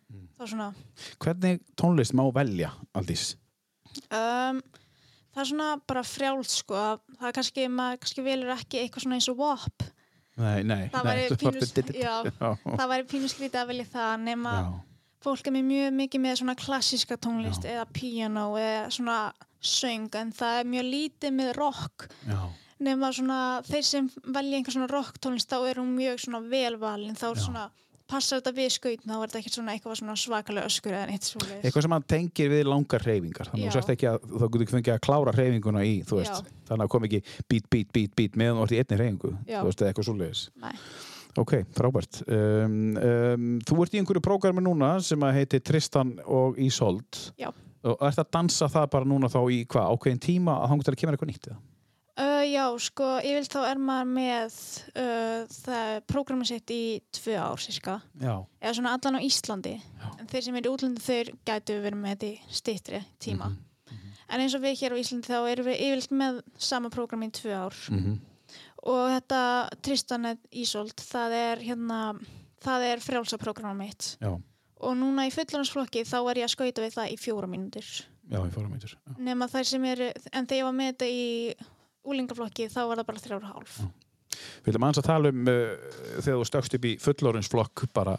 [0.06, 0.28] Mm.
[0.38, 0.66] þá svona
[1.20, 3.32] hvernig tónlist má velja Aldís?
[4.14, 4.60] um,
[5.34, 6.76] það er svona bara frjált sko.
[7.18, 9.88] Það er kannski, maður kannski velur ekki eitthvað svona eins og WAP.
[10.38, 11.10] Nei, nei, það nei.
[11.10, 14.70] væri þú pínu, þarft að- það velja það nema já,
[15.26, 17.72] fólk er með mjög mikið með svona klassíska tónlist Já.
[17.74, 19.18] eða piano eða svona
[19.64, 22.08] söng en það er mjög lítið með rock.
[22.30, 22.40] Já,
[22.84, 27.18] nema svona þeir sem velja einhver svona rock tónlist þá er hún mjög svona velvalin
[27.18, 27.44] þá er Já.
[27.48, 27.66] svona
[28.10, 31.26] passar þetta við skaut þá er þetta ekkert svona eitthvað svona svakalega öskur eða neitt
[31.26, 31.64] svoleiðis.
[31.64, 33.50] Eitthvað sem hann tengir við langar hreyfingar.
[33.50, 34.10] Þannig að þú sérst ekki
[34.60, 38.16] getur fengið að klára hreyfinguna í þú veist, þannig að kom ekki beat, beat, beat,
[38.20, 40.10] beat meðan þú ert í einni hreyfingu veist, eitthvað
[40.62, 40.74] Nei.
[41.42, 42.22] ok, frábært.
[42.30, 46.60] Um, um, þú ert í einhverju prógrami núna sem að heiti Tristan og
[47.42, 47.50] Já.
[47.86, 50.94] og ert að dansa það bara núna þá í hvað, ákveðin tíma að þangur til
[50.94, 51.64] að kemur eitthvað nýtt eða?
[52.16, 54.60] Uh, já, sko, ég vil þá er maður með
[54.96, 56.84] uh, það prógramið sitt í
[57.18, 59.74] tvö ár, sérska já, eða svona allan á Íslandi.
[60.16, 63.50] En þeir sem eru í útlandi þeir gætu verið með þetta í stittri tíma.
[63.92, 66.40] Mhm, en eins og við hér á Íslandi þá erum við yfirleitt með
[66.72, 67.84] sama prógrami í tvö ár.
[67.92, 68.16] Mm
[68.86, 69.44] og þetta
[69.84, 72.02] Tristan Ísold það er hérna
[72.66, 74.10] það er frjálsa prógramið mitt.
[74.22, 74.34] Já,
[74.86, 77.90] og núna í fullanarsflokki þá er ég að skauta við það í fjóra mínútur.
[78.26, 79.16] Já, ég fórum eitthvað já.
[79.22, 81.26] nema þær sem eru, en þegar ég var með þetta í
[82.06, 83.80] úlingaflokki þá var það bara þrjára hálf.
[84.66, 85.90] Við viljum aðeins að tala um uh,
[86.20, 88.18] þegar þú stökkst upp í fullorinsflokk bara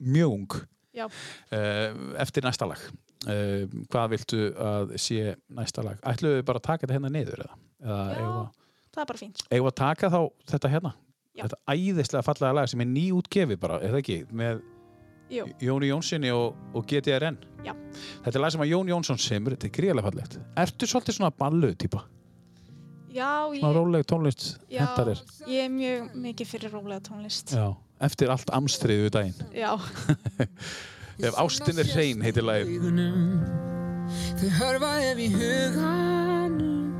[0.00, 0.58] mjög ung.
[1.00, 2.80] Uh, eftir næsta lag.
[3.28, 6.00] Uh, hvað viltu að sé næsta lag?
[6.08, 8.16] Ætluðu bara að taka þetta hérna niður eða, eða Já.
[8.16, 8.48] eigum
[8.90, 10.20] það er bara eigum við að taka þá
[10.50, 10.92] þetta hérna?
[11.36, 11.42] Já.
[11.44, 14.62] þetta æðislega fallega lag sem er nýútgefið bara, eða ekki, með
[15.30, 15.44] Jú.
[15.62, 17.74] Jóni Jónssoni og, og GTRN Já.
[18.24, 20.40] þetta er lag sem að Jón Jónsson semur þetta er gríðarlega fallegt.
[20.64, 22.02] Ertu svolítið svona ballu típa
[23.10, 25.20] Já, svona ég, róleg tónlist já, hentar þér?
[25.50, 27.52] ég er mjög mikið fyrir rólega tónlist.
[27.56, 27.66] Já,
[28.06, 29.34] eftir allt amstriðu daginn.
[29.56, 29.74] Já,
[31.20, 33.42] Ef ástin er hrein heitir augunum
[34.40, 36.94] Þau hörfa ef í huganum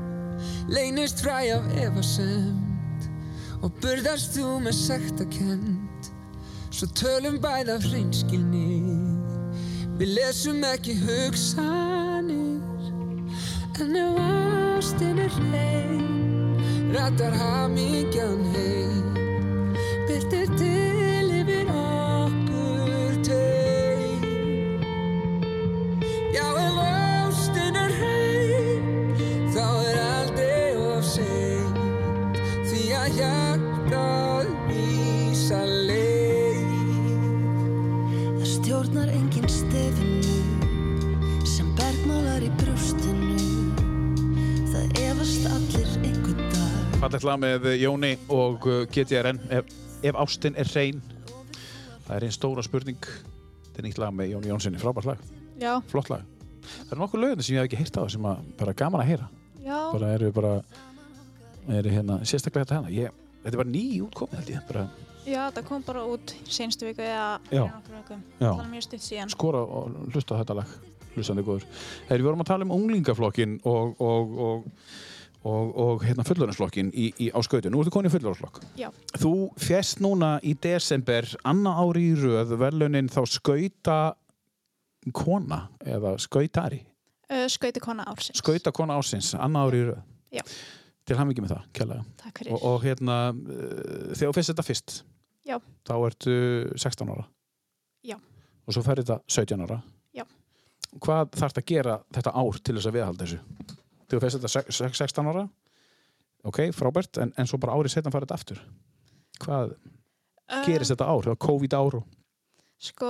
[0.69, 3.07] Leynist fræ af efasemd
[3.65, 6.11] Og burðast þú með sektakend
[6.69, 8.85] Svo tölum bæð af hreinskilni
[9.97, 12.50] Við lesum ekki hugsanir
[13.79, 14.17] En ef
[14.77, 16.05] ástin er hrein?
[16.93, 19.10] Rattar hamingjan heim
[47.11, 51.01] Fallegt lag með Jóni og uh, GTRN ef, ef ástin er hrein
[52.05, 53.07] Það er einn stóra spurning.
[53.65, 55.25] Þetta er nýtt lag með Jóni Jónssoni, frábært lag.
[55.59, 56.23] Já, Flott lag.
[56.63, 59.11] Það eru nokkur lögðin sem ég hef ekki heyrt á sem að bara gaman að
[59.11, 59.27] heyra.
[59.59, 60.53] Já, bara eru bara
[61.81, 62.95] eru hérna, sérstaklega þetta hérna.
[62.95, 64.85] Ég, Þetta er bara ný útkomið held ég bara.
[65.25, 67.65] Já, það kom bara út senstu viku eða Já.
[67.75, 68.25] nokkur vikum.
[68.39, 69.35] Það er mjög stutt síðan.
[69.35, 70.75] Skora og hlusta á þetta lag
[71.15, 71.67] hlustandi góður.
[72.07, 74.67] Þegar við vorum að tala um unglingaflokkin og, og, og,
[75.47, 77.71] og, og hérna fullorinsflokkin í, í, á skautu.
[77.73, 78.59] Nú ertu konið í fullorinsflokk.
[78.79, 79.31] Já, Þú
[79.61, 83.99] fjest núna í desember anna ári í röð verðlunin þá skauta
[85.17, 86.83] kona eða skautari.
[87.31, 90.01] uh, skauti kona ársins Skauta kona ásins, anna ári í röð.
[90.31, 90.43] Já.
[91.07, 92.03] Til ekki með það, kjærlega.
[92.21, 93.15] Takk fyrir Og, og hérna,
[94.13, 94.93] þegar þú fyrst þetta fyrst,
[95.49, 95.57] Já.
[95.89, 96.35] þá ertu
[96.77, 97.25] 16 ára.
[98.05, 98.15] Já.
[98.67, 99.79] Og svo fer þetta 17 ára.
[100.15, 100.23] Já.
[101.01, 103.41] Hvað þarf að gera þetta ár til þess að viðhalda þessu?
[104.11, 105.45] Þegar þú fyrst þetta sex- sex- 16 ára,
[106.43, 108.61] ok, frábært, en, en svo bara árið setna farið þetta aftur.
[109.45, 109.75] Hvað
[110.51, 111.29] Uh, gerist þetta ár?
[111.39, 112.07] COVID ár og...
[112.83, 113.07] Sko,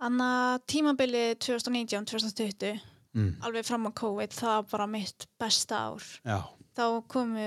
[0.00, 2.80] anna tímabilið 2019-2020
[3.14, 3.36] Mm.
[3.46, 6.40] alveg fram á COVID, það var bara mitt besta ár Já.
[6.74, 7.44] þá komu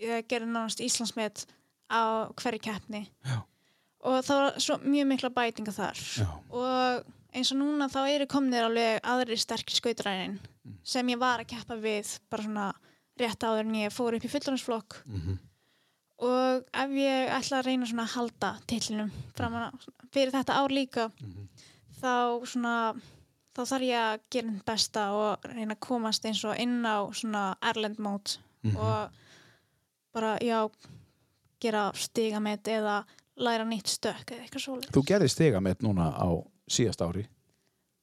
[0.00, 1.42] ég gerði nánast Íslandsmet
[1.92, 3.42] á hverju keppni Já.
[4.00, 6.24] og það var svo mjög mikla bætinga þar Já.
[6.48, 7.04] og
[7.34, 10.78] eins og núna þá eru komnir alveg aðri sterkri skautrænin Mm.
[10.82, 12.72] sem ég var að keppa við bara svona
[13.20, 15.38] rétt áður en ég fór upp í fullorðansflokk Mhm.
[16.24, 20.68] og ef ég ætla að reyna svona að halda tillinum framan að fyrir þetta ár
[20.70, 21.48] líka Mhm.
[22.00, 22.94] þá svona
[23.54, 26.96] þá þarf ég að gera einn besta og reyna að komast eins og inn á
[27.12, 28.76] svona erlend mót Mhm.
[28.76, 29.10] og
[30.14, 30.70] bara já
[31.60, 33.04] gera stigamett eða
[33.36, 34.90] læra nýtt stökk eða eitthvað svoleiðis.
[34.92, 37.26] Þú gerði stigamett núna á síðast ári.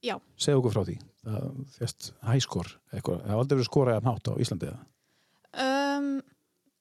[0.02, 0.16] Já.
[0.36, 0.96] Segðu okkur frá því.
[1.22, 3.20] Það fjast hæskor eitthvað.
[3.22, 4.80] Það hafði aldrei verið skorað að nátt á Íslandi eða?
[5.62, 6.08] Um,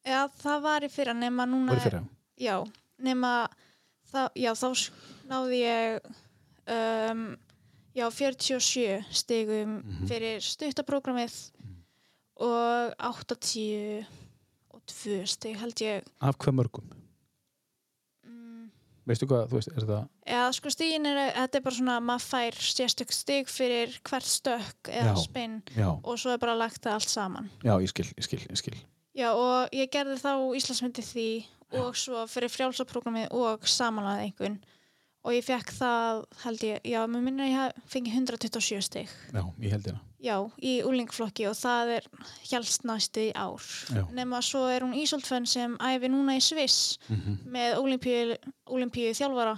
[0.08, 2.02] já, það var í fyrra nema núna Var í fyrra?
[2.42, 2.56] Já,
[3.06, 3.32] nema
[4.12, 4.68] það, já, þá
[5.30, 6.00] náði ég
[6.72, 7.26] um,
[7.94, 10.08] já, 47 stigum Mhm.
[10.10, 11.38] fyrir stuttaprógramið
[12.42, 14.06] og 80
[14.74, 16.04] og 2 stig held ég.
[16.22, 16.90] Af hvað mörgum?
[19.12, 22.06] Veistu hvað, þú veist, er það eða sko stigin er, þetta er bara svona að
[22.08, 25.24] maður fær sérstök stig fyrir hvert stökk eða Já.
[25.26, 27.50] spinn Já, og svo er bara lagt það allt saman.
[27.66, 28.78] Já, ég skil, ég skil, ég skil.
[29.18, 31.30] Já, og ég gerði þá Íslandsmyndi því
[31.82, 34.58] og svo fyrir frjálsaprógramið og samanlega einhvern
[35.24, 39.12] og ég fekk það, held ég, já, mér minna ég hef fengið 127 stig.
[39.34, 42.08] Já, ég held hérna já, í úlingflokki og það er
[42.52, 43.64] helst næstu í ár.
[44.14, 49.56] Nema svo er hún Ísoldfönn sem æfi núna í Sviss mm með Ólimpíu þjálfara.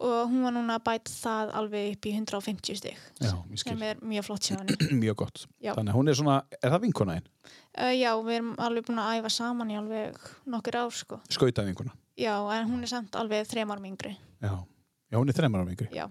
[0.00, 3.74] Og hún var núna að bæta það alveg upp í 150 stig Já, ég skil.
[3.74, 4.76] sem er mjög flott hjá henni.
[5.02, 5.42] Mjög gott.
[5.60, 5.74] Já.
[5.76, 7.26] Þannig að hún er svona, er það vinkona einn?
[7.76, 10.16] uh, Já, við erum alveg búin að æfa saman í alveg
[10.48, 11.20] nokkur ár sko.
[11.28, 14.14] Skauta vinkona Já, en hún er samt alveg þrem árum yngri.
[14.44, 14.54] Já,
[15.10, 15.88] já hún er þreymar á yngri.
[15.96, 16.06] Já.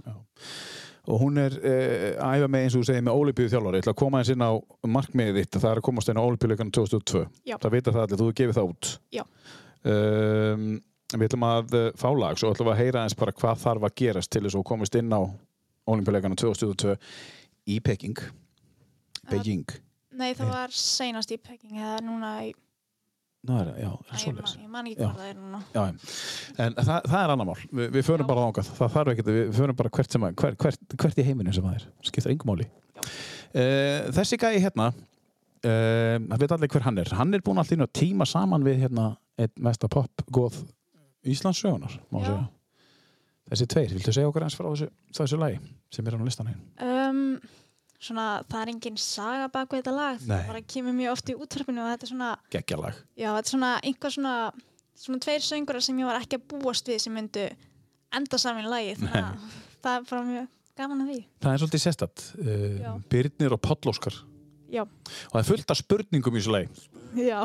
[1.10, 3.86] Og hún er uh, að æfa með eins og þú segir með Ólipíu þjálfari Ég
[3.86, 4.51] ætla að koma eins inn á
[4.86, 5.57] markmiðið þitt.
[5.57, 7.55] Það er að komast inn á Ólipíuleikanum 2002 Já.
[7.55, 8.91] Það vita það allir, þú hefur gefið það út.
[9.16, 9.24] Já.
[9.93, 10.70] um,
[11.10, 13.95] Við ætlum að uh, fá lag svo ætlum að heyra eins bara hvað þarf að
[14.03, 15.22] gerast til þess að þú komist inn á
[15.89, 16.97] Ólipíuleikanum 2002
[17.74, 18.22] í Peking.
[19.32, 19.66] Beijing.
[20.20, 22.53] Nei, það var seinast í Peking eða núna í...
[23.48, 24.54] Ná, er, já, Æ, er ég, svoleiðis.
[24.56, 25.60] man, ég man ekki hvað það er núna.
[25.72, 25.84] Já,
[26.66, 27.62] en það, það er annar mál.
[27.72, 28.30] Vi, við förum Já.
[28.34, 31.26] bara ángað, það þarf ekkert við förum bara hvert, sem að, hver, hvert, hvert í
[31.30, 31.86] heiminu sem það er.
[32.10, 32.68] Skiptir engum máli.
[33.00, 37.14] Uh, þessi gæi hérna uh, það veit allir hver hann er.
[37.22, 39.08] Hann er búinn alltaf að tíma saman við hérna,
[39.40, 40.60] einn mesta pop góð
[41.30, 42.28] Íslands sögunar má Já.
[42.28, 42.44] segja.
[43.50, 45.58] Þessi tveir, viltu segja okkur eins frá þessu, þessu lagi
[45.96, 47.40] sem er á listan hérna Um,
[48.00, 50.22] svona, það er engin saga bak við þetta lag.
[50.24, 50.36] Nei.
[50.36, 53.54] Það bara kemur mjög oft í útvarpinu og þetta er svona, geggjalag já, þetta er
[53.56, 54.36] svona einhver svona,
[55.06, 57.50] svona tveir söngurar sem ég var ekki að búast við sem myndu
[58.16, 58.95] enda saman í lagi.
[59.02, 60.47] Þannig að það er bara mjög
[60.80, 61.20] gaman að því.
[61.43, 62.91] það er svolítið sérstatt uh, Já.
[63.12, 64.16] Birnir og Páll Óskar
[64.72, 64.84] Já.
[64.86, 66.68] og það er fullt af spurningum í þessu lagi
[67.20, 67.41] Já.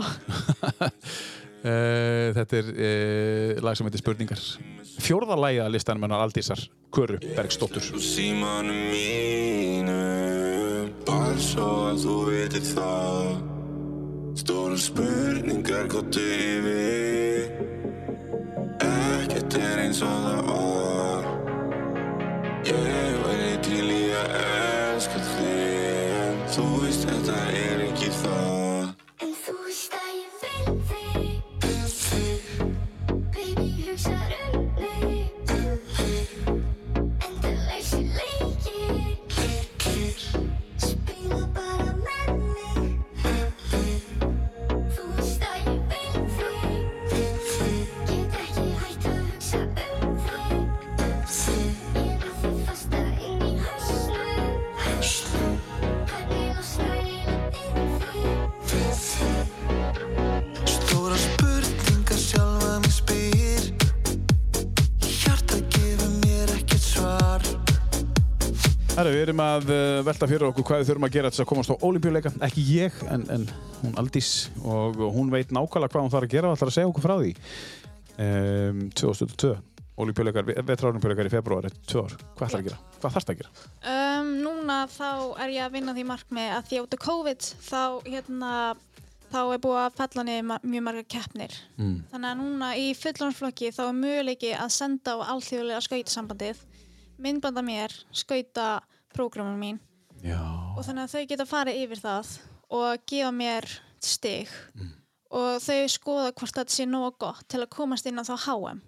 [1.64, 4.42] Uh, þetta er uh, lag sem heitir Spurningar
[5.02, 6.60] Fjórða lagi að listanum hennar Aldísar
[6.94, 7.82] Köru Bergsdóttur
[11.42, 13.28] svo að þú veitir það.
[14.38, 17.50] Stóra spurningar gottu yfir.
[18.84, 21.28] Ekkert er eins og það var.
[22.70, 26.18] Ég væri til í að elska þig.
[26.24, 27.73] En þú veist þetta er
[69.04, 71.46] Herra, við erum að uh, velta fyrir okkur hvað við þurfum að gera til að
[71.50, 73.42] komast á olimpíuleika ekki ég, en, en
[73.82, 74.28] hún Aldís
[74.64, 77.12] og hún veit nákvæmlega hvað hún þarf að gera og ætlar að segja okkur frá
[77.18, 77.32] því
[78.24, 79.50] um, 2002
[80.00, 82.78] olimpíuleikar, vetraolimpíuleikar í februar tvö ár, hvað ætlar að gera?
[83.02, 83.66] Hvað þarfst að gera?
[83.92, 85.10] Um, núna þá
[85.44, 88.54] er ég að vinna því markmið að því af COVID þá hérna
[89.34, 91.58] þá er búið að fella niður ma- mjög margar keppnir.
[91.76, 92.00] Mm.
[92.14, 96.66] Þannig að núna í fullorðsflokki þá er möguleiki að senda á alþjóðlega skautasambandið,
[97.20, 98.72] myndbanda mér, skauta
[99.14, 99.80] prógramum mín
[100.24, 100.40] Já,
[100.74, 102.30] og þannig að þau geta farið yfir það
[102.74, 103.68] og gefa mér
[104.04, 104.52] stig
[105.34, 108.82] og þau skoða hvort þetta sé nógu gott til að komast inn á þá HM.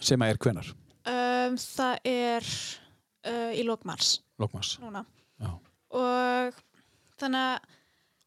[0.00, 0.72] sem að er hvenar?
[1.08, 2.48] Um, það er
[3.28, 3.64] uh, í.
[5.38, 5.50] Já.
[5.94, 6.58] og
[7.20, 7.76] þannig að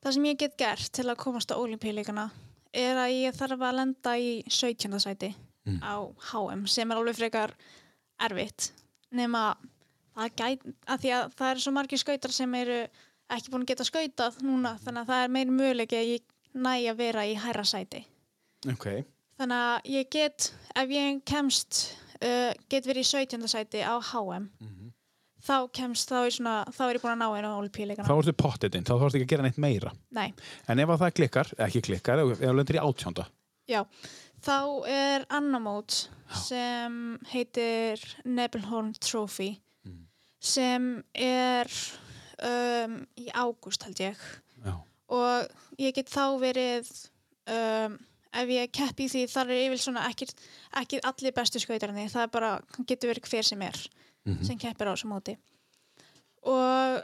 [0.02, 2.30] það sem ég get gert til að komast á olimpíuleikana
[2.72, 5.00] er að ég þarf að lenda í 17.
[5.04, 5.34] sæti
[5.84, 5.96] á
[6.32, 7.54] HM sem er alveg frekar
[8.22, 8.72] erfitt
[9.12, 9.52] nema
[10.18, 12.80] það gæt, að því að það eru svo margir skautar sem eru
[13.32, 16.74] ekki búin að geta skautað núna þannig að það er meiri möguleiki að ég næ
[16.92, 18.04] að vera í hærra sæti.
[18.72, 18.88] Ok.
[19.40, 21.78] þannig að ég get ef ég kemst
[22.22, 23.48] uh, get verið í 17.
[23.50, 24.52] sæti á HM
[25.42, 27.60] þá kemst, þá er, svona, þá er ég búin að ná einu á
[28.06, 29.94] Þá ertu pottitinn, þá þarfst ekki að gera neitt meira.
[30.14, 30.30] Nei,
[30.70, 33.26] En ef að það klikkar, ekki klikkar, ef þú lendir í átjánda,
[33.70, 33.82] já.
[34.42, 34.58] Þá
[34.90, 35.98] er annar mót
[36.46, 39.52] sem heitir Nebelhorn Trophy
[40.42, 41.70] sem er
[42.42, 44.24] um, í ágúst held ég.
[44.66, 44.74] Já,
[45.14, 46.90] og ég get þá verið
[47.52, 47.98] um,
[48.42, 50.28] ef ég keppi því þar er yfir svona ekki,
[50.82, 52.52] ekki allir bestu skautarni það er bara,
[52.88, 53.82] getur verið hver sem er
[54.46, 55.34] sem keppir á þessu móti.
[56.46, 57.02] Og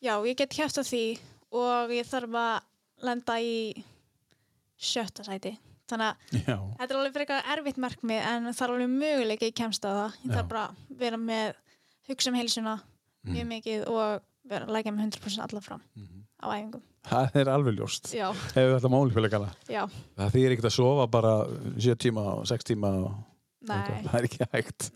[0.00, 1.04] já, ég get keppt á því
[1.56, 2.68] og ég þarf að
[3.04, 3.56] lenda í
[4.80, 5.54] sjötta sæti.
[5.90, 9.56] Þannig að já, þetta er alveg frekar erfitt markmið en það er alveg möguleik ég
[9.58, 10.18] kemst á það.
[10.22, 10.34] Ég Já.
[10.36, 11.60] þarf bara að vera með
[12.14, 12.74] hugsa um heilsuna
[13.30, 15.82] mjög mikið og vera að lækja með 100% alla fram
[16.40, 16.82] á æfingum.
[17.10, 18.10] Það er alveg ljóst.
[18.12, 19.50] já, Ef við ætlum ólífélegana.
[19.72, 19.82] já,
[20.18, 21.32] Það þýðir ekkert að sofa bara
[21.80, 23.14] 7 tíma og 6 tíma og
[23.68, 24.90] það er ekki hægt.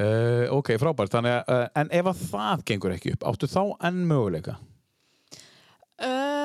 [0.00, 4.04] Uh, ok, frábært, að, uh, en ef að það gengur ekki upp, áttu þá enn
[4.08, 4.54] möguleika?
[6.00, 6.39] um,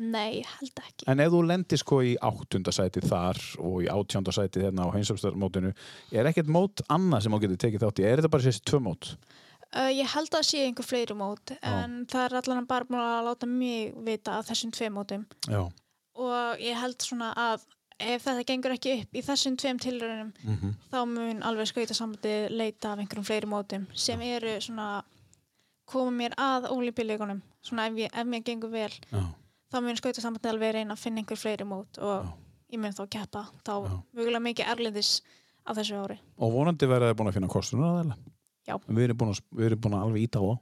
[0.00, 4.88] nei, held ekki En ef þú lendir sko í áttundasæti þar og í átjóndasæti hérna
[4.88, 5.72] á heimsafstarmótinu,
[6.12, 8.06] er ekkert mót annað sem þú getur tekið þátt í?
[8.06, 9.16] Er þetta bara þessi tvö mót?
[9.74, 13.24] uh, ég held að sé einhver fleiri mót en það er allan bara búin að
[13.28, 15.64] láta mig vita af þessum tvei mótum Já.
[16.16, 17.66] og ég held svona að
[17.96, 22.34] ef þetta gengur ekki upp í þessum tveim tilraunum Mm þá mun alveg skauta sambandi
[22.52, 25.02] leita af einhverjum fleiri mótum sem eru svona
[25.86, 29.24] koma mér að ólípileikunum svona ef, ég, ef mér gengur vel Já.
[29.72, 32.30] Þá mun skauta sambandi alveg reyna að finna einhver fleiri mót og
[32.72, 33.92] ég mun þá keppa þá Já.
[34.16, 35.12] mögulega mikið erlendis
[35.66, 38.16] á þessu ári Og vonandi verða þið búin að finna kostunum aðeila.
[38.66, 38.74] Já.
[38.86, 40.56] Við erum búin að, við erum búin að alveg íta á það.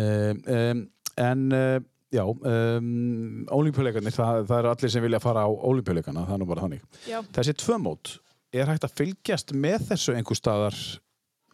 [0.00, 0.80] Um,
[1.20, 1.76] en uh,
[2.10, 6.48] já, um, ólimpíuleikarnir, það, það eru allir sem vilja fara á ólimpíuleikana, það er nú
[6.50, 6.82] bara þannig.
[7.06, 7.20] Já.
[7.36, 8.16] Þessi tvö mót,
[8.50, 10.80] er hægt að fylgjast með þessu einhver staðar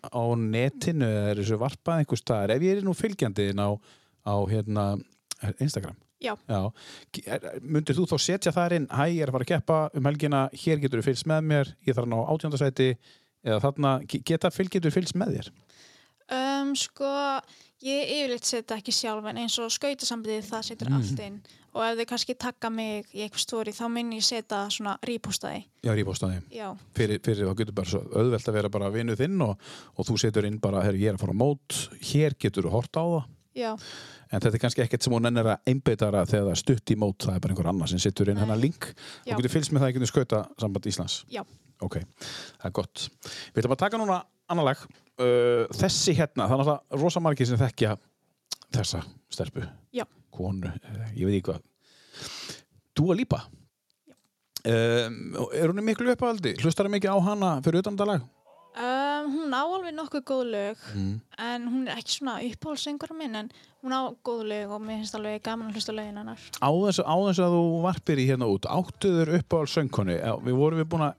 [0.06, 2.56] á netinu eða er þessu varpað einhver staðar?
[2.56, 3.68] Ef ég er nú fylgjandi á,
[4.24, 4.86] á hérna,
[5.60, 5.98] Instagram.
[6.20, 6.34] Já.
[7.26, 10.04] Er- Mundir þú þá setja þar inn, hæ, ég er að fara að keppa um
[10.08, 12.88] helgina, hér getur þú fylgst með mér, ég þarf að ná átjóndasæti
[13.46, 15.50] eða þarna, ge- geta fylgjendur fylgst með þér?
[16.26, 17.06] Um, sko,
[17.86, 20.96] ég yfirleitt setja ekki sjálf en eins og skautasambandið það setur Mm.
[20.96, 21.36] allt inn
[21.76, 25.66] og ef þau kannski takka mig í eitthvað stóri þá mun ég setja svona rípostaði
[25.84, 26.40] Já, rífástaði.
[26.50, 29.58] já, Fyrir, fyrir þá getur bara auðvelt að vera bara vinnu þinn og,
[29.96, 32.70] og þú setur inn bara, herru, ég er að fara á mót, hér getur þú
[32.72, 33.24] hort á það.
[33.56, 33.72] Já,
[34.26, 37.20] En þetta er kannski ekkert sem hún ennir að einbeitara þegar það stutt í mót,
[37.22, 38.88] það er bara einhver annar sem setur inn hennar link.
[39.22, 41.20] Þú getur fylgst með það í skauta samband Íslands.
[41.30, 41.44] já
[41.84, 41.98] Ok,
[42.56, 43.02] það er gott.
[43.52, 44.84] Við ætlum að taka núna annar lag.
[45.16, 47.96] Uh, þessi hérna, það er náttúrulega rosa margir sem þekkja
[48.76, 49.02] þessa
[49.32, 49.64] stelpu.
[49.96, 50.06] Já.
[50.32, 51.60] Konu, uh, ég veit ekki hvað.
[52.96, 53.42] Dúa Lípa.
[54.66, 56.56] Um, er hún miklu uppáhaldi?
[56.64, 58.24] Hlustar það mikið á hana fyrir utan þetta lag?
[59.32, 61.20] Hún á alveg nokkuð góð lög Mm.
[61.38, 63.50] en hún er ekki svona uppáhaldsengur minn en
[63.84, 66.68] hún á góð lög og mér finnst alveg gaman að hlusta á lögin hennar Á
[66.70, 70.16] á þessu að þú varpir í hérna út, áttuður uppáhald söngkonu,
[70.46, 71.14] við vorum við búin að,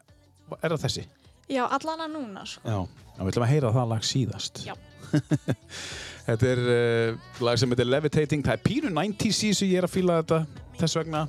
[0.62, 1.06] er það þessi?
[1.48, 2.62] já, allan að núna sko.
[2.68, 2.80] Já,
[3.24, 4.64] við ætlum að heyra það lag síðast.
[4.68, 4.74] Já.
[6.28, 8.44] þetta er uh, lag sem heitir Levitating.
[8.44, 10.42] Það er pínu 90s í þessu, ég er að fíla þetta
[10.82, 11.22] þess vegna.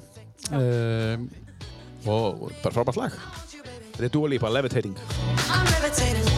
[0.50, 1.28] Um,
[2.08, 3.18] og bara frábært lag.
[3.94, 4.98] Þetta er Dua Lipa, Levitating.
[5.48, 6.37] I'm levitating,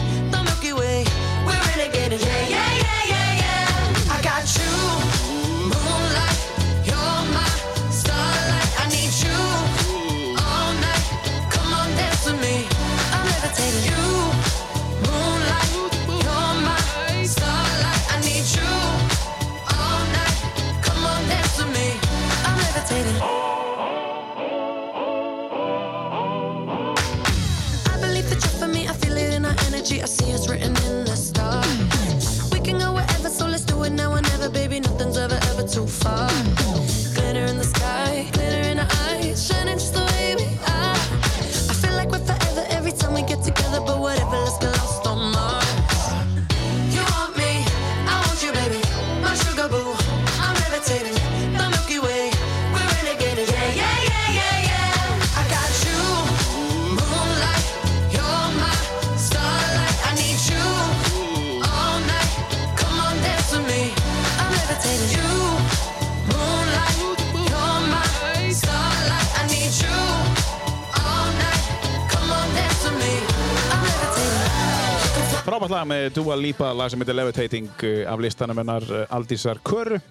[75.71, 79.59] Frábært lag með Dua Lipa, lag sem heitir Levitating uh, af listanum hennar uh, Aldísar
[79.63, 80.01] Köru.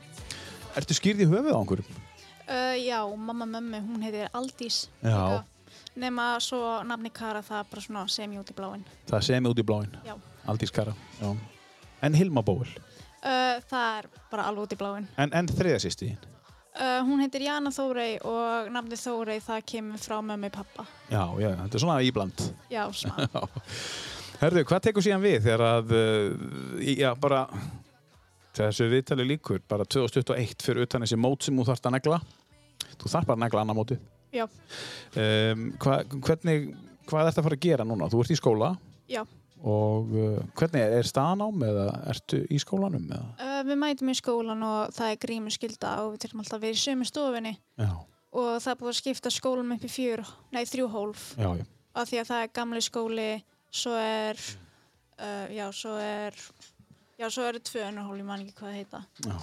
[0.73, 1.99] Ertu skýrð í höfuð á einhverjum?
[2.49, 4.87] Uh, já, mamma mömmu, hún heitir Aldís.
[5.05, 5.43] Já.
[6.01, 8.87] Nema svo nafni Kara, það er bara svona semi út í bláin.
[9.11, 9.93] Það semi út í bláin.
[10.07, 10.15] Já.
[10.49, 10.95] Aldís Kara.
[11.21, 11.29] Já.
[12.09, 12.71] En Hilma Bóel.
[13.21, 15.11] Uh, það er bara alveg út í bláin.
[15.21, 16.25] En, en þriða sýsti þín?
[16.71, 20.89] Uh, hún heitir Jana Þórey og nafni Þórey það kemur frá mömmu pappa.
[21.13, 22.47] Já, já, þetta er svona íbland.
[22.73, 23.29] Já, svona.
[24.41, 27.43] Herðu, hvað tekur síðan við þegar að, uh, já, bara,
[28.57, 32.21] þessu viðtali líkur, bara 2021 fyrir utan þessi mót sem þú þarft að negla.
[32.95, 34.01] Þú þarf bara að negla annar mótið.
[34.33, 34.47] Já.
[35.19, 36.71] Um, hva, hvernig,
[37.11, 38.09] hvað ert að fara að gera núna?
[38.09, 38.71] Þú ert í skóla
[39.11, 39.21] Já.
[39.61, 43.11] og uh, hvernig er, er staðan ám eða ertu í skólanum?
[43.11, 46.79] Uh, við mætum í skólan og það er grímuskylda og við þurfum alltaf að vera
[46.79, 47.91] í sömu stofinni Já,
[48.31, 50.25] og það er búið að skipta skólum upp í fjör,
[50.55, 51.67] nei þrjú hólf já, já.
[51.99, 53.31] af því að það er gamli skóli
[53.71, 54.39] svo er
[55.21, 56.37] uh, já, svo er
[57.21, 59.37] já, svo eru tvö önnur hól, ég man ekki hvað það heita Já.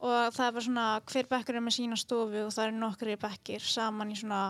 [0.00, 3.16] og það er bara svona hver bekkur er með sína stofu og það eru nokkri
[3.20, 4.42] bekkir saman í svona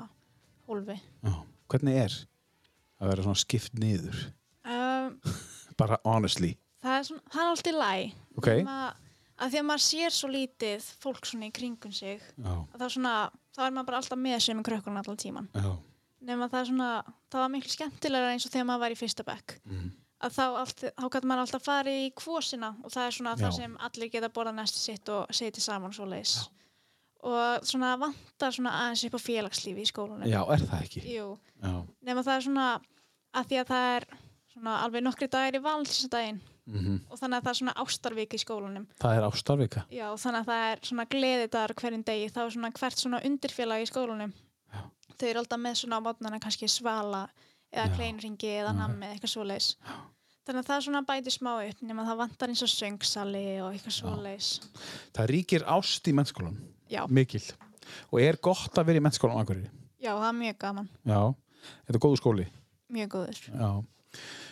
[0.71, 1.35] hólfi já.
[1.71, 2.17] Hvernig er
[3.01, 4.19] að vera svona skipt niður?
[4.65, 5.21] um,
[5.81, 6.57] Bara honestly.
[6.83, 8.49] það, er svona, það er alltaf læg Ok.
[9.41, 13.87] að því að maður sér svo lítið fólk svona í kringum sig þá er maður
[13.89, 15.71] bara alltaf með sem krökkurinn allan tíman já.
[16.21, 16.91] Nema það er svona,
[17.33, 19.91] það var miklu skemmtilegra eins og þegar maður var í fyrsta bekk Mm.
[20.21, 23.41] að þá, allt, þá gæti maður alltaf farið í kvosina og það er svona Já.
[23.45, 26.35] það sem allir geta borðað næstu sitt og setið saman svo leis
[27.23, 31.03] og svona vantar svona aðeins upp á félagslífi í skólanum Já, er það ekki?
[31.17, 31.75] Jú, Já.
[32.05, 32.69] nema það er svona
[33.35, 34.07] að því að það er
[34.55, 36.41] svona alveg nokkri dagir í valsdaginn
[36.71, 39.81] Mm og þannig að það er svona ástarvik í skólanum Það er ástarvika.
[39.91, 43.83] Já, þannig að það er svona gleðidagar hverjum degi, þá er svona hvert svona undirfélag
[43.83, 44.33] í skólanum.
[45.21, 47.27] Þau eru alltaf með svona á mótnana kannski svala
[47.71, 47.95] eða Já.
[47.99, 49.69] kleinringi eða nammi eða eitthvað svoleiðis.
[50.49, 53.75] Þannig að það er svona bæti smá upp nema það vantar eins og söngsali og
[53.75, 54.49] eitthvað svoleiðis.
[55.15, 56.57] Það ríkir ást í mennskólan.
[56.91, 57.05] Já.
[57.07, 57.43] Mikil.
[58.11, 59.71] Og er gott að vera í mennskólan á Akureyri?
[60.01, 61.21] Já, það er mjög gaman, Já.
[61.85, 62.47] Þetta er góðu skóli.
[62.91, 63.41] mjög góður.
[63.53, 63.71] Já.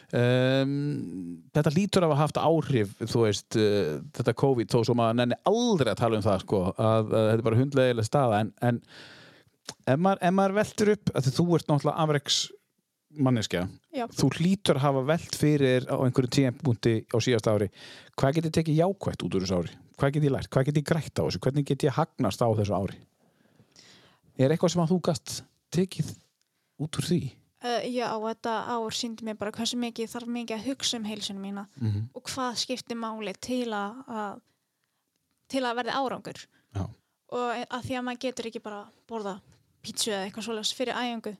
[0.08, 5.18] Um, þetta lítur af að haft áhrif þú veist, uh, þetta COVID þó sem maður
[5.18, 8.52] nenni aldrei að tala um það sko, að, að þetta er bara hundlegilega staða en,
[8.64, 8.78] en
[9.86, 12.38] ef, maður, ef maður veltur upp þú ert náttúrulega afreiks
[13.18, 13.64] manneskja,
[13.94, 14.04] Já.
[14.12, 17.70] þú hlýtur að hafa velt fyrir á einhverjum tímpúnti á síðast ári,
[18.20, 20.80] hvað get ég tekið jákvætt út úr þessu ári, hvað get ég lært hvað get
[20.80, 23.00] ég grætt á þessu, hvernig get ég hagnast á þessu ári
[24.38, 25.34] er eitthvað sem að þú gast
[25.74, 26.14] tekið
[26.84, 27.22] út úr því
[27.58, 31.42] Uh, já, þetta ár síndi mér bara hversu mikið þarf mikið að hugsa um heilsunum
[31.42, 32.04] mína mm -hmm.
[32.14, 34.36] og hvað skiptir máli til að, að
[35.50, 36.38] til að verði árangur.
[36.74, 36.84] Já.
[37.32, 39.40] og að því að maður getur ekki bara borða
[39.84, 41.34] pítsu eða eitthvað svoleiðs fyrir æfingu.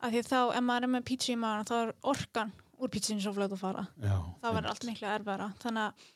[0.00, 3.24] Að því þá ef maður er með pítsu í maður þá er orkan úr pítsunni
[3.24, 3.86] svo fljótt að fara.
[4.00, 6.06] Já, þá verður allt miklu erfæra þannig að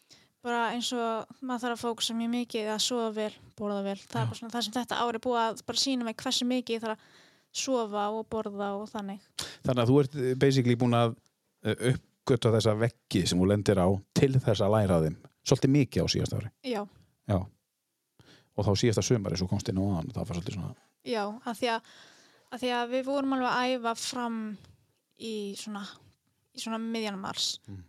[0.45, 4.19] bara eins og maður þarf að fókusa mjög mikið að sofa vel, borða vel það
[4.21, 6.83] er bara svona það sem þetta ári búið að bara sína mig hversu mikið ég
[6.85, 7.23] þarf að
[7.65, 9.23] sofa og borða og þannig.
[9.65, 11.15] Þannig að þú ert eh, basically búin að
[11.65, 13.89] eh, uppgöta þessa veggi sem þú lendir á
[14.21, 16.51] til þess að læra þeim svolítið mikið á síðast ári.
[16.65, 16.83] Já,
[17.31, 17.39] Já.
[18.57, 20.75] og þá síðasta sömari svo komst inn á þann það var svolítið svona
[21.05, 21.71] já, að því
[22.55, 24.39] því að við vorum alveg að æfa fram
[25.19, 25.83] í svona
[26.55, 27.83] í svona miðjan mars Mm.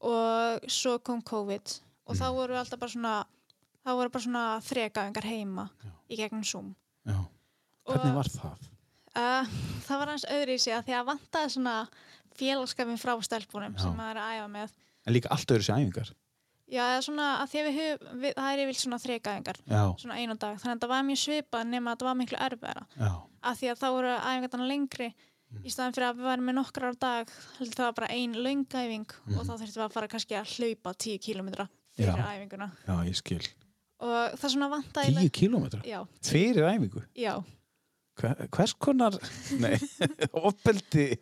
[0.00, 2.34] og svo kom COVID og þá Mm.
[2.36, 3.14] voru við alltaf bara svona
[3.84, 5.68] þá voru bara svona þrekaðingar heima
[6.10, 6.74] í gegnum Zoom
[7.06, 7.18] Já.
[7.86, 8.68] Hvernig var það?
[9.12, 9.44] Uh,
[9.84, 11.88] það var hans öðru í sig að því að vantaði svona
[12.38, 13.82] félagskapin frá stelpunum Já.
[13.82, 14.70] sem maður er að æfa með
[15.06, 16.12] En líka allt öðru sér æfingar
[16.72, 20.14] Já, svona að því að við, höf, við það er yfir svona þrekaðingar Já, svona
[20.22, 23.10] einu dag, þannig að það var mjög svipað nema að það var miklu erfæra já,
[23.50, 25.12] að því að þá voru æfingarna lengri
[25.52, 25.66] Mm.
[25.68, 28.32] í staðan fyrir að við varum með nokkrar á dag heldur það var bara ein
[28.40, 29.34] löngæfing Mhm.
[29.36, 32.24] og þá þurftum við að fara kannski að hlaupa 10 kilometra fyrir Já.
[32.32, 32.68] æfinguna.
[32.88, 33.48] Já, ég skil.
[34.00, 35.82] Og það svona vantaði 10 kílómetra?
[35.84, 37.02] Já, fyrir æfingu?
[37.14, 37.34] Já,
[38.16, 39.12] Hver, Hvers konar
[39.60, 39.76] Nei,
[40.32, 41.18] opeldi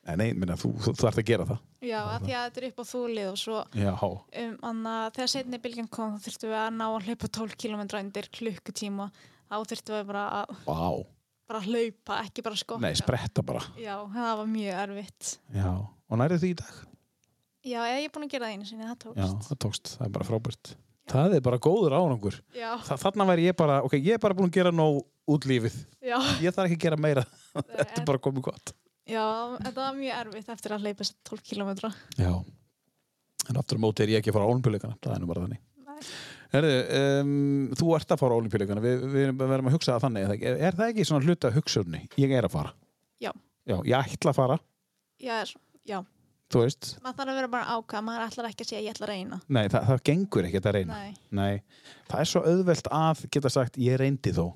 [0.00, 1.58] Nei, minna, þú, þú, þú ert að gera það.
[1.84, 5.30] Já, að því að þetta er upp á þúlið og svo Já, um, anna, þegar
[5.32, 9.08] setni bylgjan kom þá þurftum við að ná að hlaupa 12 km undir klukkutíma.
[9.50, 10.80] Þá þurftum við bara að vá.
[11.52, 12.82] bara hlaupa, ekki bara skokka.
[12.86, 13.62] Nei, spretta bara.
[13.78, 15.32] Já, það var mjög erfitt.
[15.60, 16.82] Já, og nærið því í dag?
[17.60, 20.08] Já, ég er búin að gera það einu sinni, það Já, tókst það tókst, það
[20.08, 20.74] er bara frábært.
[21.10, 22.36] Það er bara góður árangur.
[22.54, 25.46] Já, Þa, Þarna væri ég bara, ok, ég er bara búin að gera nóg út
[25.50, 25.74] lífið.
[26.00, 27.24] Já, Ég þarf ekki að gera meira,
[27.58, 28.72] þetta er bara komið gott
[29.10, 29.24] já
[29.66, 31.70] þetta var mjög erfitt eftir að þessi 12 km
[32.20, 32.32] Já.
[33.50, 35.44] En aftur á móti er ég ekki að fara á olimpíuleikana Það er nú bara
[35.46, 35.60] þannig.
[36.50, 37.32] Herðu, um,
[37.78, 40.54] þú ert að fara á olimpíuleikana við, við verðum að hugsa það þannig er ekki-
[40.68, 42.00] Er það ekki svona hluta hugsunni?
[42.18, 42.72] Ég er að fara.
[43.22, 43.30] Já.
[43.70, 44.56] Já, ég ætla að fara.
[45.20, 45.36] Já,
[45.86, 45.98] já,
[46.50, 46.88] þú veist.
[47.04, 49.40] Maður þarf að vera bara ákvað, maður ætlar ekki að segja ég ætla að reyna.
[49.48, 50.96] Nei, það, það gengur ekkert að reyna.
[50.96, 51.14] Nei.
[51.30, 51.62] Nei,
[52.10, 54.46] það er svo auðvelt að geta sagt ég reyndi þó.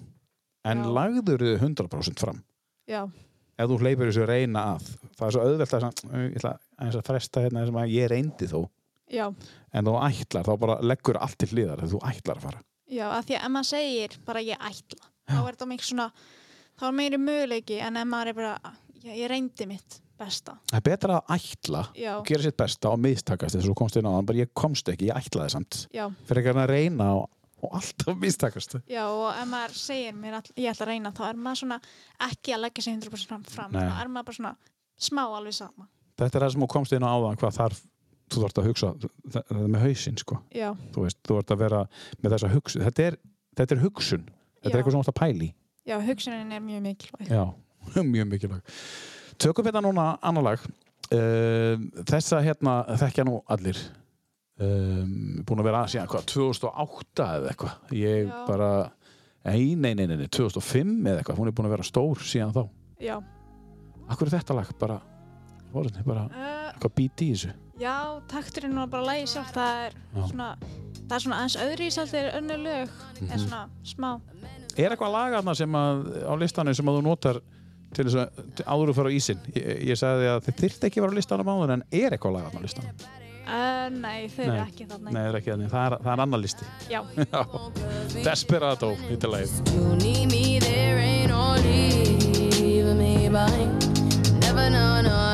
[0.65, 0.91] En Já.
[0.99, 2.43] lagður þau 100% fram?
[2.91, 3.03] Já,
[3.55, 7.09] ef þú hleypur þessu að reyna að það er svo auðvelt að ég aðeins að
[7.09, 8.61] fresta hérna sem að ég reyndi þó.
[9.15, 9.27] Já,
[9.75, 12.63] en þú ætlar, þá bara leggur allt til hliðar þegar þú ætlar að fara.
[12.91, 16.09] Já, að því að ef maður segir bara ég ætla, þá er þetta mikið svona
[16.75, 20.79] þá er meiri möguleiki en ef maður er bara, já, ég reyndi mitt besta, það
[20.79, 23.99] er betra að ætla já, og gera sitt besta og mistakast þess að þú komst
[23.99, 25.81] inn á það bara ég komst ekki, ég ætlaði samt.
[25.95, 26.05] Já.
[26.29, 27.25] Fyrir ekki að reyna og,
[27.65, 28.77] og alltaf mistakast.
[28.91, 31.81] Já, og ef maður segir mér all, ég ætla að reyna, þá er maður svona
[32.29, 34.55] ekki að leggja sig 100% fram, þá er maður bara svona
[35.09, 35.89] smá alveg sama.
[36.21, 37.83] þetta er það sem þú komst inn á áðan hvað þarf
[38.31, 38.93] þú þarfst að hugsa,
[39.35, 40.39] það, er með hausinn sko.
[40.55, 41.81] Já, þú veist, þú ert að vera
[42.23, 43.17] með þessa hugsun þetta er,
[43.59, 44.73] þetta er hugsun, þetta Já.
[44.73, 45.51] er eitthvað sem þú ert að pæli
[45.85, 47.29] já, hugsunin er mjög mikilvæg.
[47.29, 47.45] já,
[48.15, 48.73] mjög mikilvæg.
[49.39, 50.63] Tökum hérna núna annar lag.
[51.13, 51.77] Uh,
[52.09, 53.77] þessa hérna þekkja nú allir
[54.61, 58.37] um, búin að vera að síðan hvað, 2008 eða eitthvað ég Já.
[58.49, 58.71] bara,
[59.45, 62.55] nei, nei, nei, nei, nei 2005 eða eitthvað, hún er búin að vera stór síðan
[62.55, 62.63] þá,
[63.03, 63.17] Já,
[64.09, 65.01] akkur er þetta lag bara,
[65.75, 67.53] orðinni, bara uh, eitthvað bíti í þessu
[67.83, 67.95] já,
[68.31, 70.23] takturinn og bara lægi sjálf, það er Já.
[70.31, 70.49] svona,
[71.09, 73.31] það er svona aðeins öðri í sæltir önnu lög, Mhm.
[73.33, 74.21] en svona smá.
[74.79, 77.41] Er eitthvað lagarna sem að á listanum sem að þú notar
[77.95, 79.39] til þess að til- áður að fara á ísinn?
[79.55, 82.35] Ég, ég sagði að þið þyrfti ekki að vera á listanum áður en er eitthvað
[82.39, 82.95] lagarna á listanum?
[83.45, 85.11] Uh, nei, þau eru ekki þarna.
[85.13, 85.71] Nei, það er ekki þannig.
[85.73, 86.69] Það er, það er annar listi.
[86.89, 87.01] Já.
[88.29, 89.59] Desperado, hittir lagið.
[89.75, 94.41] You need me, there ain't no leaving me behind.
[94.41, 95.34] Never know, no,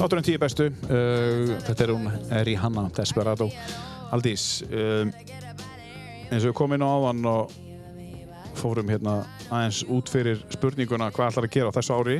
[0.00, 2.06] 810 bestu uh, Þetta er hún
[2.46, 3.50] Rihanna Desperado.
[4.14, 5.10] Aldís um,
[6.30, 7.52] eins og við komum inn á áðan og
[8.58, 9.20] fórum hérna
[9.50, 12.16] aðeins út fyrir spurninguna hvað ætlar að gera á þessu ári?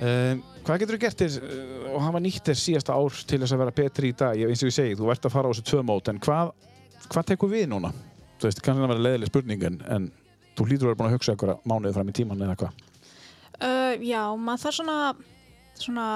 [0.00, 3.54] Um, Hvað getur þú gert þér uh, og hafa nýtt þér síðasta ár til þess
[3.56, 4.42] að vera betri í dag?
[4.44, 6.52] Eins og ég segi, þú ert að fara á þessu tvö mót en hvað,
[7.06, 7.92] hvað tekur við núna?
[8.40, 10.08] Þú veist, kannski að vera leðileg spurningin en
[10.56, 12.80] þú hlýtur að vera búin að hugsa ykkur mánuðið fram í tíman eða eitthvað
[13.60, 14.98] uh, Já, maður þarf svona
[15.84, 16.06] svona,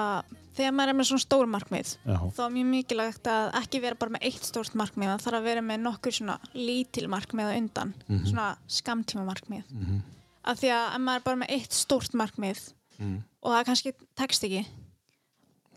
[0.55, 2.17] þegar maður er með svona stór markmið, Já.
[2.35, 5.47] þá er mjög mikilvægt að ekki vera bara með eitt stórt markmið, það þarf að
[5.49, 7.93] vera með nokkur svona lítil markmið undan,
[8.25, 9.63] svona skamtíma markmið.
[9.71, 10.01] Mhm.
[10.45, 13.23] Af því að ef maður er bara með eitt stórt markmið Mm.
[13.43, 14.65] og það kannski tekst ekki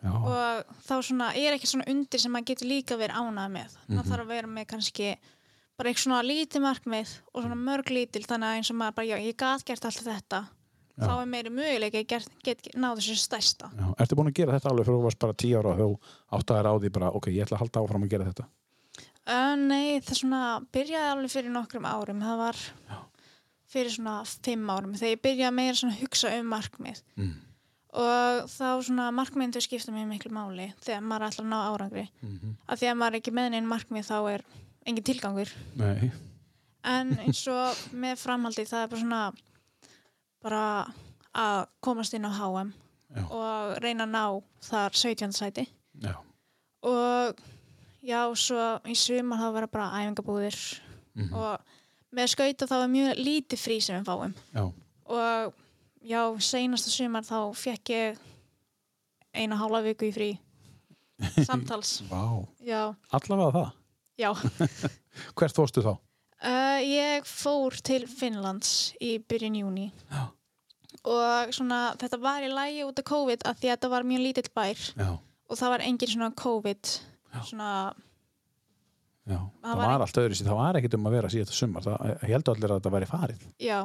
[0.05, 0.12] Já.
[0.14, 3.72] og þá svona er ekki svona undir sem maður getur líka verið ánað með.
[3.89, 3.97] Mhm.
[3.99, 5.16] Það þarf að vera með kannski
[5.78, 9.07] bara eitthvað svona lítið markmið og svona mörg lítil þannig að eins og maður bara,
[9.07, 10.49] já, ég gat gert alltaf þetta.
[10.99, 13.70] Þá er meiri möguleika að get, get, náðu þessu stærsta.
[13.78, 13.88] Já.
[14.03, 16.55] Ertu búin að gera þetta alveg fyrir þú varst bara 10 ára og þú átt
[16.55, 18.46] að á því bara, ok, ég ætla að halda áfram að gera þetta.
[19.28, 20.42] Uh, nei, það svona
[20.74, 22.24] byrjaði alveg fyrir nokkrum árum.
[22.24, 22.62] Það var
[23.68, 27.03] fyrir svona fimm árum þegar ég byrjaði meira svona að hugsa um markmið.
[27.18, 27.34] Mm.
[27.99, 32.07] Og þá svona markmiðin þau skipta mér miklu máli þegar maður alltaf að ná árangri.
[32.20, 32.57] Mhm.
[32.68, 34.44] Af því að maður er ekki með neinn markmið þá er
[34.86, 35.53] engin tilgangur.
[35.76, 36.11] Nei.
[36.84, 39.22] En eins og með framhaldið það er bara svona
[40.43, 40.62] bara
[41.34, 42.72] að komast inn á HM
[43.16, 43.22] Já.
[43.32, 44.24] og reyna að ná
[44.68, 45.32] þar 17.
[45.32, 45.66] sæti
[46.03, 46.14] Já.
[46.82, 47.39] og
[48.05, 50.59] já, svo í sumar þá vera bara æfingabúðir
[51.18, 51.32] Mhm.
[51.34, 51.61] og
[52.14, 54.72] með skauta þá er mjög lítið frí sem við fáum Já.
[55.07, 55.55] og
[56.05, 58.18] já, seinasta sumar þá fekk ég
[59.34, 60.39] eina hálfa viku í frí
[61.49, 62.03] samtals,
[63.11, 63.72] Allavega það.
[64.18, 64.30] já
[65.39, 65.97] Hvert fórstu þá?
[66.45, 70.26] Uh, ég fór til Finnlands í byrjun júni Já.
[71.05, 74.26] og svona þetta var í lægi út af COVID að því að þetta var mjög
[74.26, 75.09] lítill bær Já.
[75.18, 76.95] og það var engin svona COVID
[77.49, 77.72] svona
[79.28, 79.39] Já.
[79.61, 81.84] Það, var allt öðru sér, það var ekkert um að vera síðasta sumar.
[81.84, 83.43] Það heldur allir að þetta væri farið.
[83.61, 83.78] Já.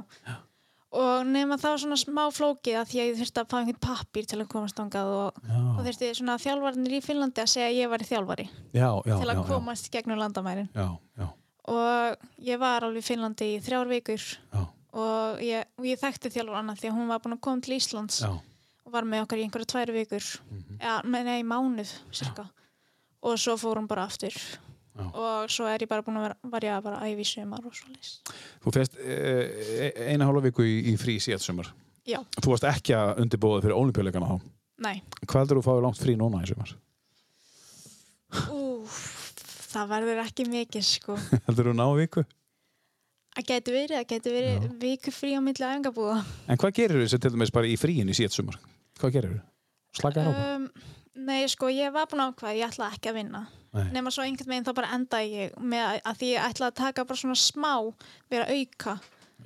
[0.94, 3.80] Og nema það var svona smá flókið að því að ég þurfti að fá einhvern
[3.82, 5.86] pappír til að komast þangað og, og Já.
[5.88, 9.28] þurfti svona þjálfarnir í Finnlandi að segja að ég var í þjálfari Já, já, til
[9.28, 9.32] já.
[9.34, 9.44] að já.
[9.50, 10.70] komast gegnum landamærin.
[10.78, 10.86] Já,
[11.18, 11.28] já,
[11.72, 16.32] Og ég var alveg í Finnlandi í þrjár vikur já, og ég, og ég þekkti
[16.34, 18.32] þjálfarana því að hún var búin að koma til Íslands já.
[18.34, 20.78] og var með okkar í einhverja tvær vikur, Mhm.
[20.82, 21.94] ja, með, nei, mánuð.
[23.24, 25.06] Og svo fór hún bara aftur Já.
[25.16, 27.72] og svo er ég bara búin að vera, var ég að bara æfi sumar og
[27.74, 28.20] svo leys.
[28.66, 31.72] Þú fest e, eina hálfa viku í, í frí síðan sumar.
[32.06, 34.42] Já, Þú varst ekki að undirbúða fyrir ólimpíuleikana þá.
[34.84, 35.02] nei.
[35.26, 36.76] Hvað heldur þú að fáið langt frí núna í sumar?
[38.52, 39.23] Úf,
[39.74, 41.18] það verður ekki mikið sko.
[41.48, 42.24] heldur þú ná viku?
[43.34, 46.20] Það getur verið, það getur verið viku frí á milli æfingabúða.
[46.46, 48.60] En hvað gerir þú til dæmis bara í fríin í síðan sumar?
[49.02, 49.42] Hvað gerir þú?
[49.98, 50.34] Slakaði á?
[50.54, 50.68] Um,
[51.26, 53.44] nei, sko, ég var búin að ákveða, ég ætla ekki að vinna.
[53.74, 56.76] Nefna svo einhvern veginn þá bara enda ég með að, að því ég ætla að
[56.78, 57.72] taka bara svona smá,
[58.30, 58.98] vera að auka.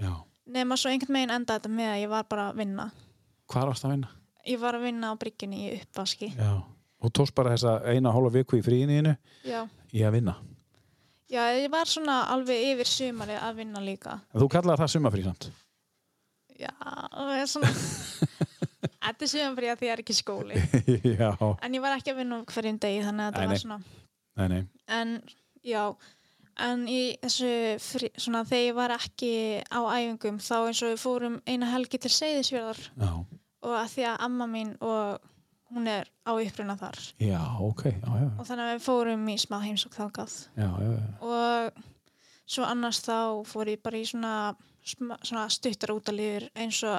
[0.02, 0.14] Já.
[0.58, 2.88] Nefna svo einhvern veginn enda þetta með að ég var bara að vinna.
[3.48, 4.12] Hvað varst að vinna?
[4.48, 6.34] Ég var að vinna á bryggjunni í uppvaski.
[6.36, 6.52] Já.
[6.98, 9.14] Þú tókst bara þessa eina hálfa viku í fríinu
[9.46, 9.62] Já.
[9.94, 10.36] Í að vinna.
[11.28, 14.20] Já, ég var svona alveg yfir sumari að vinna líka.
[14.32, 15.50] En þú kallaði það sumafrí samt?
[16.58, 17.72] Já, það er svona...
[19.08, 20.62] Þetta er sumari að því er ekki skóli.
[21.20, 21.32] Já.
[21.64, 23.50] En ég var ekki að vinna um hverjum degi þannig að nei.
[23.52, 23.80] var svona...
[24.38, 24.62] Nei, nei.
[24.94, 25.14] En
[25.66, 25.84] já,
[26.64, 29.32] en í þessu, frí, svona þegar ég var ekki
[29.68, 33.12] á æfingum þá eins og við fórum eina helgi til Seyðisfjörðar Já.
[33.66, 35.34] og að því að amma mín og
[35.74, 37.84] hún er á uppruna þar Já, ok.
[37.92, 38.30] Já, já.
[38.40, 40.36] og þannig að við fórum í smá heimsók þákað
[41.22, 41.84] og
[42.48, 44.56] svo annars þá fór ég bara í svona,
[44.88, 46.96] svona stuttar útalíður eins og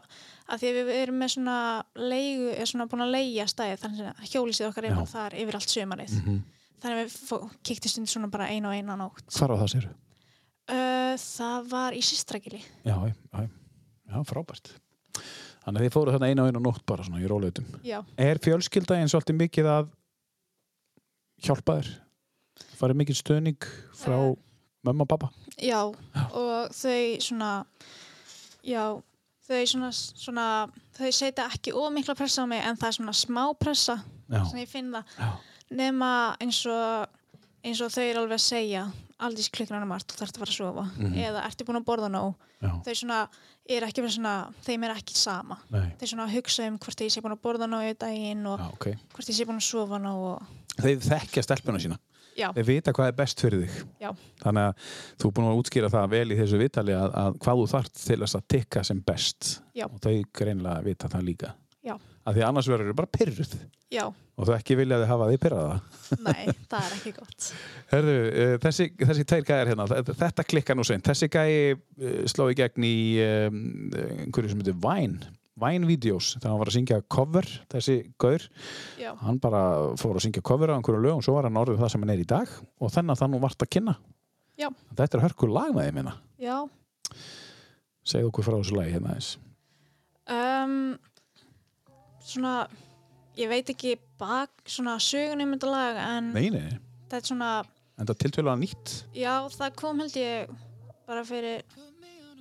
[0.52, 1.56] að því að við erum með svona
[1.96, 5.72] leigu, er svona búin að leigja stæði þannig að hjólísið okkar er þar yfir allt
[5.72, 6.42] sumarið Mhm.
[6.82, 9.88] þannig að við kíktum stund svona bara einu og eina nótt Hvar á það sér?
[10.68, 13.48] uh, það var í Sistrakili Já, já, já.
[14.08, 14.70] Já, frábært.
[15.64, 17.64] Þannig að þið fóru þarna eina og eina nótt bara svona í róleitum.
[17.84, 19.88] já, Er fjölskylda eins svolítið mikið að
[21.44, 21.90] hjálpa þér?
[22.78, 24.34] Farið mikið stöðning frá Eh.
[24.86, 25.28] mömmu og pappa?
[25.58, 27.66] já og þau svona
[28.64, 29.02] já,
[29.48, 33.54] þau svona, svona þau setja ekki ómikla pressa á mig en það er svona smá
[33.58, 34.44] pressa Já.
[34.50, 35.32] sem ég finn það Já.
[35.70, 37.06] nema eins og
[37.64, 40.52] eins og þau eru alveg að segja aldís klukkan er margt, þú þarfst að fara
[40.52, 41.14] að sofa Mhm.
[41.14, 42.82] eða ertu búin að borða nóg Já.
[42.84, 43.28] þau svona,
[43.68, 45.90] er ekki bara svona þeim er ekki sama Nei.
[46.00, 48.68] þau svona hugsa um hvort ég sé búin að borða nóg í daginn og Já,
[48.72, 48.86] ok.
[49.14, 51.96] hvort ég sé búin að sofa nóg og Þeir þekkja stelpuna sína.
[52.38, 53.78] já, Þeir vita hvað er best fyrir þig.
[54.00, 54.10] já,
[54.44, 57.62] Þannig að þú er búin að útskýra það vel í þessu vitali að, að hvað
[57.62, 59.48] þú þarft til að tikka sem best.
[59.74, 59.86] Já.
[59.90, 61.50] Og þau greinilega vita það líka.
[62.28, 63.52] Af því annars verður þau bara pyrruð.
[63.94, 64.04] já
[64.38, 65.78] Og þau ekki viljaði hafa því pyrraða.
[66.28, 67.46] nei, það er ekki gott
[67.90, 71.06] Herðu, uh, þessi, þessi tveir gæðir hérna, þe- þetta klikka nú seint.
[71.08, 73.58] Þessi gæi uh, sló í gegn í um,
[74.28, 78.44] einhverju sem heitir Vine, Vine-vídeós, þegar hann var að syngja cover, þessi gaur.
[79.00, 79.62] já, Hann bara
[79.98, 82.22] fór að syngja cover á einhverju lögum, svo var hann orðið það sem hann er
[82.22, 83.96] í dag og þennan það nú vart að kynna.
[84.58, 84.68] Já.
[85.00, 86.14] Þetta er hörkur lag með þeim minna.
[86.38, 86.54] já
[88.08, 89.16] Segðu okkur frá þessu lagi hérna
[90.28, 90.78] um,
[92.32, 92.54] svona
[93.38, 97.50] ég veit ekki bak svona sögunum þetta lag en Nei, nei, þetta er svona
[97.98, 98.94] en það er tiltölulega nýtt.
[99.18, 100.52] já, það kom held ég
[101.08, 101.62] bara fyrir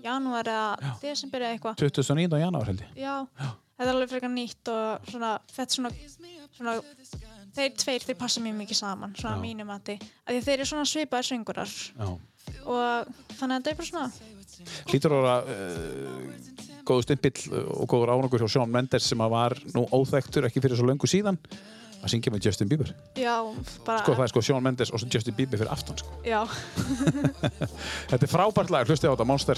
[0.03, 2.41] janúar eða desember eða eitthvað 29.
[2.43, 2.91] janúar held ég.
[3.01, 5.91] já, þetta er alveg frekar nýtt og svona, þetta er svona,
[6.57, 6.75] svona
[7.57, 9.41] þeir tveir, þeir passa mjög mikið saman svona Já.
[9.41, 9.95] mínum af því
[10.29, 12.09] að þeir eru svona svipaðir söngurar Já.
[12.65, 14.09] og þannig að þetta er bara svona
[14.91, 16.21] Hlýtur ára uh,
[16.87, 20.79] góðu stimpill og góður árangur hjá Shawn Mendes sem að var nú óþektur ekki fyrir
[20.79, 21.37] svo löngu síðan
[21.97, 22.91] að syngja með Justin Bieber.
[23.17, 23.35] já,
[23.83, 26.09] bara, Sko það er sko Shawn Mendes og Justin Bieber fyrir aftan sko.
[26.23, 26.43] já,
[28.11, 29.57] Þetta er frábært lag, hlustið á þetta, Monster.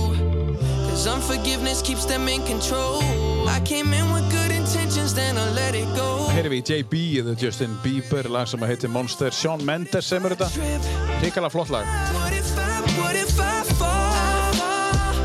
[1.01, 3.01] Cause unforgiveness keeps them in control.
[3.49, 6.27] I came in with good intentions, then I let it go.
[6.29, 9.33] Heyrim við JB eða Justin Bieber, lag sem að heitir Monster.
[9.33, 10.51] Shawn Mendes sem er þetta.
[11.23, 11.89] Ríkala flott lag.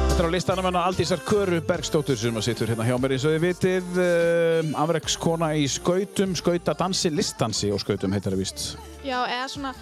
[0.08, 3.28] Þetta er á listanum hennar Aldísar Köru Bergstóttur sem að sittur hérna hjá mér eins
[3.28, 3.94] og þið vitið.
[4.00, 8.70] Uh, Afrekskona í skautum, skautadansi, listdansi og skautum heitir það víst.
[9.04, 9.76] já, eða svona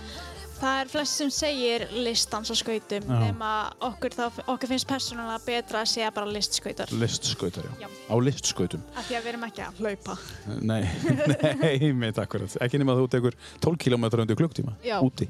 [0.65, 3.51] það er flest sem segir listans á skautum nema
[3.91, 4.25] okkur, þá,
[4.55, 7.85] okkur finnst persónulega betra að segja bara listskautar Listskautar, já.
[7.85, 7.89] Já.
[8.09, 8.85] Á listskautum.
[8.95, 10.19] af því að við erum ekki að hlaupa
[10.61, 10.83] Nei,
[11.63, 12.59] nei, mitt akkurat.
[12.65, 15.29] Ekki nema að þú tekur 12 km undir klukktíma úti.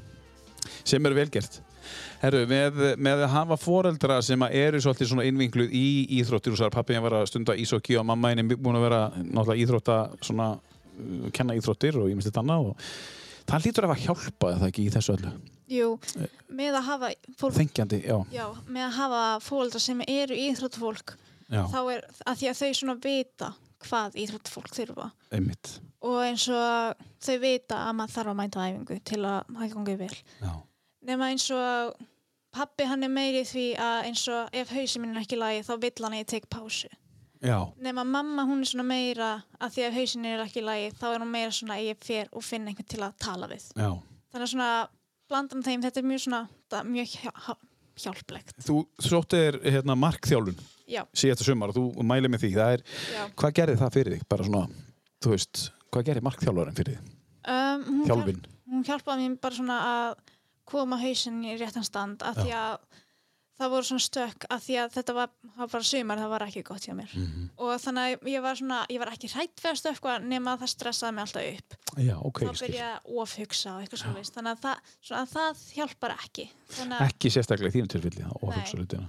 [0.85, 1.59] Sem er velgert.
[2.21, 5.85] Herru, með, með að hafa foreldra sem eru svolítið svona innvinkluð í
[6.19, 8.87] íþróttir og svo er pappi að vera að stunda ísokki og mamma henni búin að
[8.87, 12.89] vera náttúrulega íþrótta svona, uh, kenna íþróttir og ímestið annað og
[13.49, 15.33] það lítur að hafa hjálpað það ekki í þessu öllu.
[15.75, 15.87] Jú,
[16.53, 17.07] með að hafa
[17.41, 18.17] fólk, Þengjandi, já.
[18.35, 21.15] já, með að hafa fóldra sem eru íþróttafólk
[21.49, 23.47] Já, þá er að því að þau svona vita
[23.85, 25.07] hvað íþróttafólk þurfa
[25.37, 25.71] einmitt.
[26.01, 29.95] og eins og þau vita að maður þarf að mæta æfingu til að það gangi
[29.99, 30.15] vel
[31.05, 31.99] nema eins og
[32.55, 35.73] pappi hann er meiri því að eins og ef hausin minn er ekki lagi þá
[35.83, 36.89] vill hann að ég tek pásu
[37.87, 41.07] nema mamma hún er svona meira að því að hausin er ekki í lagi þá
[41.11, 43.89] er hún meira svona að ég fer og finna einhvern til að tala við já.
[44.33, 44.69] þannig að svona
[45.29, 46.41] blandan þeim þetta er mjög svona
[46.75, 47.31] er mjög hjá,
[48.05, 50.59] hjálplegt Þú sóttir hérna markþjálfun
[50.91, 52.51] já, síðasta sumar og þú mælið með því.
[52.65, 52.85] Er,
[53.15, 54.25] já hvað gerði það fyrir þig?
[54.29, 54.81] Bara svona,
[55.23, 57.15] þú veist, hvað gerði markþjálfarinn fyrir þig?
[57.47, 60.33] um, hún, hjálp, hún hjálpaði mér bara svona að
[60.65, 63.01] koma hausin í réttan stand að því að
[63.55, 66.63] það voru svona stök að því að þetta var, var bara sumar það var ekki
[66.67, 67.49] gott hjá mér Mhm.
[67.57, 70.59] og þannig að ég var svona, ég var ekki hrætt við að stökkva nema að
[70.65, 72.67] það stressaði mig alltaf upp Já, ok, þá ég skil.
[72.67, 76.49] byrja ég að ofhugsa og eitthvað svona þannig að það, svona, að það hjálpar ekki
[76.75, 78.59] að, Ekki sérstaklega í þínu tilfelli og Nei.
[78.59, 79.07] hugsa hlutina.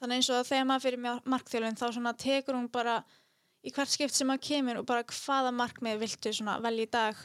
[0.00, 3.04] þannig eins og að þegar maður fyrir markþjálfin þá svona tekur hún bara
[3.64, 7.16] í hvert skipt sem maður kemur og bara hvaða markmið viltu svona velja í dag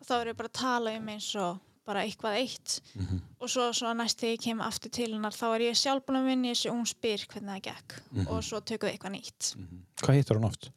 [0.00, 3.20] og þá er ég bara að tala um eins og bara eitthvað eitt Mhm.
[3.40, 6.20] og svo, svo næst þegar ég kem aftur til hennar þá er ég sjálf búin
[6.20, 8.26] að vinna í þessu og hún spyr hvernig það gekk Mhm.
[8.28, 9.56] og svo tökum við eitthvað nýtt
[10.02, 10.70] Hvað hittar hún oft?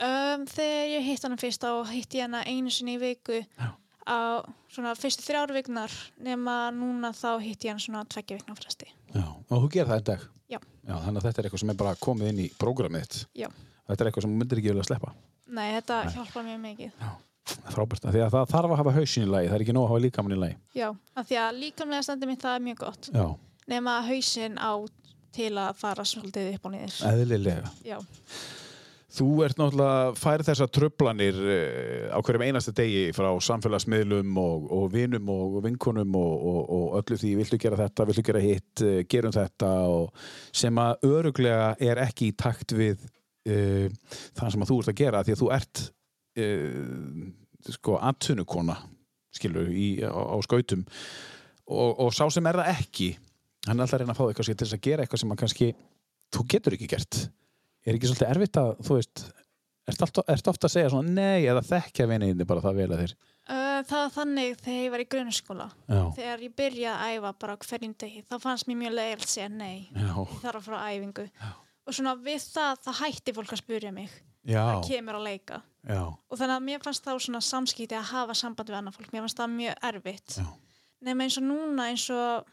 [0.00, 3.72] um, þegar ég hitt hana fyrst þá hitti ég hana einu sinni í viku Já.
[4.06, 5.90] á svona fyrstu þrjár viknar
[6.20, 9.96] nema núna þá hitti ég hana svona tveggja vikna fresti Já, og þú gerir það
[9.96, 10.20] einn dag?
[10.50, 10.58] Já.
[10.88, 13.26] þannig að þetta er eitthvað sem er bara komið inn í prógramið.
[13.36, 13.48] Já.
[13.88, 15.12] Þetta er eitthvað sem myndir ekki vilja sleppa.
[15.48, 16.12] Nei, þetta Nei.
[16.14, 16.92] hjálpar mjög mikið
[17.72, 19.92] Frábært, því að það þarf að hafa hausin í lagi, það er ekki nóg að
[19.92, 20.58] hafa líkamann í lagi.
[20.76, 23.26] Já, af því að líkamlega standið mitt það er mjög gott Já,
[23.72, 24.72] nema hausinn á
[25.38, 27.74] til að fara svolítið upp og niður eðlilega.
[27.86, 27.98] Já,
[29.18, 34.84] Þú ert náttúrulega færið þessar tröflanir eh, á hverjum einasta degi frá samfélagsmiðlum og, og
[34.92, 39.00] vinum og vinkunum og, og, og öllu því viltu gera þetta, viltu gera hitt, eh,
[39.08, 43.00] gerum þetta og sem að öruglega er ekki í takt við
[43.48, 43.88] uh,
[44.36, 45.82] það sem að þú ert að gera því að þú ert
[46.44, 48.78] uh, sko atvinnukona
[49.34, 50.84] skilur í, á, á skautum.
[51.68, 53.10] Og, og sá sem er það ekki
[53.68, 55.40] hann er alltaf að reyna að fá eitthvað til þess að gera eitthvað sem að
[55.42, 55.68] kannski
[56.34, 57.20] þú getur ekki gert.
[57.84, 59.24] Er ekki svolítið erfitt að, þú veist
[59.88, 63.14] ertu ofta, að segja svona nei eða þekkja viniðinni bara það vel að þér
[63.48, 65.68] uh, það var þannig þegar ég var í grunnskóla.
[65.88, 69.32] Já, þegar ég byrjaði að æfa bara hverjum degi þá fannst mér mjög leiðilt að
[69.32, 69.78] segja nei.
[69.94, 71.26] Já, ég þarf að fara á æfingu.
[71.88, 74.12] Og svona við það, það hætti fólk að spurja mig.
[74.12, 75.60] já, það kemur að leika.
[75.88, 79.12] Já, og þannig að mér fannst þá svona samskipti að hafa samband við annað fólk,
[79.12, 80.38] mér fannst það mjög erfitt.
[81.06, 82.48] Nema eins og núna eins og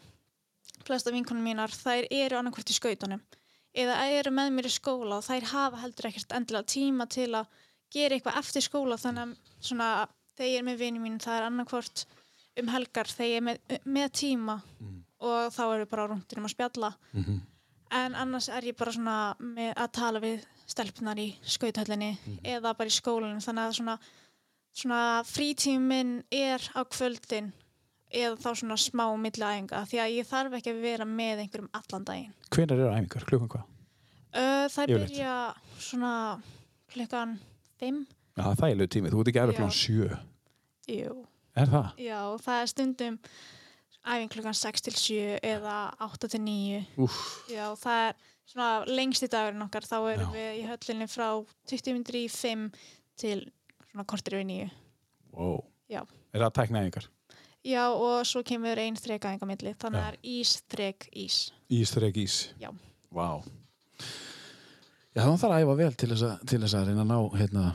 [0.86, 3.22] flesta vinkunum mínar þær eru annarkvort í skautunum.
[3.76, 7.50] Eða eru með mér í skóla og þær hafa heldur ekkert endilega tíma til að
[7.92, 8.96] gera eitthvað eftir skóla.
[9.02, 9.90] Þannig að svona
[10.38, 12.06] þegar ég er með vinið mín það er annarkvort
[12.62, 14.56] um helgar þegar ég er með, með tíma
[15.26, 16.94] og þá eru bara rúndinum að spjalla.
[17.14, 17.42] Mhm.
[17.96, 22.14] En annars er ég bara svona með að tala við stelpunar í skauthöllinni
[22.44, 23.96] eða bara í skólanum þannig að svona,
[24.76, 27.52] svona frítíminn er á kvöldin
[28.16, 31.70] eða þá svona smá milli æfinga því að ég þarf ekki að vera með einhverjum
[31.80, 33.66] allan daginn hvenær eru æfingar, klukkan hvað?
[34.36, 35.12] uh, það Yfirleitt.
[35.12, 35.36] byrja
[35.90, 36.14] svona
[36.94, 37.38] klukkan
[37.82, 38.06] 5
[38.36, 39.46] Já, það er lög tími, þú ert ekki Já.
[39.50, 40.10] klukkan sjö
[40.92, 41.14] Jú.
[41.56, 41.92] er það?
[42.04, 43.20] já, það er stundum
[44.06, 45.76] æfing klukkan 6 til 7 eða
[46.06, 47.20] 8 til 9 Úff,
[47.52, 48.14] Já, það er
[48.46, 50.36] svona lengsti dagurinn okkar, þá erum Já.
[50.36, 51.28] við í höllinni frá
[51.72, 52.68] 20 minnir í 5
[53.18, 53.40] til
[53.90, 54.70] svona kortir við 9.
[55.34, 55.60] wow.
[55.90, 56.02] Já.
[56.34, 57.10] er það tækna æfingar?
[57.66, 61.38] Já, og svo kemur einn þreka enga milli, þannig að það er ís, þrek, ís.
[61.74, 62.70] Ís, þrek, ís Já.
[63.10, 63.42] Vá
[65.16, 67.40] Já, þá þarf að æfa vel til þess að, til þess að reyna að ná
[67.40, 67.66] hérna,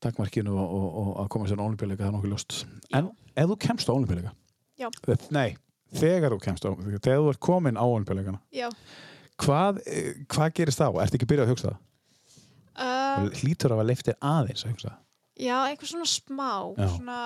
[0.00, 2.60] takmarkinu og, og, og að koma sér á olimpíuleika, það er nokkuð ljóst
[2.96, 4.32] En ef þú kemst á olimpíuleika
[4.80, 4.88] Já.
[5.34, 5.56] Nei,
[5.92, 8.40] þegar þú kemst á þegar þú ert komin á olimpíuleikana
[9.40, 10.88] hvað, eh, hvað gerist þá?
[11.02, 11.78] Ertu ekki byrjað að hugsa það?
[12.80, 14.98] Uh, Hlýtur af að leiftir aðeins að hugsa það
[15.40, 17.18] já, eitthvað svona smá, svona,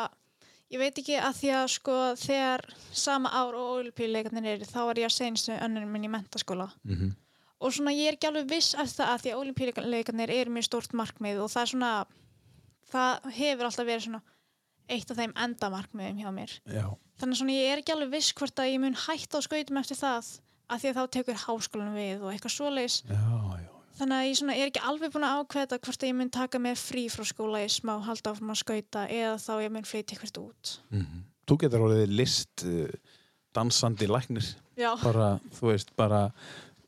[0.72, 2.64] ég veit ekki að því að sko þegar
[2.94, 6.70] sama ár og olimpíuleikarnir eru, þá var ég að senstu önnur minn í mentaskóla.
[6.82, 7.14] mm -hmm.
[7.60, 10.68] og svona ég er ekki alveg viss af það að því að olimpíuleikarnir eru mjög
[10.68, 11.92] stórt markmið og það er svona
[12.92, 14.22] það hefur alltaf verið svona
[14.90, 16.56] eitt af þeim endamarkmiðum hjá mér.
[16.68, 16.86] Já.
[17.20, 20.00] þannig svona ég er ekki alveg viss hvort að ég mun hætta á skautum eftir
[20.00, 20.32] það
[20.64, 22.98] af því að þá tekur háskólanum við og eitthvað svoleiðis.
[23.08, 23.24] Já,
[23.60, 23.70] já.
[24.00, 26.60] þannig að ég svona er ekki alveg búin að ákveða hvort að ég mun taka
[26.62, 30.16] mér frí frá skóla í smá halda áfram að skauta eða þá ég mun flytja
[30.16, 30.74] eitthvað út.
[31.44, 32.88] Þú getur orðið list uh,
[33.54, 34.46] dansandi læknir.
[34.80, 36.26] Já, bara, þú veist, bara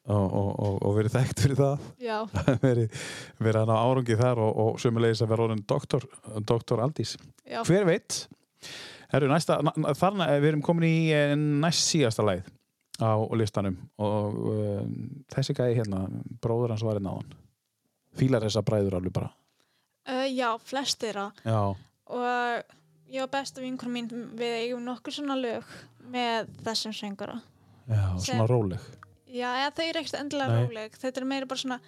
[0.07, 1.87] og, og, og, verið þekkt fyrir það
[2.67, 2.99] verið,
[3.43, 6.07] verið að ná árangi þar og, og sömulegis að vera orðin doktor,
[6.47, 7.17] doktor Aldís.
[7.47, 8.21] já, Hver veit?
[9.13, 12.47] Herru, næsta, na- þarna, við erum komin í eh, næst síðasta læð
[12.97, 14.85] á listanum og uh,
[15.35, 16.07] þessi gæði hérna,
[16.41, 17.35] bróður hans var einn áðan.
[18.17, 19.29] Fílar þessa bræður alveg bara.
[20.09, 21.59] uh, já, flestir að Já,
[22.09, 22.73] og
[23.13, 24.09] ég og besta vinkur mín
[24.39, 25.69] við eigum nokkur svona lög
[26.09, 27.37] með þessum söngara
[27.91, 28.81] já, svona Sem- róleg.
[29.27, 31.81] Já, eða þau eru ekkert endilega róleg þetta er meira bara svona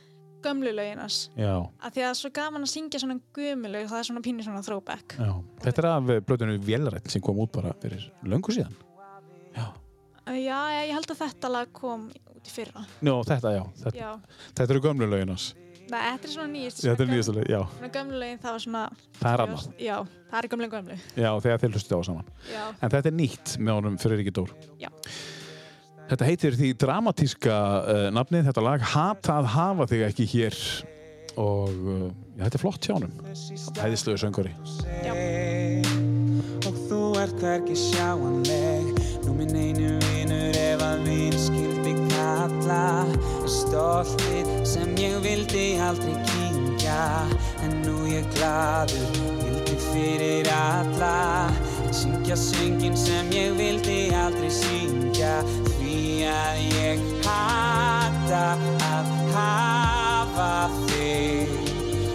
[0.43, 3.89] gömlu löginas Já, af því að það er svo gaman að syngja svona gömlu lög
[3.90, 5.32] það er svona pínu svona throwback já.
[5.65, 8.77] Þetta er af blöðinu Vélrætt sem kom út bara fyrir löngu síðan.
[9.56, 9.65] Já.
[10.39, 12.05] já, ég held að þetta lag kom
[12.36, 13.65] út í fyrra Nú, þetta, já.
[13.82, 14.10] Þetta, já,
[14.55, 15.48] þetta eru gömlu lögin hans.
[15.89, 17.60] Nei, þetta er svona nýjast Þetta er nýjastu lög, já.
[17.78, 18.82] svona gömlu lögin það var svona
[19.19, 19.66] Það er annað.
[19.81, 19.97] já,
[20.31, 22.31] það er gömlu gömlu Já, þegar þeir hlustu á saman.
[22.52, 24.52] já, En þetta er nýtt með honum fyrir ekki dór.
[24.78, 24.90] Já.
[26.09, 30.56] Þetta heitir því dramatíska uh, nafnið, þetta lag Hata að hafa þig ekki hér.
[31.39, 32.06] Og uh,
[32.39, 33.12] já, þetta er flott hjá honum.
[33.76, 34.55] Hæðislegu söngari.
[35.05, 35.12] já.
[36.64, 38.89] Og þú ert hvergi sjáanleg.
[39.26, 42.82] Nú minn einu vinur ef að vin skildi kalla.
[43.44, 47.28] Stoltið sem ég vildi aldrei kynkja
[47.64, 49.09] En nú ég gladur,
[49.43, 51.51] vildi fyrir alla.
[51.93, 55.43] Syngja söngin sem ég vildi aldrei syngja
[55.99, 58.43] Því að ég hata
[58.87, 60.51] að hafa
[60.85, 61.57] þig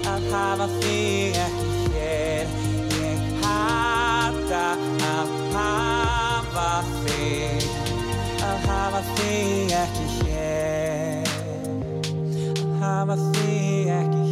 [0.07, 2.53] Að hafa þig ekki hér
[3.01, 4.63] Ég hata
[5.09, 7.67] að hafa þig
[8.47, 11.31] Að hafa þig ekki hér.
[12.55, 14.22] Að hafa þig ekki hér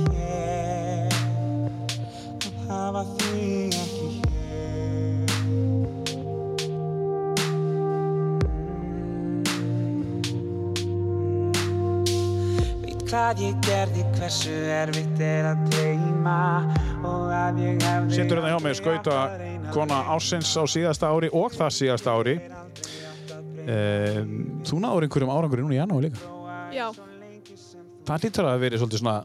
[13.31, 16.39] hvað ég gerði, hversu erfitt er að gleyma
[17.07, 19.19] Og að ég hefði Sittur hérna hjá mig skauta
[19.71, 22.33] kona ásins á síðasta ári og það síðasta ári.
[23.61, 24.33] Um,
[24.67, 26.19] þú náður einhverjum árangur núna í janúar líka.
[26.75, 26.89] já,
[28.03, 29.15] Það lítur að vera svolítið svona,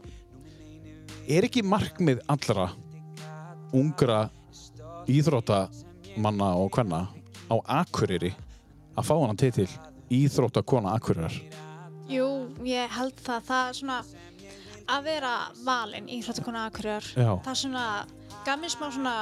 [1.27, 2.69] er ekki markmið allra
[3.75, 4.23] ungra
[5.11, 7.03] íþróttamanna og hvenna
[7.51, 8.31] á Akureyri
[8.95, 9.71] að fá hann titil
[10.07, 11.66] íþróttakona Akureyrar?
[12.11, 12.27] Jú,
[12.67, 13.99] ég held það það er svona
[14.87, 15.33] að vera
[15.67, 17.31] valinn í Hróttakona Akureyrar Já.
[17.43, 17.85] það er svona,
[18.47, 19.15] gaf mér smá svona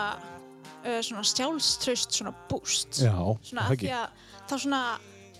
[0.86, 3.94] uh, svona sjálfströst svona boost Já, svona það ekki.
[3.96, 4.82] að þá svona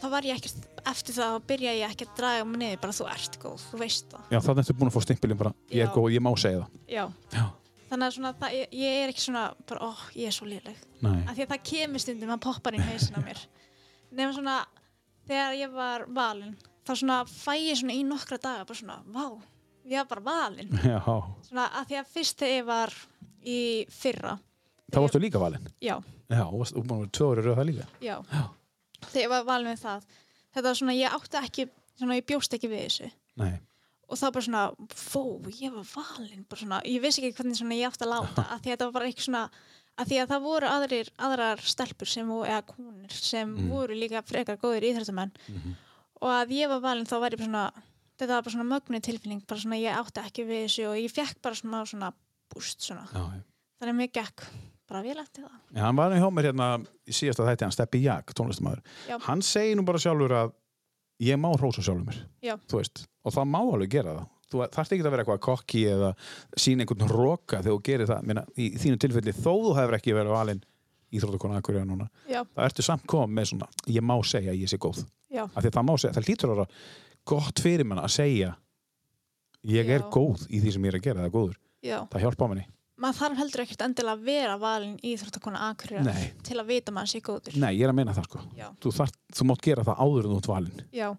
[0.02, 2.96] þá var ég ekkert, eftir það þá byrja ég ekki að draga mig niður, bara
[2.98, 5.86] þú ert góð, þú veist það Já, þannig ertu búin að fá stimpilin bara, ég
[5.86, 6.82] er góð, ég má segja það.
[6.90, 7.06] já,
[7.38, 7.46] Já.
[7.92, 10.82] þannig að svona það, ég, ég er ekki svona bara, ó, ég er svo léleg
[11.06, 11.20] Nei.
[11.30, 13.42] af því að það kemur stundum, það poppar í hausin á mér
[14.16, 14.58] nefnum svona
[15.30, 19.26] þegar ég var valinn, þá svona fæ ég svona í nokkra daga, bara svona, vá
[19.86, 20.72] ég var bara valinn,
[21.48, 22.94] svona að því að fyrst þegar ég var
[23.46, 23.60] í
[23.94, 24.36] fyrra,
[24.94, 25.68] þá varstu líka valinn.
[25.82, 27.88] já, Já, varst þú tvö ári rauð það líka.
[28.02, 28.16] já.
[28.34, 28.44] Já.
[29.12, 30.08] þegar ég var valinn við það
[30.56, 31.68] þetta var svona, ég átti ekki
[32.00, 33.12] svona, ég bjóst ekki við þessu.
[33.38, 33.54] Nei.
[34.10, 34.64] og þá bara svona,
[34.96, 35.22] fó,
[35.62, 36.46] ég var valinn.
[36.50, 38.86] Bara svona, ég vissi ekki hvernig svona ég átti að láta að því að þetta
[38.90, 39.46] var bara eitthvað svona
[39.96, 44.22] að því að það voru aðrir, aðrar stelpur sem voru, eða konur sem voru líka
[44.28, 45.32] frekar góðir íþrættamenn
[46.22, 47.66] og að ég var valinn þá var ég bara svona
[48.16, 51.16] þetta var bara svona mögnu tilfinning bara svona ég átti ekki við þessu og ég
[51.16, 52.14] fekk bara svona svona
[52.54, 53.24] búst svona, Já,
[53.82, 54.46] þannig að mér gekk
[54.86, 56.70] bara vel eftir það Já, hann var hjá mér hérna
[57.06, 58.86] í síðasta þætti, hann Steppi Jak, tónlistamæður.
[59.26, 60.54] Hann segir nú bara sjálfur að
[61.26, 62.22] ég má hrósa sjálfur mér,
[63.26, 64.32] og það má alveg gera það.
[64.46, 66.12] Þú þarft ekki að vera eitthvað kokki eða
[66.62, 68.28] sína einhvern roka þegar þú gerir það.
[68.30, 70.62] Meina, í, þínu tilfelli, þó þú hefur ekki verið valinn
[71.16, 74.62] íþróttakona akkur eða núna, já, það ertu samt kom með svona, ég má segja að
[74.62, 75.02] ég sé góð.
[75.44, 76.68] Það má segja, það lítur að vera
[77.26, 78.54] gott fyrir manna að segja
[79.66, 80.10] ég er Já.
[80.14, 81.60] góð í því sem ég er að gera, það er góður.
[81.86, 82.66] já Það hjálpa manni.
[83.02, 86.32] maður þarf heldur ekkert endilega að vera valinn íþróttakona akkurir Nei.
[86.48, 88.40] til að vita maður sé góður Nei, ég er að meina það sko.
[88.82, 90.84] Þú, þarft, þú mátt gera það áður en þú ert valinn.
[90.96, 91.10] Já,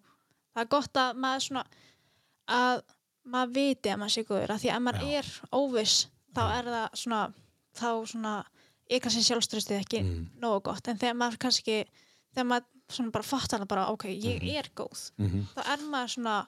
[0.54, 1.64] það er gott að maður svona
[2.56, 2.82] að
[3.26, 5.96] maður viti að maður sé góður að því að maður er óviss
[6.36, 7.20] þá er það svona
[7.76, 8.34] þá svona
[8.86, 10.26] er kannski sjálfströstið ekki Mm.
[10.40, 11.76] nógu gott en þegar maður kannski
[12.32, 15.46] þegar maður svona bara fattar það bara ok, ég er góð Mhm.
[15.56, 16.46] þá er maður svona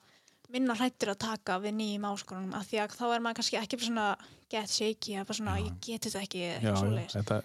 [0.48, 3.76] minna hrættur að taka við nýjum áskorunum af því að þá er maður kannski ekki
[3.76, 4.16] bara svona
[4.48, 7.42] get shaky, eða bara svona ég geti þetta ekki já, já, þetta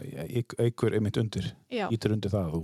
[0.64, 2.62] eikur einmitt undir Já, ítur undir það að þú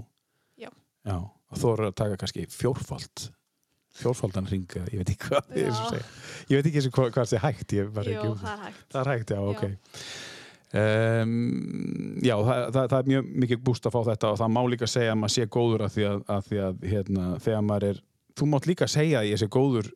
[0.63, 0.69] Já.
[1.05, 1.15] já
[1.51, 3.29] og þú eru að taka kannski fjórfald
[3.99, 6.55] fjórfaldan ringa, ég veit ekki hvað ég, er Já.
[6.55, 7.73] veit ekki eins og hvað, það er hægt
[8.13, 8.83] jú, ekki um það er hægt.
[8.93, 9.49] það er hægt, já, Já.
[9.49, 9.63] ok
[10.73, 14.61] um, já, það, það, það er mjög mikið búst að fá þetta og það má
[14.73, 17.87] líka segja að maður sé góður að því að, að, því að hérna, þegar maður
[17.89, 18.01] er
[18.39, 19.89] þú mátt líka segja að ég sé góður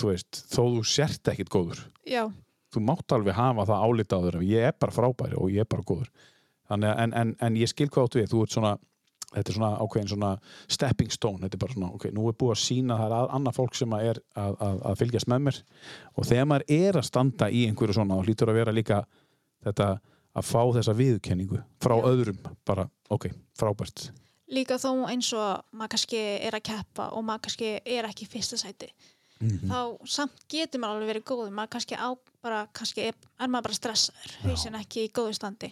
[0.00, 1.80] þú veist, þó þú sért ekkit góður.
[2.06, 2.24] Já,
[2.70, 5.70] þú mátt alveg hafa það álita á þér ég er bara frábæri og ég er
[5.72, 6.12] bara góður.
[6.70, 8.28] Þannig, að- en, en, en ég skil hvað áttu við.
[8.30, 8.70] Þú ert svona,
[9.34, 10.30] þetta er svona ákveðin svona
[10.70, 13.32] stepping stone, þetta er bara svona ok, nú er búið að sína það er að-
[13.40, 15.58] annað fólk sem að er að, að, að fylgjast með mér.
[16.14, 18.28] Og þegar maður er að standa í einhverju svona að
[19.66, 19.88] þetta
[20.36, 22.04] að fá þessa viðkenningu frá Já.
[22.12, 24.10] öðrum, bara ok, frábært
[24.50, 28.30] líka þó eins og maður kannski er að keppa og maður kannski er ekki í
[28.32, 28.90] fyrsta sæti
[29.40, 29.70] Mhm.
[29.70, 32.12] þá samt getur maður alveg verið góður maður kannski á
[32.42, 35.70] bara, kannski er, er maður bara stressaður, hausin ekki í góðu standi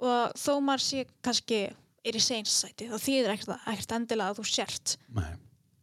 [0.00, 1.58] og þó maður sé kannski
[2.04, 5.34] er í seinsæti þá þýðir ekkert, ekkert endilega að þú sért Nei.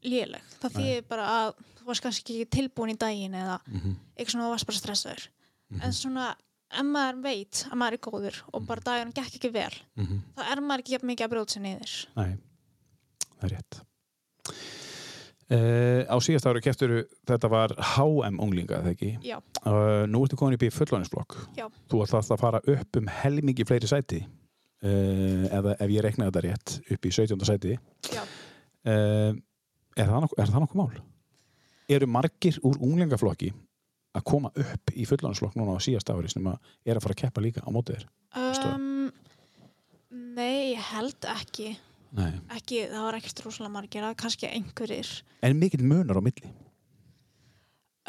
[0.04, 3.96] léleg, það þýðir bara að þú varst kannski ekki tilbúin í daginn eða Mhm.
[4.18, 5.28] eitthvað svona þú varst bara stressaður
[5.84, 6.36] en svona,
[6.72, 10.22] ef maður veit að maður er góður og bara daginn gekk ekki vel Mhm.
[10.38, 12.38] þá er maður ekki mikið að brjóta sér niður Nei,
[13.40, 13.82] það er rétt
[15.52, 16.92] Uh, á síðast ári keftur
[17.28, 19.10] þetta var HM unglinga, eða ekki?
[19.28, 19.36] Já.
[19.68, 21.36] Uh, nú ertu komin upp í fullóninsflokk.
[21.58, 21.66] Já.
[21.92, 26.44] Þú ætla að fara upp um helmingi fleiri sæti, uh, eða ef ég reknaði þetta
[26.46, 27.44] rétt, upp í 17.
[27.50, 27.76] sæti.
[28.16, 28.24] Já.
[28.88, 29.36] Er,
[30.08, 31.02] það nokkuð, nokkuð mál?
[31.92, 33.52] Eru margir úr unglingaflokki
[34.18, 37.22] að koma upp í fullóninsflokk núna á síðast ári sem að er að fara að
[37.24, 38.08] keppa líka á mótið þér?
[38.74, 39.12] Um,
[40.36, 41.78] nei, ég held ekki.
[42.12, 42.32] Nei.
[42.58, 42.82] ekki.
[42.92, 45.12] Það var ekkert rosalega margir, var kannski einhverjir.
[45.48, 46.52] En mikill munar á milli?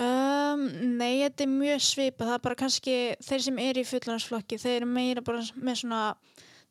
[0.03, 0.63] Um,
[0.97, 2.31] nei, þetta er mjög svipað.
[2.31, 6.01] Það er bara kannski þeir sem eru í fullanarsflokki, þeir eru meira bara með svona,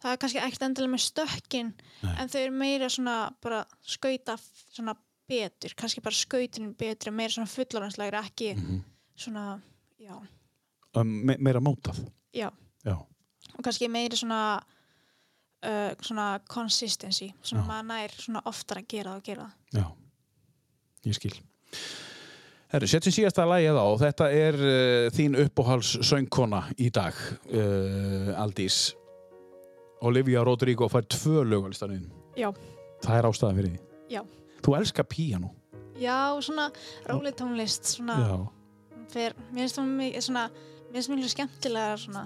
[0.02, 1.72] það er kannski ekkert endilega með stökkin,
[2.02, 2.14] Nei.
[2.24, 4.36] en þau eru meira svona bara skauta
[4.74, 4.96] svona
[5.32, 8.82] betur, kannski bara skautinu betur, meira svona fullanarslegri, ekki Mhm.
[9.22, 9.46] Svona,
[10.02, 10.16] já,
[10.94, 12.02] Um, me meira mótað?
[12.36, 12.50] já.
[12.84, 12.98] Já.
[13.56, 17.68] og kannski meiri svona uh, svona consistency svona Já.
[17.70, 19.86] maður nær svona oftar að gera það og gera það Já,
[21.08, 21.32] ég skil.
[22.72, 23.88] Herru, setjum síðasta lagið á.
[24.04, 27.16] Þetta er uh, þín uppáhals söngkona í dag,
[27.52, 28.94] uh, Aldís.
[30.02, 32.08] Olivia Rodrigo fær tvö lögalistaninn.
[32.40, 32.50] Já.
[33.04, 33.82] Það er ástæðan fyrir því.
[34.12, 34.22] Já.
[34.62, 35.52] Þú elskar píano.
[36.02, 36.72] já, svona
[37.06, 38.16] róli tónlist svona,
[39.14, 42.24] fer, mér finnst það mikið svona mér finnst mjög skemmtilega svona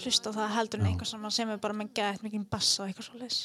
[0.00, 2.90] hlusta á það heldur en eitthvað sem sem er bara með gætt mikið bassa og
[2.90, 3.40] eitthvað svoleiðis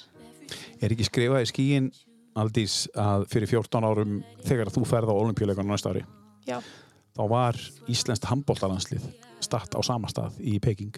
[0.84, 1.91] Er ekki skrifað í skíin,
[2.38, 6.03] Aldís, að fyrir 14 árum þegar þú ferð á olimpíuleikana næsta ári,
[6.45, 6.60] Já.
[7.18, 7.57] þá var
[7.90, 9.07] Íslenskt handbóltalandslið
[9.41, 10.94] statt á sama stað í Peking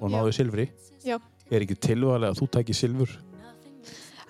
[0.00, 0.70] og náðu silfri.
[1.04, 1.18] Já.
[1.50, 3.12] Er ekki tilvæðilega að þú tækir silfur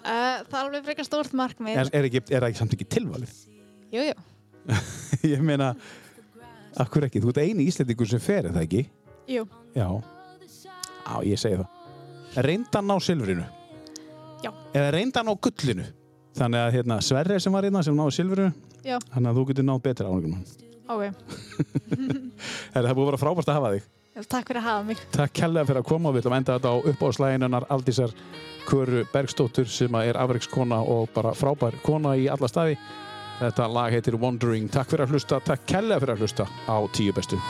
[0.07, 2.89] uh, það er alveg frekar stórt markmið er, er, ekki, er það ekki samt ekki
[2.97, 3.37] tilvalið?
[3.95, 4.17] jú, jú,
[5.35, 5.73] ég meina,
[6.85, 7.23] akkur ekki?
[7.25, 8.83] Þú ert eini íslendingur sem fer, er það ekki?
[9.31, 9.47] jú,
[9.77, 9.89] Já,
[11.07, 11.69] á ég segi það.
[12.47, 13.47] Reynda að ná silfrinu.
[14.45, 14.51] Já.
[14.77, 15.89] eða reynda að ná gullinu.
[16.37, 18.53] Þannig að hérna, Sverri sem var hérna sem náði silfrinu
[18.85, 18.99] Já.
[19.09, 20.43] þannig að þú getur náð betra áningum
[20.87, 21.05] ok.
[22.75, 23.87] Það búið að vera frábært að hafa þig.
[24.17, 25.01] Takk fyrir að hafa mig.
[25.13, 28.15] Takk kærlega fyrir að koma og við ætlum að enda þetta á uppáðslæginunar Aldísar
[28.67, 32.79] Köru Bergstóttur sem er afreikskona og bara frábær kona í alla staði
[33.37, 34.71] Þetta lag heitir Wandering.
[34.73, 37.41] Takk fyrir að hlusta, takk kærlega fyrir að hlusta á tíu bestu